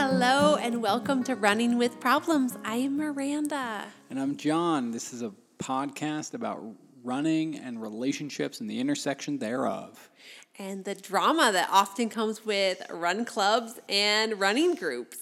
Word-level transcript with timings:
Hello 0.00 0.54
and 0.54 0.80
welcome 0.80 1.24
to 1.24 1.34
Running 1.34 1.76
with 1.76 1.98
Problems. 1.98 2.56
I 2.64 2.76
am 2.76 2.98
Miranda. 2.98 3.84
And 4.10 4.20
I'm 4.20 4.36
Jon. 4.36 4.92
This 4.92 5.12
is 5.12 5.22
a 5.22 5.32
podcast 5.58 6.34
about 6.34 6.62
running 7.02 7.56
and 7.58 7.82
relationships 7.82 8.60
and 8.60 8.70
the 8.70 8.78
intersection 8.78 9.38
thereof. 9.38 10.08
And 10.56 10.84
the 10.84 10.94
drama 10.94 11.50
that 11.52 11.68
often 11.72 12.10
comes 12.10 12.46
with 12.46 12.80
run 12.90 13.24
clubs 13.24 13.80
and 13.88 14.38
running 14.38 14.76
groups. 14.76 15.18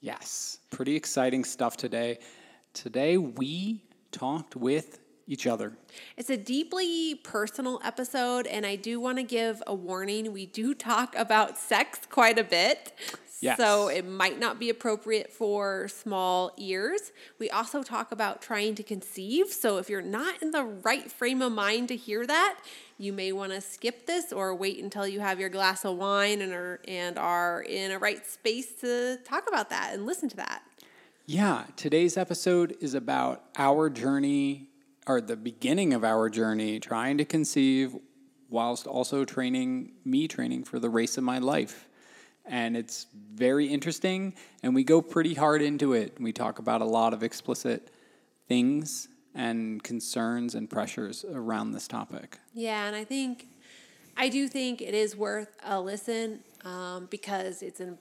Yes, 0.00 0.60
pretty 0.70 0.96
exciting 0.96 1.44
stuff 1.44 1.76
today. 1.76 2.20
Today 2.72 3.18
we 3.18 3.84
talked 4.12 4.56
with 4.56 4.99
each 5.30 5.46
other. 5.46 5.72
It's 6.16 6.28
a 6.28 6.36
deeply 6.36 7.14
personal 7.14 7.80
episode, 7.84 8.48
and 8.48 8.66
I 8.66 8.74
do 8.74 8.98
want 8.98 9.18
to 9.18 9.22
give 9.22 9.62
a 9.64 9.74
warning. 9.74 10.32
We 10.32 10.46
do 10.46 10.74
talk 10.74 11.14
about 11.16 11.56
sex 11.56 12.00
quite 12.10 12.36
a 12.36 12.42
bit. 12.42 12.92
Yes. 13.40 13.56
So 13.56 13.88
it 13.88 14.06
might 14.06 14.38
not 14.38 14.58
be 14.58 14.68
appropriate 14.68 15.32
for 15.32 15.88
small 15.88 16.50
ears. 16.58 17.12
We 17.38 17.48
also 17.48 17.82
talk 17.82 18.12
about 18.12 18.42
trying 18.42 18.74
to 18.74 18.82
conceive. 18.82 19.46
So 19.46 19.78
if 19.78 19.88
you're 19.88 20.02
not 20.02 20.42
in 20.42 20.50
the 20.50 20.64
right 20.64 21.10
frame 21.10 21.40
of 21.40 21.52
mind 21.52 21.88
to 21.88 21.96
hear 21.96 22.26
that, 22.26 22.58
you 22.98 23.12
may 23.12 23.32
want 23.32 23.52
to 23.52 23.60
skip 23.60 24.06
this 24.06 24.32
or 24.32 24.54
wait 24.54 24.82
until 24.82 25.06
you 25.06 25.20
have 25.20 25.38
your 25.38 25.48
glass 25.48 25.84
of 25.84 25.96
wine 25.96 26.42
and 26.42 26.52
are, 26.52 26.80
and 26.86 27.16
are 27.18 27.62
in 27.62 27.92
a 27.92 27.98
right 27.98 28.26
space 28.26 28.72
to 28.80 29.16
talk 29.24 29.48
about 29.48 29.70
that 29.70 29.94
and 29.94 30.04
listen 30.04 30.28
to 30.28 30.36
that. 30.36 30.62
Yeah, 31.24 31.64
today's 31.76 32.16
episode 32.16 32.76
is 32.80 32.94
about 32.94 33.44
our 33.56 33.88
journey 33.88 34.69
or 35.10 35.20
the 35.20 35.36
beginning 35.36 35.92
of 35.92 36.04
our 36.04 36.30
journey 36.30 36.78
trying 36.78 37.18
to 37.18 37.24
conceive 37.24 37.96
whilst 38.48 38.86
also 38.86 39.24
training 39.24 39.92
me 40.04 40.28
training 40.28 40.62
for 40.62 40.78
the 40.78 40.88
race 40.88 41.18
of 41.18 41.24
my 41.24 41.38
life. 41.38 41.88
And 42.46 42.76
it's 42.76 43.06
very 43.34 43.66
interesting 43.66 44.34
and 44.62 44.72
we 44.72 44.84
go 44.84 45.02
pretty 45.02 45.34
hard 45.34 45.62
into 45.62 45.94
it. 45.94 46.20
We 46.20 46.32
talk 46.32 46.60
about 46.60 46.80
a 46.80 46.84
lot 46.84 47.12
of 47.12 47.24
explicit 47.24 47.90
things 48.48 49.08
and 49.34 49.82
concerns 49.82 50.54
and 50.54 50.70
pressures 50.70 51.24
around 51.24 51.72
this 51.72 51.88
topic. 51.88 52.38
Yeah, 52.54 52.86
and 52.86 52.94
I 52.94 53.04
think 53.04 53.48
I 54.16 54.28
do 54.28 54.46
think 54.46 54.80
it 54.80 54.94
is 54.94 55.16
worth 55.16 55.56
a 55.64 55.80
listen 55.80 56.40
um, 56.64 57.08
because 57.10 57.62
it's 57.62 57.80
an 57.80 57.98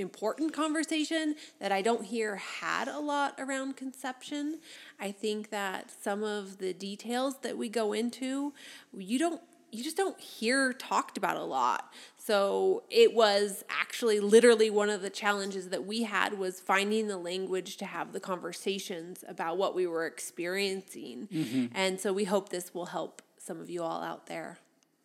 important 0.00 0.52
conversation 0.52 1.36
that 1.58 1.72
I 1.72 1.82
don't 1.82 2.04
hear 2.04 2.36
had 2.36 2.88
a 2.88 2.98
lot 2.98 3.34
around 3.38 3.76
conception. 3.76 4.60
I 4.98 5.12
think 5.12 5.50
that 5.50 5.90
some 6.02 6.22
of 6.22 6.58
the 6.58 6.72
details 6.72 7.36
that 7.42 7.56
we 7.56 7.68
go 7.68 7.92
into, 7.92 8.52
you 8.96 9.18
don't 9.18 9.40
you 9.72 9.84
just 9.84 9.96
don't 9.96 10.18
hear 10.20 10.72
talked 10.72 11.16
about 11.16 11.36
a 11.36 11.44
lot. 11.44 11.92
So 12.16 12.82
it 12.90 13.14
was 13.14 13.64
actually 13.68 14.20
literally 14.20 14.70
one 14.70 14.90
of 14.90 15.02
the 15.02 15.10
challenges 15.10 15.68
that 15.68 15.86
we 15.86 16.02
had 16.02 16.38
was 16.38 16.60
finding 16.60 17.06
the 17.06 17.16
language 17.16 17.76
to 17.78 17.84
have 17.84 18.12
the 18.12 18.20
conversations 18.20 19.24
about 19.28 19.58
what 19.58 19.74
we 19.74 19.86
were 19.86 20.06
experiencing. 20.06 21.28
Mm-hmm. 21.32 21.66
And 21.74 22.00
so 22.00 22.12
we 22.12 22.24
hope 22.24 22.48
this 22.48 22.74
will 22.74 22.86
help 22.86 23.22
some 23.38 23.60
of 23.60 23.70
you 23.70 23.82
all 23.82 24.02
out 24.02 24.26
there. 24.26 24.58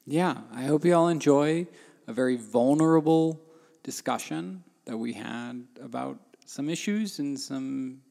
Yeah, 0.05 0.37
I 0.53 0.63
hope 0.63 0.85
you 0.85 0.93
all 0.93 1.07
enjoy 1.07 1.67
a 2.07 2.13
very 2.13 2.35
vulnerable 2.35 3.41
discussion 3.83 4.63
that 4.85 4.97
we 4.97 5.13
had 5.13 5.65
about 5.81 6.19
some 6.45 6.69
issues 6.69 7.19
and 7.19 7.39
some 7.39 8.01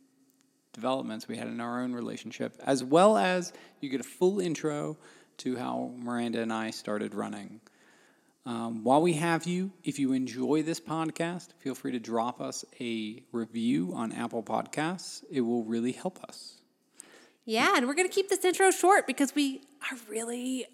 developments 0.72 1.28
we 1.28 1.36
had 1.36 1.48
in 1.48 1.60
our 1.60 1.80
own 1.80 1.92
relationship, 1.92 2.54
as 2.64 2.82
well 2.84 3.16
as 3.16 3.52
you 3.80 3.88
get 3.88 4.00
a 4.00 4.04
full 4.04 4.40
intro 4.40 4.96
to 5.38 5.56
how 5.56 5.92
Miranda 5.96 6.42
and 6.42 6.52
I 6.52 6.70
started 6.70 7.14
running. 7.14 7.60
Um, 8.46 8.84
while 8.84 9.00
we 9.00 9.14
have 9.14 9.46
you, 9.46 9.72
if 9.84 9.98
you 9.98 10.12
enjoy 10.12 10.62
this 10.62 10.80
podcast, 10.80 11.54
feel 11.58 11.74
free 11.74 11.92
to 11.92 11.98
drop 11.98 12.40
us 12.40 12.64
a 12.78 13.22
review 13.32 13.92
on 13.94 14.12
Apple 14.12 14.42
Podcasts. 14.42 15.24
It 15.30 15.40
will 15.40 15.64
really 15.64 15.92
help 15.92 16.22
us. 16.24 16.60
Yeah, 17.46 17.76
and 17.76 17.86
we're 17.86 17.94
going 17.94 18.08
to 18.08 18.14
keep 18.14 18.30
this 18.30 18.42
intro 18.42 18.70
short 18.70 19.06
because 19.06 19.34
we 19.34 19.60
are 19.90 19.98
really 20.08 20.64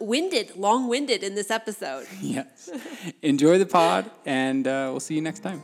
winded, 0.00 0.56
long 0.56 0.88
winded 0.88 1.22
in 1.22 1.36
this 1.36 1.52
episode. 1.52 2.08
yes. 2.20 2.68
Enjoy 3.22 3.58
the 3.58 3.66
pod, 3.66 4.10
and 4.24 4.66
uh, 4.66 4.88
we'll 4.90 4.98
see 4.98 5.14
you 5.14 5.22
next 5.22 5.44
time. 5.44 5.62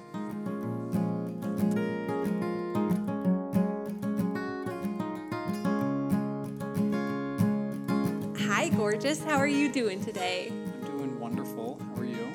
Hi, 8.39 8.69
gorgeous. 8.69 9.21
How 9.25 9.39
are 9.39 9.49
you 9.49 9.69
doing 9.69 10.05
today? 10.05 10.53
I'm 10.53 10.97
doing 10.97 11.19
wonderful. 11.19 11.81
How 11.81 12.03
are 12.03 12.05
you? 12.05 12.29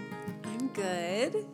I'm 0.43 0.67
good. 0.73 1.45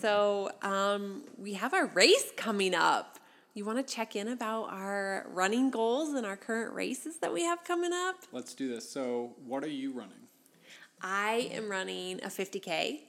So, 0.00 0.50
um, 0.60 1.24
we 1.38 1.54
have 1.54 1.72
our 1.72 1.86
race 1.86 2.30
coming 2.36 2.74
up 2.74 3.19
you 3.54 3.64
want 3.64 3.84
to 3.84 3.94
check 3.94 4.16
in 4.16 4.28
about 4.28 4.70
our 4.70 5.26
running 5.30 5.70
goals 5.70 6.14
and 6.14 6.24
our 6.24 6.36
current 6.36 6.72
races 6.72 7.18
that 7.18 7.32
we 7.32 7.42
have 7.42 7.64
coming 7.64 7.92
up? 7.92 8.16
Let's 8.32 8.54
do 8.54 8.68
this. 8.68 8.88
So, 8.88 9.32
what 9.46 9.64
are 9.64 9.68
you 9.68 9.92
running? 9.92 10.12
I 11.02 11.50
am 11.52 11.68
running 11.70 12.22
a 12.22 12.28
50K 12.28 13.00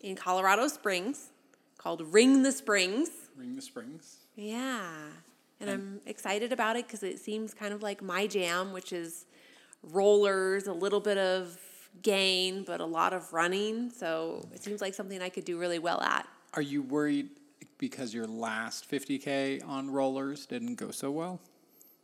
in 0.00 0.16
Colorado 0.16 0.68
Springs 0.68 1.30
called 1.78 2.02
Ring 2.12 2.42
the 2.42 2.52
Springs. 2.52 3.10
Ring 3.36 3.54
the 3.54 3.62
Springs? 3.62 4.26
Yeah. 4.34 4.90
And, 5.60 5.70
and 5.70 5.70
I'm 5.70 6.00
excited 6.04 6.52
about 6.52 6.76
it 6.76 6.86
because 6.86 7.02
it 7.02 7.18
seems 7.18 7.54
kind 7.54 7.72
of 7.72 7.82
like 7.82 8.02
my 8.02 8.26
jam, 8.26 8.72
which 8.72 8.92
is 8.92 9.24
rollers, 9.82 10.66
a 10.66 10.72
little 10.72 11.00
bit 11.00 11.16
of 11.16 11.58
gain, 12.02 12.64
but 12.64 12.80
a 12.80 12.84
lot 12.84 13.12
of 13.12 13.32
running. 13.32 13.90
So 13.90 14.46
it 14.52 14.62
seems 14.62 14.80
like 14.80 14.94
something 14.94 15.22
I 15.22 15.28
could 15.28 15.44
do 15.44 15.58
really 15.58 15.78
well 15.78 16.00
at. 16.02 16.28
Are 16.54 16.62
you 16.62 16.82
worried 16.82 17.30
because 17.78 18.14
your 18.14 18.26
last 18.26 18.90
50K 18.90 19.66
on 19.66 19.90
rollers 19.90 20.46
didn't 20.46 20.76
go 20.76 20.90
so 20.90 21.10
well? 21.10 21.40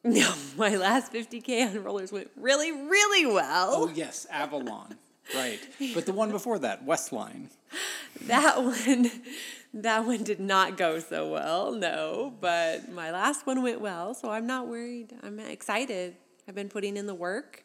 No, 0.05 0.35
my 0.57 0.77
last 0.77 1.13
50K 1.13 1.71
on 1.71 1.83
rollers 1.83 2.13
went 2.13 2.31
really, 2.37 2.73
really 2.73 3.27
well. 3.27 3.71
Oh, 3.73 3.93
yes, 3.95 4.27
Avalon. 4.31 4.97
right. 5.35 5.61
But 5.95 6.07
the 6.07 6.13
one 6.13 6.31
before 6.31 6.59
that, 6.61 6.87
Westline. 6.87 7.49
That 8.27 8.63
one 8.63 9.11
that 9.75 10.05
one 10.05 10.23
did 10.23 10.39
not 10.39 10.77
go 10.77 10.99
so 10.99 11.33
well, 11.33 11.73
no, 11.73 12.33
but 12.41 12.93
my 12.93 13.11
last 13.11 13.47
one 13.47 13.63
went 13.63 13.81
well, 13.81 14.13
so 14.15 14.31
I'm 14.31 14.47
not 14.47 14.69
worried. 14.69 15.15
I'm 15.23 15.41
excited. 15.41 16.17
I've 16.47 16.55
been 16.55 16.69
putting 16.69 16.97
in 16.97 17.07
the 17.07 17.15
work. 17.15 17.65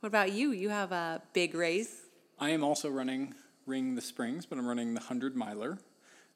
What 0.00 0.06
about 0.06 0.32
you? 0.32 0.52
You 0.52 0.68
have 0.68 0.92
a 0.92 1.20
big 1.32 1.54
race. 1.54 2.02
I 2.38 2.50
am 2.50 2.62
also 2.62 2.88
running 2.88 3.34
Ring 3.66 3.96
the 3.96 4.00
Springs, 4.00 4.46
but 4.46 4.56
I'm 4.58 4.66
running 4.66 4.94
the 4.94 5.00
100 5.00 5.34
miler. 5.36 5.78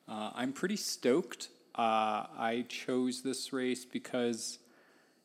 Uh, 0.08 0.30
I'm 0.34 0.52
pretty 0.52 0.76
stoked. 0.76 1.48
Uh, 1.74 2.26
I 2.38 2.66
chose 2.68 3.22
this 3.22 3.52
race 3.52 3.84
because 3.84 4.58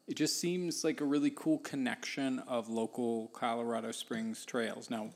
it 0.08 0.16
just 0.16 0.40
seems 0.40 0.84
like 0.84 1.02
a 1.02 1.06
really 1.06 1.32
cool 1.36 1.58
connection 1.60 2.40
of 2.48 2.70
local 2.70 3.28
Colorado 3.34 3.92
Springs 3.92 4.46
trails. 4.46 4.90
Now, 4.90 5.10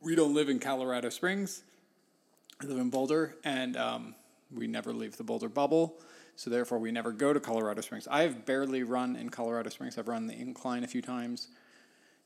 we 0.00 0.14
don't 0.14 0.34
live 0.34 0.48
in 0.48 0.58
Colorado 0.58 1.10
Springs. 1.10 1.62
I 2.62 2.66
live 2.66 2.78
in 2.78 2.88
Boulder, 2.88 3.36
and 3.44 3.76
um, 3.76 4.14
we 4.50 4.66
never 4.66 4.92
leave 4.92 5.18
the 5.18 5.24
Boulder 5.24 5.50
bubble. 5.50 6.00
So 6.36 6.48
therefore, 6.48 6.78
we 6.78 6.90
never 6.90 7.12
go 7.12 7.32
to 7.32 7.40
Colorado 7.40 7.80
Springs. 7.80 8.06
I 8.10 8.22
have 8.22 8.46
barely 8.46 8.82
run 8.82 9.16
in 9.16 9.28
Colorado 9.28 9.68
Springs. 9.70 9.98
I've 9.98 10.08
run 10.08 10.26
the 10.26 10.34
incline 10.34 10.84
a 10.84 10.86
few 10.86 11.02
times, 11.02 11.48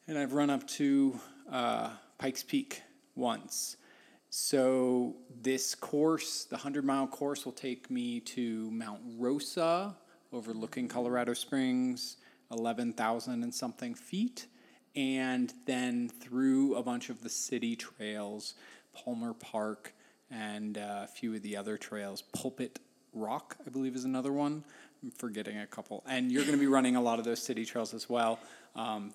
and 0.07 0.19
I've 0.19 0.33
run 0.33 0.51
up 0.51 0.67
to 0.69 1.19
uh, 1.51 1.91
Pikes 2.19 2.43
Peak 2.43 2.83
once. 3.17 3.77
So 4.31 5.17
this 5.43 5.75
course, 5.75 6.45
the 6.45 6.55
100 6.55 6.85
mile 6.85 7.09
course, 7.09 7.45
will 7.45 7.53
take 7.53 7.91
me 7.91 8.21
to 8.21 8.71
Mount 8.71 9.01
Rosa, 9.19 9.97
overlooking 10.33 10.87
Colorado 10.87 11.35
Springs, 11.35 12.17
11,000 12.53 13.43
and 13.43 13.53
something 13.53 13.93
feet, 13.93 14.47
and 14.95 15.53
then 15.67 16.09
through 16.09 16.77
a 16.77 16.83
bunch 16.83 17.11
of 17.11 17.23
the 17.23 17.29
city 17.29 17.75
trails, 17.75 18.55
Palmer 18.93 19.35
Park, 19.35 19.95
and 20.31 20.79
uh, 20.79 21.03
a 21.05 21.09
few 21.09 21.35
of 21.35 21.43
the 21.43 21.57
other 21.57 21.77
trails. 21.77 22.23
Pulpit 22.23 22.79
Rock, 23.13 23.57
I 23.67 23.71
believe, 23.71 23.97
is 23.97 24.05
another 24.05 24.33
one. 24.33 24.63
I'm 25.03 25.11
forgetting 25.11 25.59
a 25.59 25.67
couple. 25.67 26.05
And 26.07 26.31
you're 26.31 26.45
going 26.45 26.57
to 26.57 26.61
be 26.61 26.69
running 26.69 26.95
a 26.95 27.03
lot 27.03 27.19
of 27.19 27.25
those 27.25 27.43
city 27.43 27.65
trails 27.65 27.95
as 27.95 28.09
well. 28.09 28.39
Um, 28.77 29.13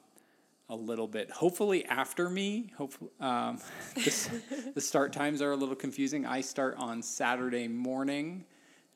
a 0.69 0.75
little 0.75 1.07
bit. 1.07 1.29
Hopefully 1.29 1.85
after 1.85 2.29
me. 2.29 2.71
Hopefully, 2.77 3.11
um, 3.19 3.59
the 3.95 4.81
start 4.81 5.13
times 5.13 5.41
are 5.41 5.51
a 5.51 5.55
little 5.55 5.75
confusing. 5.75 6.25
I 6.25 6.41
start 6.41 6.75
on 6.77 7.01
Saturday 7.01 7.67
morning, 7.67 8.45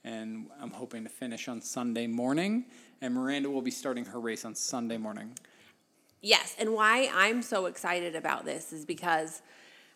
and 0.04 0.48
I'm 0.60 0.72
hoping 0.72 1.04
to 1.04 1.10
finish 1.10 1.48
on 1.48 1.62
Sunday 1.62 2.08
morning. 2.08 2.66
And 3.02 3.14
Miranda 3.14 3.50
will 3.50 3.62
be 3.62 3.72
starting 3.72 4.06
her 4.06 4.20
race 4.20 4.46
on 4.46 4.56
Sunday 4.56 4.98
morning. 4.98 5.32
Yes, 6.22 6.56
and 6.60 6.74
why 6.74 7.10
I'm 7.14 7.42
so 7.42 7.68
excited 7.68 8.16
about 8.16 8.44
this 8.44 8.74
is 8.74 8.86
because 8.86 9.42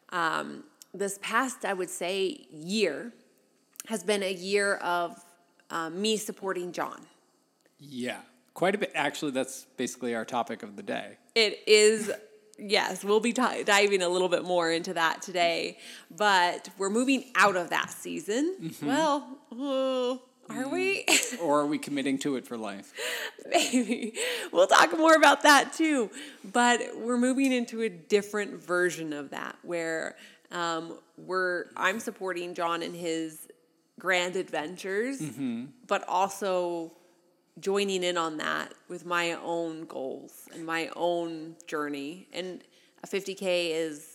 um, 0.10 0.64
this 0.94 1.20
past, 1.22 1.66
I 1.66 1.74
would 1.74 1.90
say, 1.90 2.46
year 2.50 3.12
has 3.88 4.04
been 4.04 4.24
a 4.24 4.32
year 4.32 4.76
of 4.76 5.22
um, 5.70 6.02
me 6.02 6.16
supporting 6.16 6.72
Jon. 6.72 7.02
Yeah, 7.78 8.22
quite 8.54 8.76
a 8.76 8.78
bit. 8.78 8.92
Actually, 8.96 9.32
that's 9.32 9.66
basically 9.78 10.16
our 10.16 10.26
topic 10.26 10.64
of 10.64 10.76
the 10.76 10.84
day. 10.84 11.18
It 11.36 11.62
is 11.68 12.12
yes, 12.58 13.04
we'll 13.04 13.20
be 13.20 13.34
t- 13.34 13.64
diving 13.64 14.02
a 14.02 14.10
little 14.10 14.30
bit 14.30 14.44
more 14.44 14.72
into 14.72 14.94
that 14.94 15.22
today. 15.22 15.78
But 16.16 16.70
we're 16.78 16.90
moving 16.90 17.32
out 17.36 17.56
of 17.56 17.70
that 17.70 17.90
season. 17.92 18.56
Mm-hmm. 18.62 18.86
Well, 18.86 19.38
uh, 19.52 20.54
are 20.54 20.68
we? 20.68 21.06
or 21.42 21.62
are 21.62 21.66
we 21.66 21.78
committing 21.78 22.18
to 22.20 22.36
it 22.36 22.46
for 22.46 22.58
life? 22.58 22.94
Maybe. 23.50 24.14
We'll 24.52 24.68
talk 24.68 24.98
more 24.98 25.16
about 25.16 25.44
that 25.44 25.74
too. 25.74 26.10
But 26.52 26.82
we're 26.98 27.18
moving 27.18 27.52
into 27.52 27.82
a 27.82 27.90
different 27.90 28.62
version 28.62 29.14
of 29.14 29.32
that 29.32 29.58
where 29.64 30.16
um, 30.52 31.00
we're 31.18 31.66
I'm 31.76 32.00
supporting 32.00 32.54
Jon 32.54 32.84
in 32.84 32.94
his 32.94 33.48
grand 34.00 34.36
adventures, 34.36 35.22
but 35.88 36.04
also 36.08 36.92
joining 37.60 38.04
in 38.04 38.18
on 38.18 38.38
that 38.38 38.74
with 38.88 39.06
my 39.06 39.34
own 39.34 39.86
goals 39.86 40.48
and 40.54 40.66
my 40.66 40.90
own 40.96 41.56
journey. 41.68 42.28
And 42.34 42.64
a 43.04 43.08
50K 43.08 43.72
is 43.72 44.08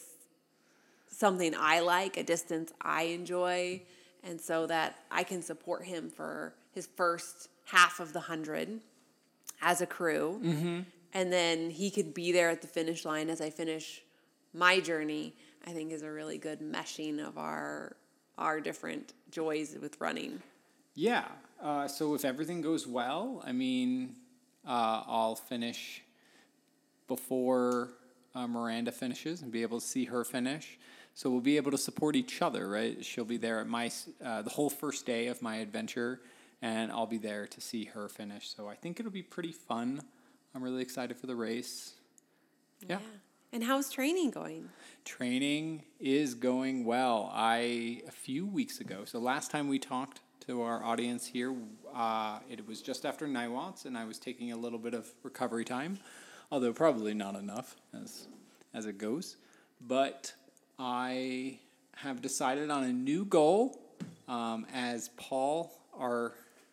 something 1.11 1.55
I 1.57 1.81
like, 1.81 2.17
a 2.17 2.23
distance 2.23 2.73
I 2.81 3.03
enjoy, 3.03 3.83
and 4.25 4.41
so 4.41 4.67
that 4.67 4.97
I 5.11 5.23
can 5.23 5.43
support 5.43 5.85
him 5.85 6.11
for 6.11 6.55
his 6.73 6.89
first 6.97 7.49
half 7.67 8.01
of 8.01 8.13
the 8.13 8.21
100 8.21 8.81
as 9.63 9.81
a 9.81 9.87
crew. 9.87 10.41
Mm-hmm. 10.43 10.81
And 11.15 11.33
then 11.33 11.71
he 11.71 11.91
could 11.91 12.15
be 12.15 12.33
there 12.33 12.51
at 12.51 12.61
the 12.61 12.69
finish 12.69 13.05
line 13.05 13.31
as 13.31 13.41
I 13.41 13.51
finish 13.51 14.03
my 14.53 14.81
journey, 14.81 15.35
I 15.67 15.71
think 15.71 15.93
is 15.93 16.03
a 16.03 16.11
really 16.11 16.39
good 16.39 16.61
meshing 16.61 17.27
of 17.27 17.39
our 17.39 17.97
our 18.39 18.61
different 18.61 19.15
joys 19.31 19.77
with 19.81 20.01
running. 20.01 20.41
Yeah. 20.95 21.25
Uh, 21.61 21.89
so 21.89 22.15
if 22.15 22.25
everything 22.25 22.61
goes 22.61 22.87
well, 22.87 23.43
I 23.45 23.53
mean, 23.53 24.15
uh, 24.67 25.03
I'll 25.07 25.35
finish 25.35 26.03
before 27.07 27.91
uh, 28.35 28.47
Miranda 28.47 28.93
finishes 28.93 29.43
and 29.43 29.51
be 29.51 29.63
able 29.63 29.81
to 29.81 29.87
see 29.87 30.05
her 30.05 30.25
finish. 30.25 30.79
So 31.15 31.31
we'll 31.31 31.41
be 31.41 31.57
able 31.57 31.73
to 31.73 31.79
support 31.79 32.15
each 32.15 32.43
other, 32.43 32.69
right? 32.69 33.05
She'll 33.05 33.25
be 33.25 33.39
there 33.39 33.59
at 33.59 33.67
my 33.67 33.91
uh, 34.25 34.43
the 34.43 34.51
whole 34.51 34.71
first 34.71 35.05
day 35.05 35.27
of 35.27 35.43
my 35.43 35.57
adventure, 35.57 36.21
and 36.63 36.93
I'll 36.93 37.07
be 37.07 37.19
there 37.19 37.47
to 37.47 37.61
see 37.61 37.87
her 37.87 38.09
finish. 38.09 38.55
So 38.55 38.69
I 38.69 38.77
think 38.77 39.01
it'll 39.01 39.11
be 39.11 39.23
pretty 39.23 39.51
fun. 39.51 40.01
I'm 40.55 40.63
really 40.63 40.83
excited 40.83 41.17
for 41.17 41.27
the 41.27 41.35
race. 41.35 41.95
yeah. 42.87 42.99
And 43.51 43.65
how's 43.65 43.91
training 43.91 44.31
going? 44.31 44.69
Training 45.07 45.83
is 45.99 46.35
going 46.35 46.85
well. 46.85 47.31
I 47.35 48.03
a 48.07 48.11
few 48.13 48.47
weeks 48.47 48.79
ago, 48.79 49.05
so 49.07 49.19
last 49.19 49.51
time 49.51 49.69
we 49.69 49.79
talked 49.79 50.21
to 50.49 50.63
our 50.63 50.83
audience 50.83 51.27
here, 51.27 51.55
uh, 51.95 52.39
it 52.51 52.67
was 52.67 52.81
just 52.81 53.05
after 53.05 53.29
Niwats, 53.29 53.85
and 53.85 53.99
I 53.99 54.07
was 54.07 54.19
taking 54.19 54.51
a 54.53 54.57
little 54.57 54.79
bit 54.79 54.95
of 54.95 55.07
recovery 55.23 55.65
time, 55.65 55.99
although 56.51 56.73
probably 56.73 57.13
not 57.13 57.37
enough 57.37 57.77
as 57.93 58.29
as 58.73 58.87
it 58.87 58.97
goes. 58.97 59.37
But 59.87 60.33
I 60.79 61.59
have 61.97 62.23
decided 62.23 62.71
on 62.71 62.85
a 62.85 62.93
new 62.93 63.27
goal. 63.27 63.79
Um, 64.27 64.67
as 64.73 65.11
Paul, 65.19 65.71
our 65.99 66.33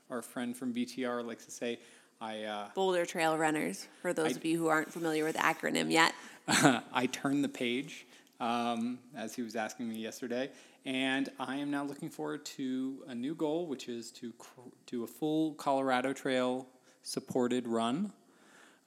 our 0.10 0.22
friend 0.22 0.56
from 0.56 0.74
BTR, 0.74 1.25
likes 1.25 1.44
to 1.45 1.51
say, 1.51 1.80
I. 2.22 2.44
Uh, 2.44 2.69
Boulder 2.75 3.06
Trail 3.06 3.38
Runners, 3.38 3.88
for 4.01 4.13
those 4.13 4.33
I- 4.33 4.38
of 4.38 4.45
you 4.45 4.57
who 4.57 4.68
aren't 4.68 4.92
familiar 4.94 5.25
with 5.25 5.36
the 5.36 5.42
acronym 5.42 5.92
yet. 5.92 6.13
I 6.48 7.10
turn 7.12 7.42
the 7.42 7.50
page, 7.50 8.05
um, 8.40 9.00
as 9.16 9.36
he 9.36 9.42
was 9.42 9.56
asking 9.56 9.90
me 9.90 9.96
yesterday, 9.96 10.50
and 10.86 11.30
I 11.40 11.58
am 11.58 11.72
now 11.72 11.84
looking 11.84 12.10
forward 12.10 12.46
to 12.46 13.04
a 13.08 13.16
new 13.16 13.36
goal, 13.36 13.68
which 13.68 13.90
is 13.90 14.12
to 14.12 14.32
cr- 14.34 14.62
do 14.86 15.04
a 15.04 15.08
full 15.08 15.54
Colorado 15.54 16.14
Trail 16.14 16.68
supported 17.02 17.68
run. 17.68 18.12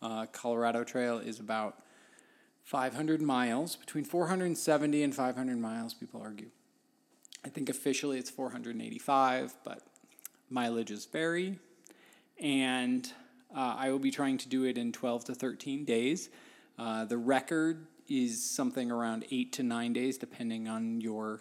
Uh, 0.01 0.27
Colorado 0.27 0.85
Trail 0.85 1.19
is 1.19 1.41
about 1.41 1.83
500 2.65 3.23
miles, 3.23 3.77
between 3.77 4.05
470 4.05 5.03
and 5.03 5.15
500 5.15 5.59
miles, 5.59 5.95
people 5.95 6.21
argue. 6.23 6.51
I 7.45 7.49
think 7.49 7.71
officially 7.71 8.19
it's 8.19 8.29
485, 8.29 9.57
but 9.65 9.81
mileages 10.53 11.11
vary. 11.11 11.59
And 12.39 13.11
uh, 13.57 13.77
I 13.79 13.91
will 13.91 13.99
be 13.99 14.11
trying 14.11 14.39
to 14.39 14.49
do 14.49 14.65
it 14.65 14.77
in 14.77 14.93
12 14.93 15.25
to 15.27 15.35
13 15.35 15.85
days. 15.85 16.29
Uh, 16.79 17.05
the 17.07 17.17
record 17.17 17.87
is 18.09 18.43
something 18.43 18.91
around 18.91 19.25
eight 19.31 19.53
to 19.55 19.63
nine 19.63 19.93
days, 19.93 20.19
depending 20.19 20.69
on 20.69 21.01
your 21.01 21.41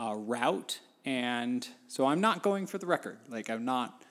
uh, 0.00 0.14
route. 0.14 0.80
And 1.04 1.66
so 1.88 2.06
I'm 2.06 2.20
not 2.20 2.42
going 2.42 2.66
for 2.66 2.78
the 2.78 2.86
record. 2.86 3.18
Like, 3.28 3.50
I'm 3.50 3.64
not. 3.64 4.02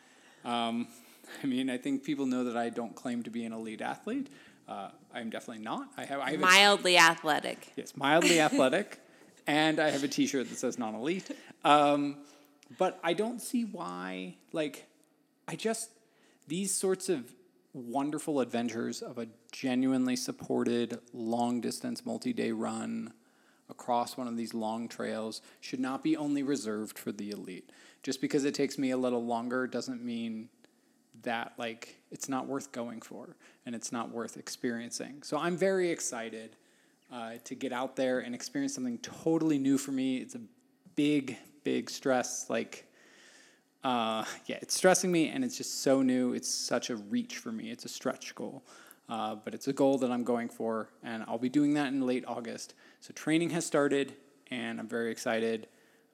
Um, 0.46 0.88
I 1.44 1.48
mean, 1.48 1.70
I 1.70 1.78
think 1.78 2.04
people 2.04 2.26
know 2.26 2.44
that 2.44 2.58
I 2.58 2.70
don't 2.70 2.96
claim 2.96 3.24
to 3.24 3.30
be 3.30 3.46
an 3.46 3.54
elite 3.54 3.82
athlete. 3.82 4.28
Uh, 4.68 4.90
I'm 5.14 5.30
definitely 5.30 5.64
not. 5.64 5.90
I 5.98 6.06
have. 6.06 6.20
I 6.20 6.32
have 6.32 6.40
a- 6.40 6.42
Mildly 6.42 6.98
athletic. 6.98 7.72
Yes, 7.76 7.96
mildly 7.98 8.40
athletic, 8.40 9.00
and 9.48 9.80
I 9.80 9.90
have 9.90 10.04
a 10.04 10.08
T-shirt 10.08 10.50
that 10.50 10.58
says 10.58 10.78
non-elite. 10.78 11.32
Um, 11.66 12.18
but 12.78 13.00
I 13.04 13.14
don't 13.14 13.42
see 13.42 13.66
why. 13.66 14.36
Like, 14.54 14.86
I 15.48 15.56
just 15.56 15.90
these 16.48 16.74
sorts 16.74 17.10
of 17.10 17.26
wonderful 17.74 18.40
adventures 18.40 19.02
of 19.02 19.18
a 19.18 19.28
genuinely 19.52 20.16
supported 20.16 21.00
long-distance 21.12 22.06
multi-day 22.06 22.52
run 22.52 23.14
across 23.70 24.16
one 24.16 24.28
of 24.28 24.38
these 24.38 24.54
long 24.54 24.88
trails 24.88 25.42
should 25.60 25.80
not 25.80 26.04
be 26.04 26.16
only 26.16 26.44
reserved 26.44 27.00
for 27.00 27.12
the 27.12 27.32
elite. 27.32 27.72
Just 28.04 28.22
because 28.22 28.46
it 28.46 28.54
takes 28.54 28.78
me 28.78 28.92
a 28.92 28.98
little 28.98 29.26
longer 29.26 29.66
doesn't 29.66 30.04
mean 30.04 30.50
that 31.24 31.54
like 31.58 32.02
it's 32.12 32.28
not 32.28 32.48
worth 32.48 32.72
going 32.72 33.02
for 33.02 33.36
and 33.66 33.74
it's 33.74 33.92
not 33.92 34.12
worth 34.12 34.38
experiencing. 34.38 35.24
So 35.24 35.38
I'm 35.38 35.58
very 35.58 35.90
excited 35.90 36.56
uh, 37.12 37.34
to 37.44 37.56
get 37.56 37.72
out 37.72 37.96
there 37.96 38.20
and 38.20 38.36
experience 38.36 38.74
something 38.76 38.98
totally 39.00 39.58
new 39.58 39.78
for 39.78 39.92
me. 39.92 40.18
It's 40.18 40.36
a 40.36 40.42
big, 40.96 41.38
big 41.64 41.90
stress. 41.90 42.50
Like, 42.50 42.88
uh, 43.84 44.24
yeah, 44.46 44.58
it's 44.62 44.76
stressing 44.76 45.12
me 45.12 45.30
and 45.30 45.44
it's 45.44 45.58
just 45.58 45.82
so 45.82 46.02
new. 46.02 46.34
It's 46.34 46.50
such 46.50 46.90
a 46.90 46.96
reach 46.96 47.38
for 47.38 47.52
me. 47.52 47.70
It's 47.70 47.86
a 47.86 47.90
stretch 47.90 48.34
goal. 48.36 48.64
Uh, 49.10 49.36
but 49.36 49.54
it's 49.54 49.68
a 49.68 49.74
goal 49.74 49.98
that 49.98 50.12
I'm 50.12 50.24
going 50.24 50.48
for, 50.48 50.90
and 51.04 51.26
I'll 51.28 51.38
be 51.38 51.50
doing 51.50 51.74
that 51.74 51.88
in 51.88 52.08
late 52.08 52.24
August. 52.26 52.74
So 53.02 53.12
training 53.14 53.50
has 53.50 53.66
started, 53.66 54.16
and 54.50 54.80
I'm 54.80 54.88
very 54.88 55.12
excited. 55.12 55.68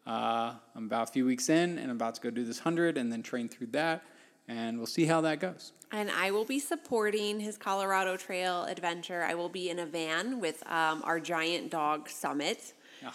Uh, 0.08 0.54
I'm 0.76 0.86
about 0.86 1.10
a 1.10 1.12
few 1.12 1.24
weeks 1.24 1.50
in, 1.50 1.78
and 1.78 1.92
I'm 1.92 1.98
about 1.98 2.16
to 2.16 2.22
go 2.22 2.32
do 2.32 2.44
this 2.44 2.58
100 2.58 2.98
and 2.98 3.12
then 3.12 3.22
train 3.22 3.48
through 3.48 3.68
that, 3.68 4.04
and 4.48 4.78
we'll 4.78 4.88
see 4.88 5.06
how 5.06 5.22
that 5.22 5.40
goes. 5.40 5.72
And 5.92 6.10
I 6.10 6.32
will 6.32 6.46
be 6.46 6.60
supporting 6.60 7.40
his 7.40 7.58
Colorado 7.58 8.18
Trail 8.18 8.64
adventure. 8.64 9.24
I 9.24 9.36
will 9.36 9.50
be 9.50 9.70
in 9.70 9.80
a 9.80 9.86
van 9.86 10.40
with 10.40 10.64
um, 10.68 11.04
our 11.04 11.20
giant 11.20 11.70
dog 11.70 12.10
Summit. 12.10 12.74
Yeah. 13.04 13.12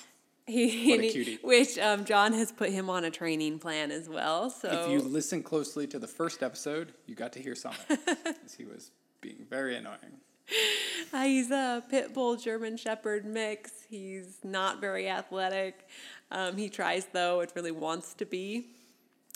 He, 0.47 0.91
What 0.91 1.01
a 1.01 1.11
cutie. 1.11 1.39
Which 1.43 1.79
um, 1.79 2.05
Jon 2.05 2.35
has 2.35 2.53
put 2.53 2.71
him 2.71 2.91
on 2.91 3.05
a 3.05 3.11
training 3.11 3.59
plan 3.59 3.91
as 3.91 4.09
well. 4.09 4.51
So 4.51 4.69
If 4.69 4.91
you 4.91 5.01
listen 5.01 5.43
closely 5.43 5.87
to 5.87 5.99
the 5.99 6.07
first 6.07 6.43
episode, 6.43 6.93
you 7.07 7.15
got 7.15 7.33
to 7.33 7.41
hear 7.43 7.55
Summit, 7.55 7.79
as 8.45 8.55
he 8.55 8.65
was 8.65 8.91
being 9.23 9.47
very 9.49 9.75
annoying. 9.77 10.21
Uh, 11.13 11.23
he's 11.23 11.51
a 11.51 11.83
pit 11.89 12.13
bull 12.13 12.37
German 12.37 12.77
Shepherd 12.77 13.25
mix. 13.25 13.73
He's 13.89 14.39
not 14.45 14.83
very 14.83 15.09
athletic. 15.09 15.89
Um, 16.31 16.59
he 16.59 16.69
tries 16.69 17.07
though. 17.13 17.41
It 17.41 17.53
really 17.57 17.73
wants 17.73 18.13
to 18.15 18.27
be, 18.27 18.67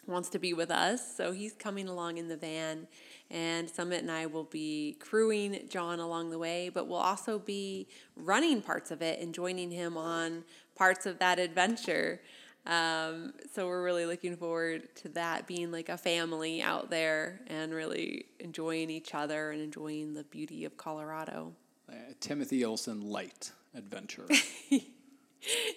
wants 0.06 0.28
to 0.30 0.38
be 0.38 0.52
with 0.52 0.70
us. 0.70 1.16
So 1.16 1.32
he's 1.32 1.54
coming 1.54 1.88
along 1.88 2.18
in 2.18 2.28
the 2.28 2.36
van, 2.36 2.86
and 3.30 3.70
Summit 3.70 4.02
and 4.02 4.10
I 4.10 4.26
will 4.26 4.44
be 4.44 4.98
crewing 5.00 5.60
Jon 5.70 6.00
along 6.00 6.28
the 6.28 6.38
way. 6.38 6.68
But 6.68 6.86
we'll 6.86 6.98
also 6.98 7.38
be 7.38 7.88
running 8.14 8.60
parts 8.60 8.90
of 8.90 9.00
it 9.00 9.20
and 9.20 9.32
joining 9.32 9.70
him 9.70 9.96
on 9.96 10.44
parts 10.78 11.04
of 11.04 11.18
that 11.18 11.38
adventure. 11.38 12.20
Um, 12.66 13.34
so 13.52 13.66
we're 13.66 13.82
really 13.82 14.06
looking 14.06 14.36
forward 14.36 14.94
to 14.96 15.08
that 15.10 15.46
being 15.46 15.72
like 15.72 15.88
a 15.88 15.98
family 15.98 16.62
out 16.62 16.90
there 16.90 17.40
and 17.48 17.74
really 17.74 18.26
enjoying 18.40 18.90
each 18.90 19.14
other 19.14 19.50
and 19.50 19.60
enjoying 19.60 20.14
the 20.14 20.24
beauty 20.24 20.64
of 20.64 20.76
Colorado. 20.76 21.52
Uh, 21.90 21.94
Timothy 22.20 22.64
Olson 22.64 23.00
light 23.00 23.52
adventure. 23.74 24.26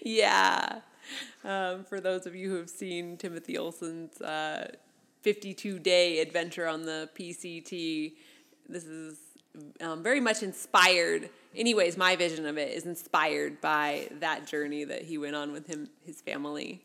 Yeah. 0.02 0.80
Um, 1.44 1.84
for 1.84 2.00
those 2.00 2.26
of 2.26 2.36
you 2.36 2.50
who 2.50 2.56
have 2.58 2.70
seen 2.70 3.18
Timothy 3.18 3.58
Olson's 3.58 4.20
uh, 4.22 4.72
52 5.22 5.80
day 5.80 6.20
adventure 6.20 6.68
on 6.68 6.84
the 6.84 7.10
PCT, 7.18 8.14
this 8.68 8.86
is 8.86 9.18
um, 9.82 10.04
very 10.04 10.20
much 10.20 10.44
inspired. 10.44 11.30
Anyways, 11.54 11.98
my 11.98 12.16
vision 12.16 12.46
of 12.46 12.58
it 12.58 12.72
is 12.72 12.86
inspired 12.86 13.60
by 13.60 14.08
that 14.20 14.48
journey 14.48 14.86
that 14.86 15.02
he 15.02 15.18
went 15.18 15.36
on 15.36 15.52
with 15.52 15.68
him, 15.68 15.90
his 16.06 16.22
family. 16.22 16.82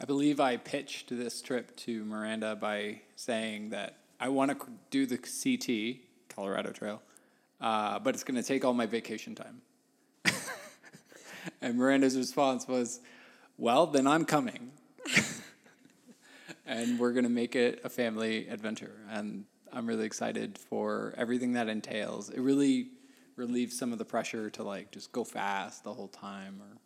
I 0.00 0.04
believe 0.04 0.38
I 0.38 0.56
pitched 0.56 1.08
this 1.10 1.42
trip 1.42 1.76
to 1.78 2.04
Miranda 2.04 2.54
by 2.54 3.00
saying 3.16 3.70
that 3.70 3.96
I 4.20 4.28
want 4.28 4.52
to 4.52 4.66
do 4.90 5.06
the 5.06 5.18
CT, 5.18 6.34
Colorado 6.34 6.70
Trail, 6.70 7.02
uh, 7.60 7.98
but 7.98 8.14
it's 8.14 8.22
going 8.22 8.40
to 8.40 8.46
take 8.46 8.64
all 8.64 8.74
my 8.74 8.86
vacation 8.86 9.34
time. 9.34 9.60
and 11.60 11.76
Miranda's 11.76 12.16
response 12.16 12.68
was, 12.68 13.00
Well, 13.58 13.86
then 13.86 14.06
I'm 14.06 14.24
coming. 14.24 14.70
and 16.66 16.98
we're 16.98 17.12
going 17.12 17.24
to 17.24 17.30
make 17.30 17.56
it 17.56 17.80
a 17.82 17.88
family 17.88 18.46
adventure. 18.48 18.94
And 19.10 19.46
I'm 19.72 19.86
really 19.86 20.06
excited 20.06 20.58
for 20.58 21.12
everything 21.16 21.54
that 21.54 21.68
entails. 21.68 22.30
It 22.30 22.40
really 22.40 22.90
relieve 23.40 23.72
some 23.72 23.92
of 23.92 23.98
the 23.98 24.04
pressure 24.04 24.50
to 24.50 24.62
like 24.62 24.92
just 24.92 25.10
go 25.10 25.24
fast 25.24 25.82
the 25.82 25.92
whole 25.92 26.08
time 26.08 26.60
or 26.60 26.76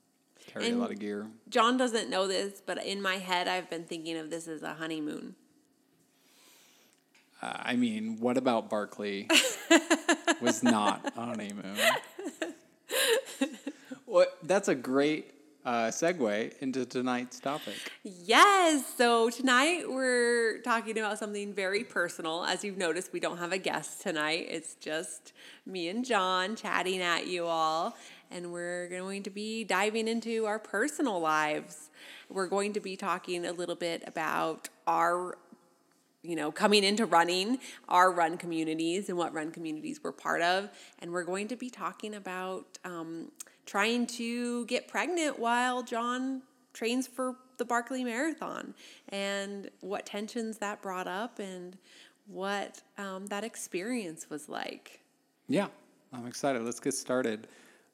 carry 0.46 0.70
a 0.70 0.76
lot 0.76 0.90
of 0.90 0.98
gear. 0.98 1.26
Jon 1.48 1.76
doesn't 1.76 2.08
know 2.08 2.26
this, 2.26 2.62
but 2.64 2.82
in 2.84 3.02
my 3.02 3.16
head, 3.16 3.48
I've 3.48 3.68
been 3.68 3.84
thinking 3.84 4.16
of 4.16 4.30
this 4.30 4.48
as 4.48 4.62
a 4.62 4.74
honeymoon. 4.74 5.34
Uh, 7.42 7.52
I 7.56 7.76
mean, 7.76 8.18
what 8.20 8.38
about 8.38 8.70
Barkley 8.70 9.28
was 10.40 10.62
not 10.62 11.12
a 11.16 11.20
honeymoon? 11.20 11.76
Well, 14.06 14.26
that's 14.44 14.68
a 14.68 14.76
great 14.76 15.33
uh, 15.64 15.86
segue 15.86 16.56
into 16.58 16.84
tonight's 16.84 17.40
topic. 17.40 17.74
Yes. 18.02 18.84
So 18.96 19.30
tonight 19.30 19.84
we're 19.88 20.58
talking 20.60 20.98
about 20.98 21.18
something 21.18 21.54
very 21.54 21.84
personal. 21.84 22.44
As 22.44 22.64
you've 22.64 22.76
noticed, 22.76 23.12
we 23.12 23.20
don't 23.20 23.38
have 23.38 23.52
a 23.52 23.58
guest 23.58 24.02
tonight. 24.02 24.46
It's 24.50 24.74
just 24.74 25.32
me 25.64 25.88
and 25.88 26.04
Jon 26.04 26.56
chatting 26.56 27.00
at 27.00 27.26
you 27.26 27.46
all. 27.46 27.96
And 28.30 28.52
we're 28.52 28.88
going 28.88 29.22
to 29.22 29.30
be 29.30 29.64
diving 29.64 30.08
into 30.08 30.44
our 30.44 30.58
personal 30.58 31.20
lives. 31.20 31.90
We're 32.28 32.48
going 32.48 32.72
to 32.74 32.80
be 32.80 32.96
talking 32.96 33.46
a 33.46 33.52
little 33.52 33.76
bit 33.76 34.02
about 34.06 34.68
our 34.86 35.38
you 36.22 36.36
know, 36.36 36.50
coming 36.50 36.84
into 36.84 37.04
running, 37.04 37.58
our 37.86 38.10
run 38.10 38.38
communities 38.38 39.10
and 39.10 39.18
what 39.18 39.34
run 39.34 39.50
communities 39.50 40.00
we're 40.02 40.10
part 40.10 40.40
of. 40.40 40.70
And 41.00 41.12
we're 41.12 41.22
going 41.22 41.48
to 41.48 41.56
be 41.56 41.68
talking 41.68 42.14
about 42.14 42.78
um, 42.82 43.30
trying 43.66 44.06
to 44.06 44.66
get 44.66 44.88
pregnant 44.88 45.38
while 45.38 45.82
Jon 45.82 46.42
trains 46.72 47.06
for 47.06 47.36
the 47.56 47.64
Barkley 47.64 48.04
Marathon 48.04 48.74
and 49.08 49.70
what 49.80 50.06
tensions 50.06 50.58
that 50.58 50.82
brought 50.82 51.06
up 51.06 51.38
and 51.38 51.76
what 52.26 52.82
um, 52.98 53.26
that 53.26 53.44
experience 53.44 54.28
was 54.28 54.48
like. 54.48 55.00
Yeah, 55.48 55.68
I'm 56.12 56.26
excited. 56.26 56.62
Let's 56.62 56.80
get 56.80 56.94
started. 56.94 57.46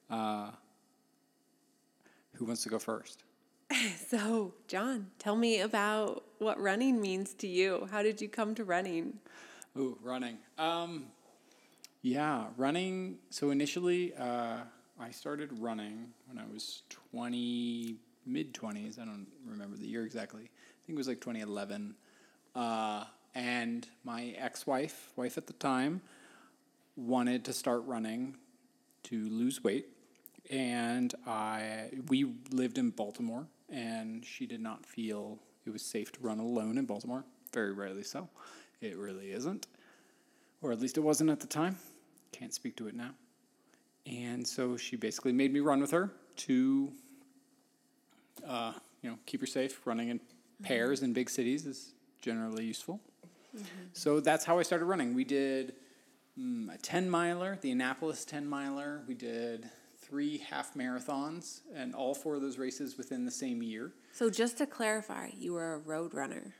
Uh, 0.09 0.51
who 2.35 2.45
wants 2.45 2.63
to 2.65 2.69
go 2.69 2.79
first? 2.79 3.25
So, 4.09 4.55
Jon, 4.67 5.07
tell 5.21 5.37
me 5.37 5.61
about 5.61 6.25
what 6.39 6.61
running 6.61 7.01
means 7.01 7.33
to 7.35 7.47
you. 7.47 7.87
How 7.93 8.03
did 8.03 8.21
you 8.21 8.29
come 8.29 8.57
to 8.57 8.65
running? 8.65 9.21
Ooh, 9.79 9.97
running. 10.03 10.39
Um, 10.59 11.07
yeah, 12.03 12.47
running. 12.57 13.19
So 13.31 13.51
initially, 13.51 14.13
uh, 14.15 14.63
I 15.01 15.11
started 15.11 15.51
running 15.59 16.09
when 16.27 16.39
I 16.39 16.47
was 16.53 16.83
20, 17.11 17.97
mid 18.27 18.53
20s. 18.55 18.99
I 18.99 19.05
don't 19.05 19.27
remember 19.47 19.77
the 19.77 19.87
year 19.87 20.05
exactly. 20.05 20.43
I 20.43 20.87
think 20.87 20.97
it 20.97 20.97
was 20.97 21.09
like 21.09 21.21
2011. 21.21 21.95
Uh, 22.55 23.05
and 23.35 23.87
my 24.05 24.35
ex 24.37 24.67
wife, 24.67 25.13
wife 25.17 25.39
at 25.39 25.47
the 25.47 25.53
time, 25.55 26.03
wanted 26.97 27.45
to 27.47 27.53
start 27.53 27.83
running 27.87 28.37
to 29.05 29.29
lose 29.29 29.65
weight. 29.65 29.89
And 30.51 31.15
I, 31.27 31.91
we 32.09 32.35
lived 32.51 32.77
in 32.77 32.91
Baltimore, 32.91 33.47
and 33.69 34.25
she 34.25 34.47
did 34.47 34.61
not 34.61 34.85
feel 34.85 35.39
it 35.65 35.71
was 35.71 35.83
safe 35.83 36.13
to 36.13 36.21
run 36.21 36.41
alone 36.41 36.77
in 36.77 36.87
Baltimore. 36.87 37.25
Very 37.53 37.73
rarely 37.73 38.03
so. 38.03 38.29
It 38.81 38.97
really 38.97 39.31
isn't 39.33 39.67
or 40.63 40.73
at 40.73 40.81
least 40.81 40.97
it 40.97 41.01
wasn't 41.01 41.31
at 41.31 41.41
the 41.41 41.47
time. 41.47 41.77
Can't 42.33 42.55
speak 42.55 42.77
to 42.77 42.87
it 42.87 42.95
now. 42.95 43.11
And 44.11 44.47
so 44.47 44.77
she 44.77 44.97
basically 44.97 45.33
made 45.33 45.53
me 45.53 45.61
run 45.61 45.81
with 45.81 45.93
her 45.93 46.11
to, 46.37 46.93
uh, 48.47 48.73
you 49.03 49.11
know, 49.11 49.19
keep 49.25 49.41
her 49.41 49.47
safe. 49.47 49.81
Running 49.87 50.09
in 50.09 50.21
pairs 50.63 51.03
in 51.03 51.13
big 51.13 51.31
cities 51.31 51.65
is 51.65 51.93
generally 52.21 52.65
useful. 52.65 53.01
So 53.93 54.21
that's 54.21 54.45
how 54.45 54.59
I 54.59 54.63
started 54.63 54.85
running. 54.85 55.15
We 55.15 55.25
did 55.25 55.75
mm, 56.39 56.73
a 56.75 56.79
10 56.79 57.09
miler, 57.09 57.59
the 57.61 57.71
Annapolis 57.71 58.25
10 58.25 58.47
miler. 58.47 59.03
We 59.07 59.15
did 59.15 59.69
three 60.01 60.39
half 60.39 60.75
marathons, 60.75 61.61
and 61.75 61.95
all 61.95 62.15
four 62.15 62.35
of 62.35 62.43
those 62.43 62.59
races 62.59 62.97
within 62.97 63.25
the 63.25 63.31
same 63.31 63.63
year. 63.63 63.93
So, 64.13 64.29
just 64.29 64.59
to 64.59 64.67
clarify, 64.67 65.31
you 65.39 65.53
were 65.53 65.75
a 65.75 65.79
road 65.79 66.15
runner. 66.15 66.55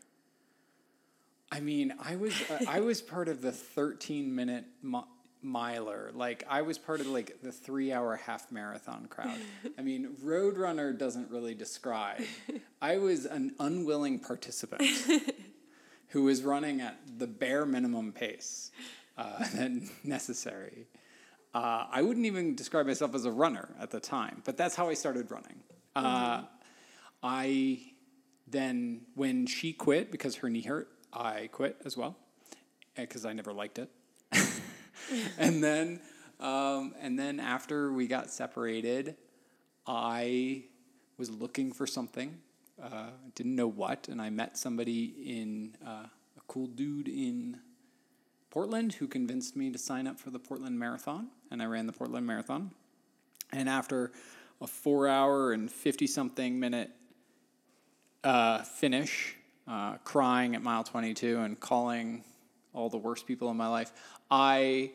I 1.53 1.61
mean, 1.61 1.93
I 2.01 2.15
was 2.17 2.33
uh, 2.49 2.65
I 2.69 2.81
was 2.81 3.03
part 3.03 3.29
of 3.29 3.43
the 3.43 3.51
13 3.51 4.33
minute 4.33 4.65
mi- 4.83 5.01
miler. 5.43 6.11
Like 6.15 6.45
I 6.49 6.63
was 6.63 6.79
part 6.79 7.01
of 7.01 7.07
like 7.07 7.43
the 7.43 7.53
3 7.53 7.93
hour 7.93 8.17
half 8.17 8.51
marathon 8.53 9.07
crowd. 9.09 9.39
I 9.79 9.83
mean, 9.83 10.17
Roadrunner 10.23 10.97
doesn't 10.97 11.31
really 11.31 11.55
describe. 11.55 12.23
I 12.81 12.99
was 12.99 13.27
an 13.27 13.55
unwilling 13.59 14.19
participant 14.19 14.83
who 16.09 16.25
was 16.25 16.43
running 16.43 16.81
at 16.81 16.99
the 17.19 17.27
bare 17.27 17.65
minimum 17.67 18.13
pace 18.13 18.71
uh, 19.17 19.45
necessary. 20.05 20.87
Uh, 21.53 21.87
I 21.91 22.03
wouldn't 22.03 22.27
even 22.27 22.55
describe 22.55 22.87
myself 22.87 23.15
as 23.15 23.25
a 23.25 23.31
runner 23.31 23.75
at 23.81 23.91
the 23.91 23.99
time, 23.99 24.43
but 24.45 24.57
that's 24.57 24.77
how 24.77 24.89
I 24.89 24.95
started 24.95 25.31
running. 25.31 25.61
Uh, 25.97 26.43
I 27.23 27.81
then, 28.47 29.03
when 29.15 29.47
she 29.47 29.73
quit 29.73 30.11
because 30.11 30.37
her 30.37 30.51
knee 30.51 30.63
hurt, 30.63 30.89
I 31.13 31.49
quit 31.53 31.77
as 31.85 31.97
well 31.97 32.17
because 32.97 33.25
I 33.25 33.33
never 33.33 33.53
liked 33.53 33.79
it. 33.79 33.91
and 35.39 35.63
then, 35.63 36.01
um, 36.39 36.95
and 37.01 37.19
then 37.19 37.41
after 37.41 37.93
we 37.93 38.07
got 38.07 38.31
separated, 38.31 39.17
I 39.87 40.65
was 41.17 41.31
looking 41.31 41.73
for 41.73 41.87
something. 41.87 42.39
Uh, 42.83 43.11
didn't 43.35 43.55
know 43.55 43.69
what, 43.69 44.09
and 44.09 44.23
I 44.23 44.31
met 44.31 44.57
somebody 44.57 45.13
in 45.27 45.77
uh, 45.87 46.07
a 46.37 46.41
cool 46.47 46.67
dude 46.67 47.09
in 47.09 47.59
Portland 48.49 48.95
who 48.95 49.07
convinced 49.07 49.55
me 49.55 49.71
to 49.71 49.79
sign 49.79 50.07
up 50.07 50.19
for 50.19 50.31
the 50.31 50.39
Portland 50.39 50.79
Marathon, 50.79 51.29
and 51.51 51.63
I 51.63 51.67
ran 51.67 51.87
the 51.87 51.93
Portland 51.93 52.27
Marathon. 52.27 52.71
And 53.53 53.69
after 53.69 54.13
a 54.61 54.67
four 54.67 55.09
hour 55.09 55.53
and 55.53 55.71
50 55.71 56.07
something 56.07 56.59
minute 56.59 56.91
uh, 58.25 58.63
finish, 58.63 59.37
uh, 59.69 59.97
crying 59.99 60.55
at 60.55 60.63
mile 60.63 60.85
22 60.85 61.39
and 61.39 61.59
calling 61.59 62.25
all 62.73 62.89
the 62.89 62.99
worst 62.99 63.27
people 63.27 63.51
in 63.51 63.57
my 63.57 63.69
life, 63.69 63.93
I 64.31 64.93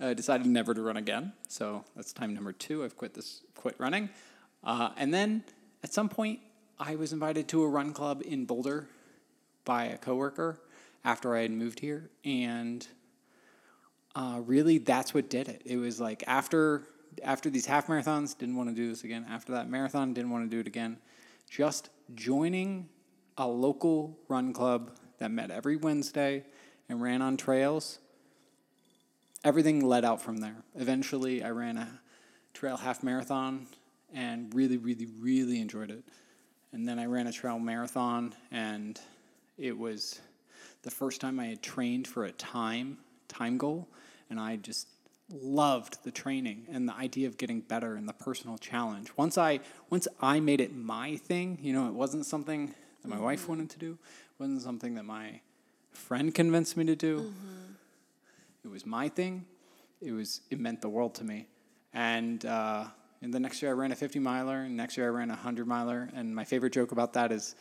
uh, 0.00 0.14
decided 0.14 0.46
never 0.46 0.74
to 0.74 0.82
run 0.82 0.96
again. 0.96 1.32
So 1.48 1.84
that's 1.96 2.12
time 2.12 2.34
number 2.34 2.52
two. 2.52 2.84
I've 2.84 2.96
quit 2.96 3.14
this, 3.14 3.42
quit 3.54 3.74
running. 3.78 4.08
Uh, 4.64 4.90
and 4.96 5.12
then 5.12 5.44
at 5.82 5.92
some 5.92 6.08
point, 6.08 6.40
I 6.78 6.96
was 6.96 7.12
invited 7.12 7.48
to 7.48 7.62
a 7.62 7.68
run 7.68 7.92
club 7.92 8.22
in 8.24 8.44
Boulder 8.44 8.88
by 9.64 9.84
a 9.84 9.98
coworker 9.98 10.60
after 11.04 11.34
I 11.34 11.42
had 11.42 11.50
moved 11.50 11.80
here, 11.80 12.10
and 12.24 12.86
uh, 14.14 14.40
really 14.44 14.78
that's 14.78 15.12
what 15.12 15.28
did 15.28 15.48
it. 15.48 15.62
It 15.64 15.76
was 15.76 16.00
like 16.00 16.22
after 16.26 16.82
after 17.24 17.50
these 17.50 17.66
half 17.66 17.88
marathons, 17.88 18.36
didn't 18.36 18.56
want 18.56 18.68
to 18.68 18.74
do 18.74 18.88
this 18.88 19.04
again. 19.04 19.26
After 19.28 19.52
that 19.52 19.68
marathon, 19.68 20.12
didn't 20.12 20.30
want 20.30 20.48
to 20.48 20.54
do 20.54 20.60
it 20.60 20.66
again. 20.66 20.98
Just 21.50 21.90
joining 22.14 22.88
a 23.36 23.46
local 23.46 24.18
run 24.28 24.52
club 24.52 24.92
that 25.18 25.30
met 25.30 25.50
every 25.50 25.76
Wednesday 25.76 26.44
and 26.88 27.02
ran 27.02 27.22
on 27.22 27.36
trails. 27.36 27.98
Everything 29.44 29.84
led 29.86 30.04
out 30.04 30.20
from 30.20 30.38
there. 30.38 30.56
Eventually, 30.74 31.42
I 31.42 31.50
ran 31.50 31.76
a 31.76 32.00
trail 32.54 32.76
half 32.76 33.02
marathon 33.02 33.66
and 34.12 34.52
really, 34.54 34.76
really, 34.76 35.06
really 35.20 35.60
enjoyed 35.60 35.90
it. 35.90 36.02
And 36.72 36.88
then 36.88 36.98
I 36.98 37.06
ran 37.06 37.26
a 37.26 37.32
trail 37.32 37.58
marathon, 37.58 38.34
and 38.50 39.00
it 39.56 39.76
was 39.76 40.20
the 40.82 40.90
first 40.90 41.20
time 41.20 41.40
I 41.40 41.46
had 41.46 41.62
trained 41.62 42.06
for 42.06 42.24
a 42.24 42.32
time 42.32 42.98
time 43.28 43.58
goal, 43.58 43.88
and 44.30 44.40
I 44.40 44.56
just 44.56 44.88
loved 45.30 46.02
the 46.04 46.10
training 46.10 46.66
and 46.72 46.88
the 46.88 46.94
idea 46.94 47.28
of 47.28 47.36
getting 47.36 47.60
better 47.60 47.94
and 47.94 48.08
the 48.08 48.14
personal 48.14 48.58
challenge. 48.58 49.10
Once 49.16 49.36
I 49.36 49.60
once 49.90 50.08
I 50.20 50.40
made 50.40 50.60
it 50.60 50.74
my 50.74 51.16
thing, 51.16 51.58
you 51.60 51.72
know, 51.72 51.86
it 51.88 51.94
wasn't 51.94 52.26
something 52.26 52.74
that 53.02 53.08
my 53.08 53.18
wife 53.18 53.42
mm-hmm. 53.42 53.52
wanted 53.52 53.70
to 53.70 53.78
do, 53.78 53.92
it 53.92 54.40
wasn't 54.40 54.62
something 54.62 54.94
that 54.94 55.04
my 55.04 55.40
friend 55.92 56.34
convinced 56.34 56.76
me 56.76 56.84
to 56.84 56.96
do. 56.96 57.18
Mm-hmm. 57.20 57.72
It 58.64 58.68
was 58.68 58.84
my 58.86 59.08
thing. 59.08 59.44
It 60.00 60.12
was 60.12 60.40
it 60.50 60.58
meant 60.60 60.80
the 60.80 60.88
world 60.88 61.14
to 61.16 61.24
me. 61.24 61.46
And 61.92 62.44
uh, 62.44 62.84
and 63.22 63.32
the 63.34 63.40
next 63.40 63.62
year 63.62 63.70
I 63.70 63.74
ran 63.74 63.90
a 63.92 63.96
50 63.96 64.18
miler, 64.20 64.60
and 64.60 64.76
next 64.76 64.96
year 64.96 65.06
I 65.06 65.10
ran 65.10 65.30
a 65.30 65.34
100 65.34 65.66
miler. 65.66 66.08
And 66.14 66.34
my 66.34 66.44
favorite 66.44 66.72
joke 66.72 66.92
about 66.92 67.12
that 67.14 67.32
is 67.32 67.54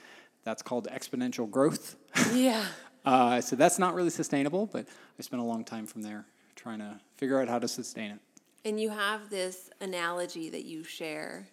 that's 0.43 0.61
called 0.61 0.87
exponential 0.91 1.49
growth. 1.49 1.95
Yeah. 2.33 2.65
Uh, 3.05 3.39
so 3.39 3.55
that's 3.55 3.79
not 3.79 3.95
really 3.95 4.09
sustainable, 4.09 4.65
but 4.65 4.85
I 5.17 5.21
spent 5.21 5.41
a 5.41 5.45
long 5.45 5.63
time 5.63 5.85
from 5.87 6.01
there 6.01 6.25
trying 6.55 6.79
to 6.79 6.99
figure 7.15 7.39
out 7.41 7.47
how 7.47 7.57
to 7.57 7.67
sustain 7.67 8.11
it. 8.11 8.19
And 8.65 8.81
you 8.81 8.89
have 8.89 9.29
this 9.29 9.69
analogy 9.79 10.49
that 10.49 10.65
you 10.65 10.83
share. 10.83 11.47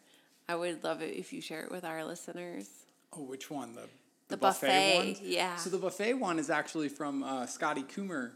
I 0.49 0.57
would 0.57 0.83
love 0.83 1.01
it 1.01 1.15
if 1.17 1.33
you 1.33 1.41
share 1.41 1.63
it 1.63 1.71
with 1.71 1.85
our 1.85 2.05
listeners. 2.05 2.69
Oh, 3.13 3.23
which 3.23 3.51
one? 3.51 3.75
The 3.77 3.83
The 4.29 4.37
buffet, 4.37 4.97
one? 4.97 5.17
yeah. 5.23 5.55
So 5.57 5.71
the 5.71 5.79
buffet 5.79 6.15
one 6.15 6.41
is 6.41 6.51
actually 6.51 6.89
from 6.89 7.23
uh, 7.23 7.47
Scotty 7.47 7.85
Kummer, 7.85 8.33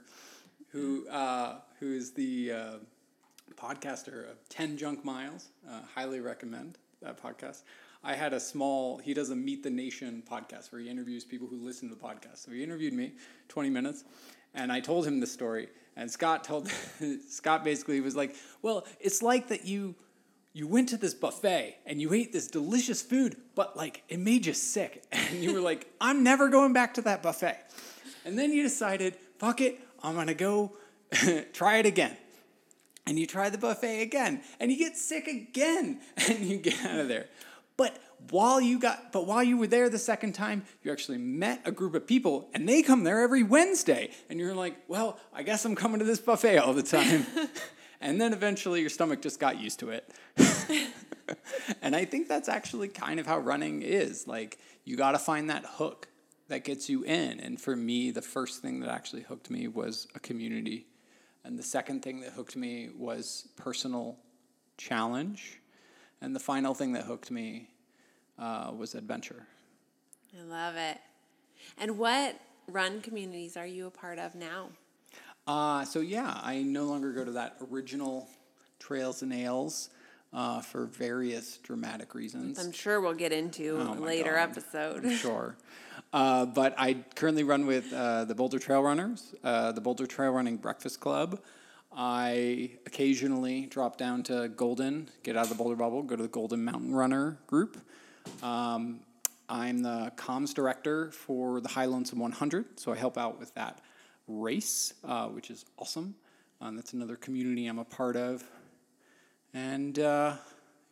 who 0.69 1.09
uh, 1.09 1.57
who 1.81 1.93
is 1.93 2.13
the 2.13 2.53
uh, 2.53 2.73
podcaster 3.57 4.31
of 4.31 4.49
Ten 4.49 4.77
Junk 4.77 5.05
Miles. 5.05 5.49
Uh, 5.69 5.81
highly 5.95 6.21
recommend 6.21 6.79
that 7.03 7.21
podcast. 7.23 7.63
I 8.05 8.15
had 8.15 8.33
a 8.33 8.41
small. 8.41 8.99
He 8.99 9.15
does 9.15 9.31
a 9.31 9.37
Meet 9.37 9.63
the 9.63 9.71
Nation 9.71 10.23
podcast 10.31 10.71
where 10.73 10.81
he 10.81 10.89
interviews 10.89 11.25
people 11.25 11.49
who 11.49 11.57
listen 11.57 11.89
to 11.89 11.95
the 11.95 12.01
podcast. 12.01 12.39
So 12.45 12.53
he 12.53 12.63
interviewed 12.63 12.93
me, 12.93 13.13
twenty 13.49 13.71
minutes, 13.71 14.05
and 14.55 14.73
I 14.73 14.81
told 14.81 15.07
him 15.07 15.21
the 15.21 15.27
story. 15.27 15.69
And 15.97 16.11
Scott 16.11 16.45
told 16.45 16.71
Scott 17.29 17.65
basically 17.65 18.01
was 18.01 18.17
like, 18.17 18.37
"Well, 18.63 18.87
it's 19.01 19.23
like 19.23 19.49
that 19.49 19.65
you." 19.67 19.95
you 20.55 20.67
went 20.67 20.89
to 20.89 20.97
this 20.97 21.15
buffet 21.15 21.77
and 21.87 22.01
you 22.01 22.13
ate 22.13 22.33
this 22.33 22.49
delicious 22.49 23.01
food, 23.01 23.37
but 23.55 23.77
like 23.77 24.03
it 24.09 24.19
made 24.19 24.45
you 24.45 24.53
sick. 24.53 25.05
And 25.13 25.45
you 25.45 25.53
were 25.53 25.61
like, 25.61 25.87
I'm 26.01 26.25
never 26.25 26.49
going 26.49 26.73
back 26.73 26.95
to 26.95 27.03
that 27.03 27.23
buffet. 27.23 27.59
And 28.25 28.37
then 28.37 28.51
you 28.51 28.63
decided, 28.65 29.15
fuck 29.39 29.61
it, 29.61 29.79
I'm 30.03 30.15
gonna 30.15 30.35
go 30.35 30.77
try 31.53 31.79
it 31.79 31.87
again. 31.87 32.17
And 33.07 33.19
you 33.19 33.27
try 33.27 33.49
the 33.49 33.57
buffet 33.57 34.03
again, 34.03 34.43
and 34.61 34.71
you 34.71 34.77
get 34.77 34.95
sick 34.95 35.29
again, 35.29 36.01
and 36.29 36.45
you 36.45 36.59
get 36.59 36.85
out 36.85 37.01
of 37.01 37.09
there. 37.09 37.29
But 37.79 37.97
while 38.31 38.61
you 38.61 38.79
got 38.79 39.13
but 39.13 39.27
while 39.27 39.43
you 39.43 39.57
were 39.57 39.67
there 39.67 39.89
the 39.89 39.99
second 39.99 40.33
time, 40.33 40.65
you 40.83 40.93
actually 40.93 41.19
met 41.19 41.63
a 41.65 41.73
group 41.73 41.95
of 41.95 42.07
people 42.07 42.49
and 42.53 42.69
they 42.69 42.83
come 42.83 43.05
there 43.05 43.21
every 43.21 43.43
Wednesday. 43.43 44.11
And 44.29 44.39
you're 44.39 44.55
like, 44.55 44.77
well, 44.89 45.19
I 45.33 45.45
guess 45.45 45.65
I'm 45.65 45.77
coming 45.77 46.01
to 46.01 46.05
this 46.05 46.19
buffet 46.19 46.59
all 46.59 46.75
the 46.75 46.83
time. 46.83 47.25
and 48.01 48.21
then 48.21 48.33
eventually 48.33 48.81
your 48.81 48.91
stomach 48.91 49.23
just 49.23 49.39
got 49.39 49.61
used 49.61 49.79
to 49.81 49.91
it. 49.91 50.11
and 51.81 51.95
I 51.95 52.05
think 52.05 52.29
that's 52.29 52.49
actually 52.49 52.89
kind 52.89 53.21
of 53.21 53.27
how 53.27 53.39
running 53.39 53.83
is. 53.83 54.27
Like 54.27 54.59
you 54.85 54.97
got 54.97 55.13
to 55.13 55.19
find 55.19 55.49
that 55.49 55.65
hook 55.65 56.09
that 56.49 56.65
gets 56.65 56.89
you 56.89 57.03
in. 57.05 57.41
And 57.41 57.61
for 57.61 57.77
me, 57.77 58.11
the 58.11 58.23
first 58.23 58.63
thing 58.63 58.81
that 58.81 58.91
actually 58.91 59.23
hooked 59.23 59.51
me 59.51 59.69
was 59.69 60.07
a 60.15 60.21
community. 60.21 60.87
And 61.45 61.59
the 61.59 61.63
second 61.63 62.03
thing 62.03 62.21
that 62.21 62.33
hooked 62.33 62.57
me 62.57 62.91
was 62.97 63.49
personal 63.57 64.17
challenge. 64.77 65.61
And 66.21 66.35
the 66.35 66.41
final 66.41 66.75
thing 66.75 66.93
that 66.93 67.05
hooked 67.05 67.31
me 67.31 67.69
uh, 68.39 68.73
was 68.77 68.95
adventure. 68.95 69.47
I 70.39 70.43
love 70.45 70.77
it. 70.77 70.99
And 71.79 71.99
what 71.99 72.37
run 72.69 73.01
communities 73.01 73.57
are 73.57 73.67
you 73.67 73.87
a 73.87 73.91
part 73.91 74.19
of 74.19 74.35
now? 74.35 74.69
Uh, 75.47 75.85
so 75.85 76.01
yeah, 76.01 76.39
I 76.43 76.63
no 76.63 76.85
longer 76.85 77.13
go 77.13 77.25
to 77.25 77.31
that 77.33 77.57
original 77.71 78.29
Trails 78.79 79.23
and 79.23 79.33
Ales 79.33 79.89
uh, 80.33 80.61
for 80.61 80.85
various 80.87 81.57
dramatic 81.59 82.15
reasons. 82.15 82.59
I'm 82.59 82.73
sure 82.73 83.01
we'll 83.01 83.15
get 83.15 83.33
into 83.33 83.79
Oh 83.81 83.95
a 83.95 84.01
later 84.01 84.35
God. 84.35 84.51
episode. 84.51 85.05
I'm 85.07 85.17
sure. 85.17 85.57
Uh, 86.13 86.47
but 86.47 86.75
I 86.79 87.05
currently 87.15 87.45
run 87.45 87.67
with 87.67 87.93
uh, 87.93 88.25
the 88.25 88.35
Boulder 88.35 88.59
Trail 88.59 88.83
Runners, 88.83 89.35
uh, 89.45 89.73
the 89.73 89.81
Boulder 89.81 90.07
Trail 90.07 90.31
Running 90.33 90.57
Breakfast 90.57 91.01
Club. 91.01 91.41
I 91.93 92.71
occasionally 92.87 93.67
drop 93.67 93.99
down 93.99 94.23
to 94.25 94.49
Golden, 94.49 95.09
get 95.23 95.37
out 95.37 95.45
of 95.45 95.49
the 95.51 95.55
Boulder 95.55 95.77
bubble, 95.77 96.03
go 96.03 96.17
to 96.17 96.23
the 96.23 96.29
Golden 96.29 96.65
Mountain 96.65 96.95
Runner 96.95 97.39
group. 97.47 97.77
Um, 98.43 99.01
I'm 99.49 99.83
the 99.83 100.13
comms 100.17 100.55
director 100.55 101.11
for 101.11 101.61
the 101.61 101.69
High 101.69 101.87
Lonesome 101.87 102.19
100, 102.19 102.79
so 102.79 102.93
I 102.93 102.97
help 102.97 103.17
out 103.19 103.39
with 103.39 103.55
that 103.55 103.81
race, 104.27 104.95
uh, 105.05 105.29
which 105.29 105.51
is 105.51 105.65
awesome. 105.79 106.15
Um, 106.61 106.77
that's 106.77 106.93
another 106.93 107.17
community 107.17 107.67
I'm 107.67 107.79
a 107.79 107.85
part 107.85 108.17
of. 108.17 108.45
And 109.55 109.99
uh, 109.99 110.37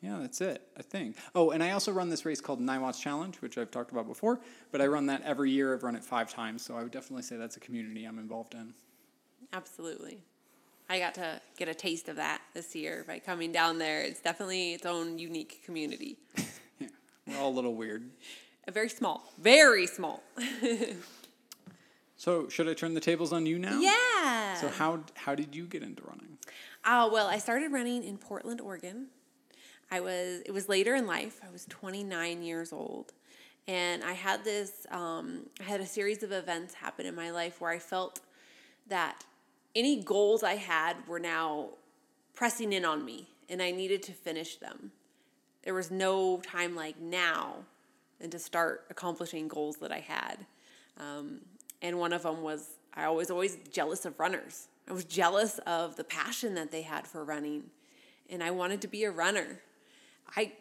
yeah, 0.00 0.18
that's 0.20 0.40
it, 0.40 0.62
I 0.76 0.82
think. 0.82 1.16
Oh, 1.34 1.50
and 1.50 1.62
I 1.62 1.70
also 1.70 1.92
run 1.92 2.08
this 2.08 2.24
race 2.24 2.40
called 2.40 2.60
Nine 2.60 2.82
Watts 2.82 3.00
Challenge, 3.00 3.36
which 3.40 3.56
I've 3.58 3.70
talked 3.70 3.92
about 3.92 4.06
before, 4.06 4.40
but 4.70 4.80
I 4.80 4.86
run 4.86 5.06
that 5.06 5.22
every 5.22 5.50
year. 5.50 5.74
I've 5.74 5.82
run 5.82 5.96
it 5.96 6.04
five 6.04 6.30
times, 6.30 6.62
so 6.62 6.76
I 6.76 6.82
would 6.82 6.92
definitely 6.92 7.22
say 7.22 7.36
that's 7.36 7.56
a 7.56 7.60
community 7.60 8.04
I'm 8.04 8.18
involved 8.18 8.54
in. 8.54 8.74
Absolutely. 9.52 10.18
I 10.88 10.98
got 10.98 11.14
to 11.14 11.40
get 11.56 11.68
a 11.68 11.74
taste 11.74 12.08
of 12.08 12.16
that 12.16 12.42
this 12.54 12.74
year 12.74 13.04
by 13.06 13.18
coming 13.18 13.50
down 13.50 13.78
there. 13.78 14.02
It's 14.02 14.20
definitely 14.20 14.74
its 14.74 14.86
own 14.86 15.18
unique 15.18 15.62
community. 15.64 16.18
Yeah, 16.78 16.88
we're 17.26 17.38
all 17.38 17.50
a 17.50 17.56
little 17.56 17.74
weird. 17.74 18.10
Very 18.72 18.88
small, 18.88 19.32
very 19.38 19.86
small. 19.86 20.22
So, 22.16 22.48
should 22.48 22.66
I 22.66 22.74
turn 22.74 22.94
the 22.94 23.00
tables 23.00 23.32
on 23.32 23.44
you 23.44 23.58
now? 23.58 23.78
Yeah. 23.78 24.54
So, 24.54 24.68
how 24.68 25.00
how 25.14 25.34
did 25.34 25.54
you 25.54 25.66
get 25.66 25.82
into 25.82 26.02
running? 26.02 26.38
Oh, 26.84 27.12
well, 27.12 27.26
I 27.26 27.38
started 27.38 27.72
running 27.72 28.02
in 28.02 28.16
Portland, 28.16 28.60
Oregon. 28.60 29.08
I 29.90 30.00
was 30.00 30.42
it 30.44 30.52
was 30.52 30.68
later 30.68 30.94
in 30.94 31.06
life. 31.06 31.40
I 31.46 31.50
was 31.50 31.64
29 31.66 32.42
years 32.42 32.72
old. 32.72 33.12
And 33.68 34.04
I 34.04 34.12
had 34.12 34.44
this 34.44 34.86
um, 34.90 35.46
I 35.60 35.64
had 35.64 35.80
a 35.80 35.86
series 35.86 36.22
of 36.22 36.32
events 36.32 36.74
happen 36.74 37.06
in 37.06 37.14
my 37.14 37.30
life 37.30 37.60
where 37.60 37.70
I 37.70 37.78
felt 37.78 38.20
that 38.88 39.24
any 39.74 40.02
goals 40.02 40.42
I 40.42 40.54
had 40.54 40.96
were 41.06 41.18
now 41.18 41.70
pressing 42.34 42.72
in 42.72 42.84
on 42.84 43.04
me 43.04 43.28
and 43.48 43.62
I 43.62 43.70
needed 43.70 44.02
to 44.04 44.12
finish 44.12 44.56
them. 44.56 44.92
There 45.62 45.74
was 45.74 45.90
no 45.90 46.38
time 46.38 46.76
like 46.76 47.00
now 47.00 47.56
and 48.20 48.30
to 48.32 48.38
start 48.38 48.86
accomplishing 48.90 49.48
goals 49.48 49.76
that 49.78 49.92
I 49.92 50.00
had. 50.00 50.46
Um, 50.98 51.40
and 51.82 51.98
one 51.98 52.12
of 52.12 52.22
them 52.22 52.42
was 52.42 52.76
I 52.94 53.08
was 53.10 53.30
always 53.30 53.58
jealous 53.70 54.06
of 54.06 54.18
runners. 54.18 54.68
I 54.88 54.92
was 54.92 55.04
jealous 55.04 55.58
of 55.66 55.96
the 55.96 56.04
passion 56.04 56.54
that 56.54 56.70
they 56.70 56.82
had 56.82 57.06
for 57.06 57.24
running, 57.24 57.64
and 58.30 58.42
I 58.42 58.50
wanted 58.52 58.80
to 58.82 58.88
be 58.88 59.04
a 59.04 59.10
runner. 59.10 59.60
I 60.34 60.52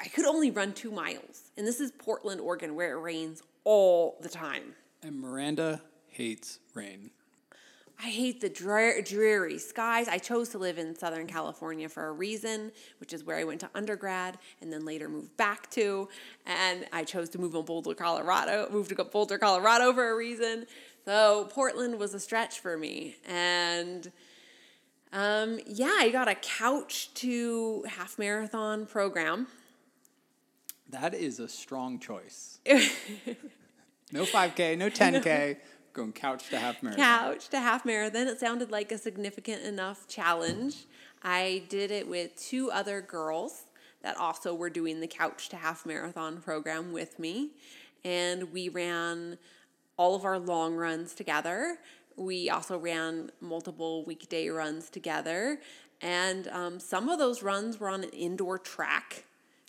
I 0.00 0.08
could 0.08 0.26
only 0.26 0.50
run 0.50 0.72
two 0.72 0.90
miles, 0.90 1.50
and 1.56 1.66
this 1.66 1.80
is 1.80 1.92
Portland, 1.92 2.40
Oregon, 2.40 2.74
where 2.74 2.96
it 2.96 3.00
rains 3.00 3.42
all 3.64 4.18
the 4.20 4.28
time. 4.28 4.74
And 5.02 5.20
Miranda 5.20 5.82
hates 6.08 6.58
rain. 6.74 7.10
I 8.02 8.08
hate 8.08 8.40
the 8.40 8.48
drear, 8.48 9.02
dreary 9.02 9.58
skies. 9.58 10.08
I 10.08 10.16
chose 10.16 10.48
to 10.50 10.58
live 10.58 10.78
in 10.78 10.96
Southern 10.96 11.26
California 11.26 11.86
for 11.86 12.06
a 12.06 12.12
reason, 12.12 12.72
which 12.98 13.12
is 13.12 13.24
where 13.24 13.36
I 13.36 13.44
went 13.44 13.60
to 13.60 13.70
undergrad 13.74 14.38
and 14.62 14.72
then 14.72 14.86
later 14.86 15.06
moved 15.06 15.36
back 15.36 15.70
to. 15.72 16.08
And 16.46 16.86
I 16.94 17.04
chose 17.04 17.28
to 17.30 17.38
move 17.38 17.52
to 17.52 17.62
Boulder, 17.62 17.94
Colorado, 17.94 18.68
moved 18.70 18.96
to 18.96 19.04
Boulder, 19.04 19.36
Colorado 19.36 19.92
for 19.92 20.12
a 20.12 20.16
reason. 20.16 20.66
So 21.04 21.48
Portland 21.50 21.98
was 21.98 22.14
a 22.14 22.20
stretch 22.20 22.60
for 22.60 22.78
me. 22.78 23.16
And 23.28 24.10
um, 25.12 25.58
yeah, 25.66 25.94
I 25.98 26.10
got 26.10 26.28
a 26.28 26.34
couch 26.34 27.12
to 27.14 27.84
half 27.88 28.18
marathon 28.18 28.86
program. 28.86 29.48
That 30.88 31.14
is 31.14 31.40
a 31.40 31.48
strong 31.48 31.98
choice. 31.98 32.58
no 34.12 34.24
5K, 34.24 34.76
no 34.76 34.88
10K, 34.90 35.56
going 35.92 36.12
couch 36.12 36.48
to 36.50 36.58
half 36.58 36.82
marathon. 36.82 37.04
couch 37.04 37.48
to 37.48 37.60
half 37.60 37.84
marathon. 37.84 38.26
It 38.28 38.40
sounded 38.40 38.70
like 38.70 38.90
a 38.92 38.98
significant 38.98 39.62
enough 39.62 40.08
challenge. 40.08 40.86
I 41.22 41.62
did 41.68 41.90
it 41.90 42.08
with 42.08 42.36
two 42.36 42.70
other 42.70 43.00
girls 43.00 43.64
that 44.02 44.16
also 44.16 44.54
were 44.54 44.70
doing 44.70 45.00
the 45.00 45.06
couch 45.06 45.48
to 45.50 45.56
half 45.56 45.84
marathon 45.84 46.40
program 46.40 46.92
with 46.92 47.18
me. 47.18 47.50
And 48.04 48.52
we 48.52 48.68
ran 48.68 49.38
all 49.96 50.14
of 50.14 50.24
our 50.24 50.38
long 50.38 50.74
runs 50.76 51.14
together. 51.14 51.78
We 52.20 52.50
also 52.50 52.76
ran 52.76 53.30
multiple 53.40 54.04
weekday 54.04 54.48
runs 54.48 54.90
together. 54.90 55.58
And 56.02 56.46
um, 56.48 56.78
some 56.78 57.08
of 57.08 57.18
those 57.18 57.42
runs 57.42 57.80
were 57.80 57.88
on 57.88 58.04
an 58.04 58.10
indoor 58.10 58.58
track 58.58 59.24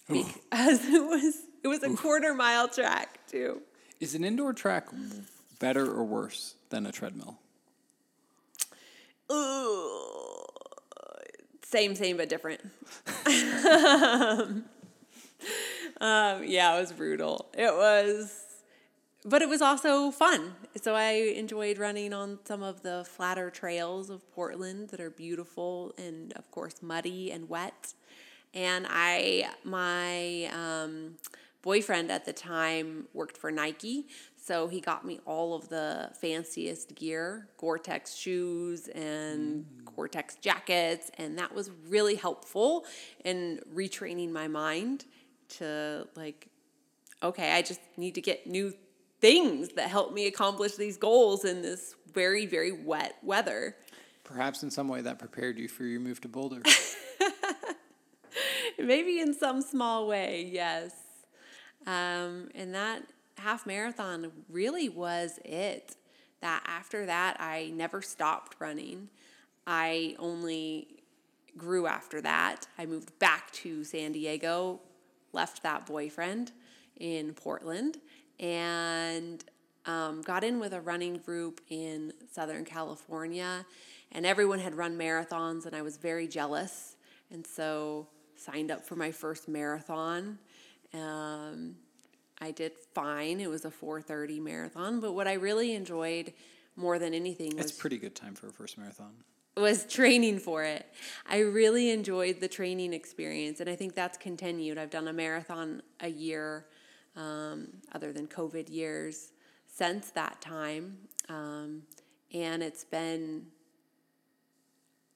because 0.08 0.36
it 0.52 1.04
was 1.04 1.44
it 1.64 1.68
was 1.70 1.82
a 1.84 1.96
quarter 1.96 2.34
mile 2.34 2.68
track 2.68 3.20
too. 3.28 3.62
Is 4.02 4.16
an 4.16 4.26
indoor 4.26 4.52
track 4.52 4.88
better 5.60 5.90
or 5.90 6.04
worse 6.04 6.56
than 6.70 6.86
a 6.86 6.92
treadmill? 6.92 7.38
Ooh, 9.32 10.46
same, 11.64 11.96
same, 11.96 12.18
but 12.18 12.28
different. 12.28 12.60
um, 16.02 16.44
yeah, 16.44 16.76
it 16.76 16.82
was 16.82 16.92
brutal. 16.92 17.50
It 17.54 17.74
was, 17.74 18.40
but 19.25 19.41
it 19.41 19.49
was 19.49 19.62
also 19.62 20.12
fun. 20.12 20.55
So 20.81 20.95
I 20.95 21.12
enjoyed 21.36 21.77
running 21.77 22.13
on 22.13 22.39
some 22.45 22.63
of 22.63 22.81
the 22.81 23.05
flatter 23.07 23.49
trails 23.49 24.10
of 24.10 24.29
Portland 24.31 24.89
that 24.89 24.99
are 24.99 25.10
beautiful 25.10 25.93
and, 25.97 26.34
of 26.34 26.49
course, 26.51 26.81
muddy 26.81 27.31
and 27.31 27.47
wet. 27.47 27.93
And 28.53 28.86
I, 28.89 29.49
my 29.63 30.45
um, 30.53 31.15
boyfriend 31.62 32.12
at 32.12 32.25
the 32.25 32.34
time 32.34 33.07
worked 33.13 33.38
for 33.38 33.51
Nike, 33.51 34.07
so 34.36 34.67
he 34.67 34.81
got 34.81 35.05
me 35.05 35.19
all 35.25 35.53
of 35.53 35.69
the 35.69 36.10
fanciest 36.19 36.95
gear 36.95 37.47
Gore 37.57 37.77
Tex 37.77 38.15
shoes 38.15 38.88
and 38.89 39.65
Gore 39.95 40.07
Tex 40.07 40.36
jackets, 40.36 41.12
and 41.17 41.38
that 41.38 41.53
was 41.53 41.69
really 41.88 42.15
helpful 42.15 42.86
in 43.23 43.60
retraining 43.73 44.31
my 44.31 44.47
mind 44.47 45.05
to, 45.60 46.07
like, 46.15 46.47
okay, 47.21 47.51
I 47.51 47.62
just 47.62 47.81
need 47.97 48.15
to 48.15 48.21
get 48.21 48.47
new 48.47 48.73
things 49.21 49.69
that 49.69 49.89
help 49.89 50.13
me 50.13 50.27
accomplish 50.27 50.75
these 50.75 50.97
goals 50.97 51.45
in 51.45 51.62
this 51.62 51.95
very, 52.13 52.45
very 52.45 52.71
wet 52.71 53.15
weather. 53.23 53.77
Perhaps 54.23 54.63
in 54.63 54.71
some 54.71 54.88
way 54.88 55.01
that 55.01 55.19
prepared 55.19 55.57
you 55.57 55.67
for 55.67 55.84
your 55.84 55.99
move 55.99 56.19
to 56.21 56.27
Boulder. 56.27 56.62
Maybe 58.79 59.19
in 59.19 59.34
some 59.34 59.62
small 59.62 60.07
way, 60.07 60.49
yes. 60.51 60.91
Um, 61.86 62.49
and 62.55 62.73
that 62.73 63.03
half 63.38 63.65
marathon 63.65 64.31
really 64.49 64.89
was 64.89 65.39
it. 65.45 65.95
That 66.41 66.63
after 66.65 67.05
that, 67.05 67.38
I 67.39 67.71
never 67.75 68.01
stopped 68.01 68.55
running. 68.60 69.10
I 69.67 70.15
only 70.17 71.03
grew 71.55 71.86
after 71.86 72.21
that. 72.21 72.65
I 72.77 72.88
moved 72.88 73.17
back 73.19 73.51
to 73.51 73.84
San 73.84 74.13
Diego 74.13 74.79
left 75.34 75.63
that 75.63 75.86
boyfriend 75.86 76.51
in 76.97 77.34
Portland 77.34 77.97
and 78.41 79.45
um, 79.86 80.21
got 80.23 80.43
in 80.43 80.60
with 80.60 80.73
a 80.73 80.82
running 80.82 81.17
group 81.17 81.62
in 81.69 82.12
Southern 82.32 82.65
California. 82.65 83.65
And 84.12 84.25
everyone 84.25 84.60
had 84.60 84.75
run 84.75 84.97
marathons, 84.97 85.65
and 85.65 85.73
I 85.73 85.82
was 85.82 85.95
very 85.95 86.27
jealous. 86.27 86.97
And 87.32 87.47
so 87.47 88.08
signed 88.36 88.71
up 88.71 88.86
for 88.86 88.95
my 88.95 89.12
first 89.12 89.47
marathon. 89.47 90.39
Um, 90.93 91.75
I 92.41 92.51
did 92.51 92.73
fine. 92.93 93.39
It 93.39 93.49
was 93.49 93.65
a 93.65 93.71
4:30 93.71 94.41
marathon, 94.41 94.99
but 94.99 95.13
what 95.13 95.27
I 95.27 95.34
really 95.34 95.75
enjoyed 95.75 96.34
more 96.75 96.97
than 96.97 97.13
anything 97.13 97.56
was 97.56 97.71
pretty 97.71 97.97
good 97.97 98.15
time 98.15 98.34
for 98.34 98.47
a 98.47 98.51
first 98.51 98.77
marathon. 98.77 99.13
was 99.56 99.86
training 99.86 100.39
for 100.39 100.63
it. 100.63 100.86
I 101.30 101.39
really 101.39 101.91
enjoyed 101.91 102.39
the 102.39 102.47
training 102.47 102.93
experience, 102.93 103.60
and 103.60 103.69
I 103.69 103.75
think 103.75 103.93
that's 103.93 104.17
continued. 104.17 104.77
I've 104.77 104.89
done 104.89 105.08
a 105.08 105.13
marathon 105.13 105.84
a 105.99 106.08
year, 106.08 106.65
um, 107.15 107.67
other 107.93 108.12
than 108.13 108.28
COVID 108.28 108.69
years, 108.69 109.32
since 109.67 110.12
that 110.12 110.41
time, 110.41 110.97
um, 111.30 111.84
and 112.34 112.63
it's 112.63 112.84
been 112.84 113.47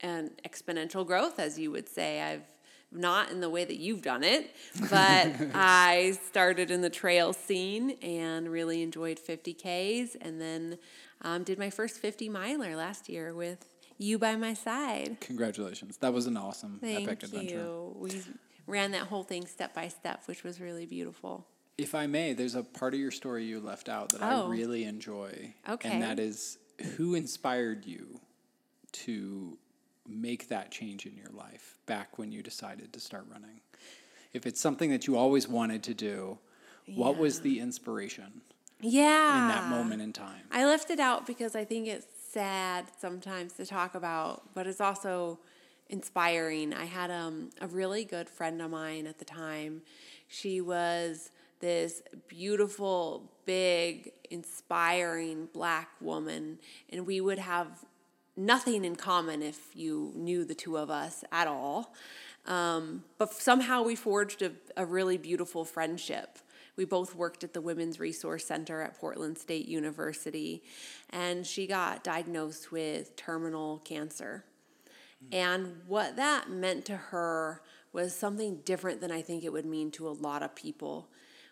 an 0.02 0.32
exponential 0.48 1.06
growth, 1.06 1.40
as 1.40 1.58
you 1.58 1.72
would 1.72 1.90
say. 1.90 2.22
I've 2.22 2.44
not 2.92 3.32
in 3.32 3.42
the 3.42 3.50
way 3.50 3.66
that 3.66 3.78
you've 3.78 4.02
done 4.02 4.24
it, 4.24 4.56
but 4.90 5.34
I 5.54 6.18
started 6.28 6.72
in 6.72 6.82
the 6.82 6.90
trail 6.90 7.34
scene 7.34 7.92
and 8.02 8.50
really 8.50 8.82
enjoyed 8.82 9.20
50Ks 9.20 10.16
and 10.22 10.40
then 10.40 10.78
um, 11.22 11.44
did 11.44 11.58
my 11.60 11.70
first 11.70 12.00
50 12.00 12.30
miler 12.30 12.76
last 12.76 13.10
year 13.10 13.34
with 13.34 13.66
you 13.98 14.20
by 14.20 14.36
my 14.36 14.54
side. 14.54 15.18
Congratulations. 15.22 15.98
That 15.98 16.14
was 16.14 16.28
an 16.28 16.38
awesome 16.38 16.80
Thank 16.82 17.08
epic 17.08 17.24
adventure. 17.24 17.56
you. 17.56 17.96
We 17.98 18.22
ran 18.68 18.92
that 18.92 19.04
whole 19.04 19.24
thing 19.24 19.46
step 19.48 19.74
by 19.74 19.88
step, 19.88 20.24
which 20.26 20.44
was 20.44 20.60
really 20.60 20.86
beautiful. 20.86 21.48
If 21.78 21.94
I 21.94 22.08
may, 22.08 22.34
there's 22.34 22.56
a 22.56 22.64
part 22.64 22.94
of 22.94 23.00
your 23.00 23.12
story 23.12 23.44
you 23.46 23.60
left 23.60 23.90
out 23.90 24.10
that 24.10 24.22
Oh. 24.22 24.48
I 24.48 24.50
really 24.50 24.86
enjoy. 24.86 25.54
Okay. 25.68 25.90
And 25.90 26.02
that 26.02 26.20
is 26.20 26.58
who 26.96 27.16
inspired 27.16 27.86
you 27.86 28.20
to 28.94 29.58
make 30.08 30.48
that 30.50 30.72
change 30.72 31.06
in 31.06 31.16
your 31.16 31.30
life 31.34 31.78
back 31.86 32.18
when 32.18 32.32
you 32.32 32.42
decided 32.44 32.94
to 32.94 33.00
start 33.00 33.26
running? 33.32 33.62
If 34.34 34.46
it's 34.46 34.60
something 34.62 34.90
that 34.92 35.08
you 35.08 35.18
always 35.18 35.48
wanted 35.48 35.84
to 35.84 35.94
do, 35.94 36.38
what 36.94 37.18
was 37.18 37.42
the 37.42 37.60
inspiration 37.60 38.42
Yeah. 38.80 39.42
in 39.42 39.48
that 39.50 39.70
moment 39.70 40.02
in 40.02 40.14
time? 40.14 40.44
I 40.52 40.66
left 40.66 40.92
it 40.92 41.00
out 41.00 41.26
because 41.26 41.56
I 41.56 41.66
think 41.66 41.88
it's 41.88 42.06
sad 42.32 42.86
sometimes 43.00 43.54
to 43.54 43.66
talk 43.66 43.96
about, 43.96 44.54
but 44.54 44.68
it's 44.68 44.82
also 44.82 45.40
inspiring. 45.90 46.74
I 46.74 46.86
had 46.86 47.10
um, 47.12 47.50
a 47.62 47.68
really 47.68 48.04
good 48.06 48.30
friend 48.30 48.62
of 48.62 48.70
mine 48.72 49.08
at 49.08 49.18
the 49.20 49.26
time. 49.26 49.82
She 50.28 50.60
was 50.62 51.32
this 51.60 52.02
beautiful, 52.28 53.32
big, 53.46 54.12
inspiring 54.30 55.48
black 55.54 55.90
woman, 56.02 56.60
and 56.90 57.06
we 57.06 57.22
would 57.22 57.40
have 57.40 57.86
nothing 58.38 58.84
in 58.84 58.96
common 58.96 59.42
if 59.42 59.76
you 59.76 60.12
knew 60.16 60.44
the 60.44 60.56
two 60.56 60.78
of 60.78 60.90
us 60.90 61.24
at 61.32 61.48
all. 61.48 61.94
Um, 62.46 63.04
but 63.18 63.34
somehow 63.34 63.84
we 63.84 63.96
forged 63.96 64.42
a, 64.42 64.52
a 64.78 64.86
really 64.86 65.18
beautiful 65.18 65.66
friendship. 65.66 66.40
We 66.76 66.86
both 66.86 67.16
worked 67.16 67.44
at 67.44 67.54
the 67.54 67.62
Women's 67.62 68.00
Resource 68.00 68.46
Center 68.46 68.82
at 68.82 69.00
Portland 69.00 69.38
State 69.38 69.68
University, 69.68 70.62
and 71.10 71.46
she 71.48 71.68
got 71.68 72.04
diagnosed 72.04 72.72
with 72.72 73.16
terminal 73.16 73.80
cancer. 73.80 74.44
And 75.32 75.82
what 75.88 76.18
that 76.18 76.50
meant 76.50 76.86
to 76.86 76.98
her 76.98 77.62
was 77.94 78.14
something 78.14 78.58
different 78.66 79.00
than 79.00 79.12
I 79.12 79.22
think 79.22 79.44
it 79.44 79.54
would 79.54 79.66
mean 79.66 79.90
to 79.92 80.08
a 80.08 80.10
lot 80.10 80.44
of 80.44 80.54
people. 80.54 81.08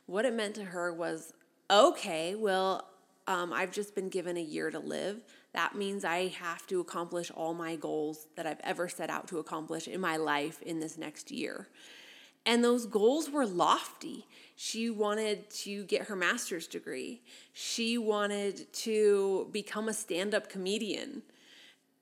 What 0.05 0.25
it 0.25 0.33
meant 0.33 0.55
to 0.55 0.65
her 0.65 0.93
was 0.93 1.33
okay, 1.71 2.35
well, 2.35 2.87
um, 3.27 3.53
I've 3.53 3.71
just 3.71 3.95
been 3.95 4.09
given 4.09 4.37
a 4.37 4.41
year 4.41 4.69
to 4.69 4.79
live. 4.79 5.21
That 5.53 5.75
means 5.75 6.03
I 6.03 6.27
have 6.39 6.67
to 6.67 6.81
accomplish 6.81 7.31
all 7.31 7.53
my 7.53 7.75
goals 7.75 8.27
that 8.35 8.45
I've 8.45 8.59
ever 8.63 8.89
set 8.89 9.09
out 9.09 9.27
to 9.29 9.39
accomplish 9.39 9.87
in 9.87 10.01
my 10.01 10.17
life 10.17 10.61
in 10.61 10.79
this 10.79 10.97
next 10.97 11.31
year. 11.31 11.67
And 12.45 12.63
those 12.63 12.85
goals 12.85 13.29
were 13.29 13.45
lofty. 13.45 14.27
She 14.55 14.89
wanted 14.89 15.49
to 15.51 15.85
get 15.85 16.07
her 16.07 16.15
master's 16.15 16.67
degree. 16.67 17.21
She 17.53 17.97
wanted 17.97 18.71
to 18.73 19.47
become 19.51 19.87
a 19.87 19.93
stand-up 19.93 20.49
comedian. 20.49 21.21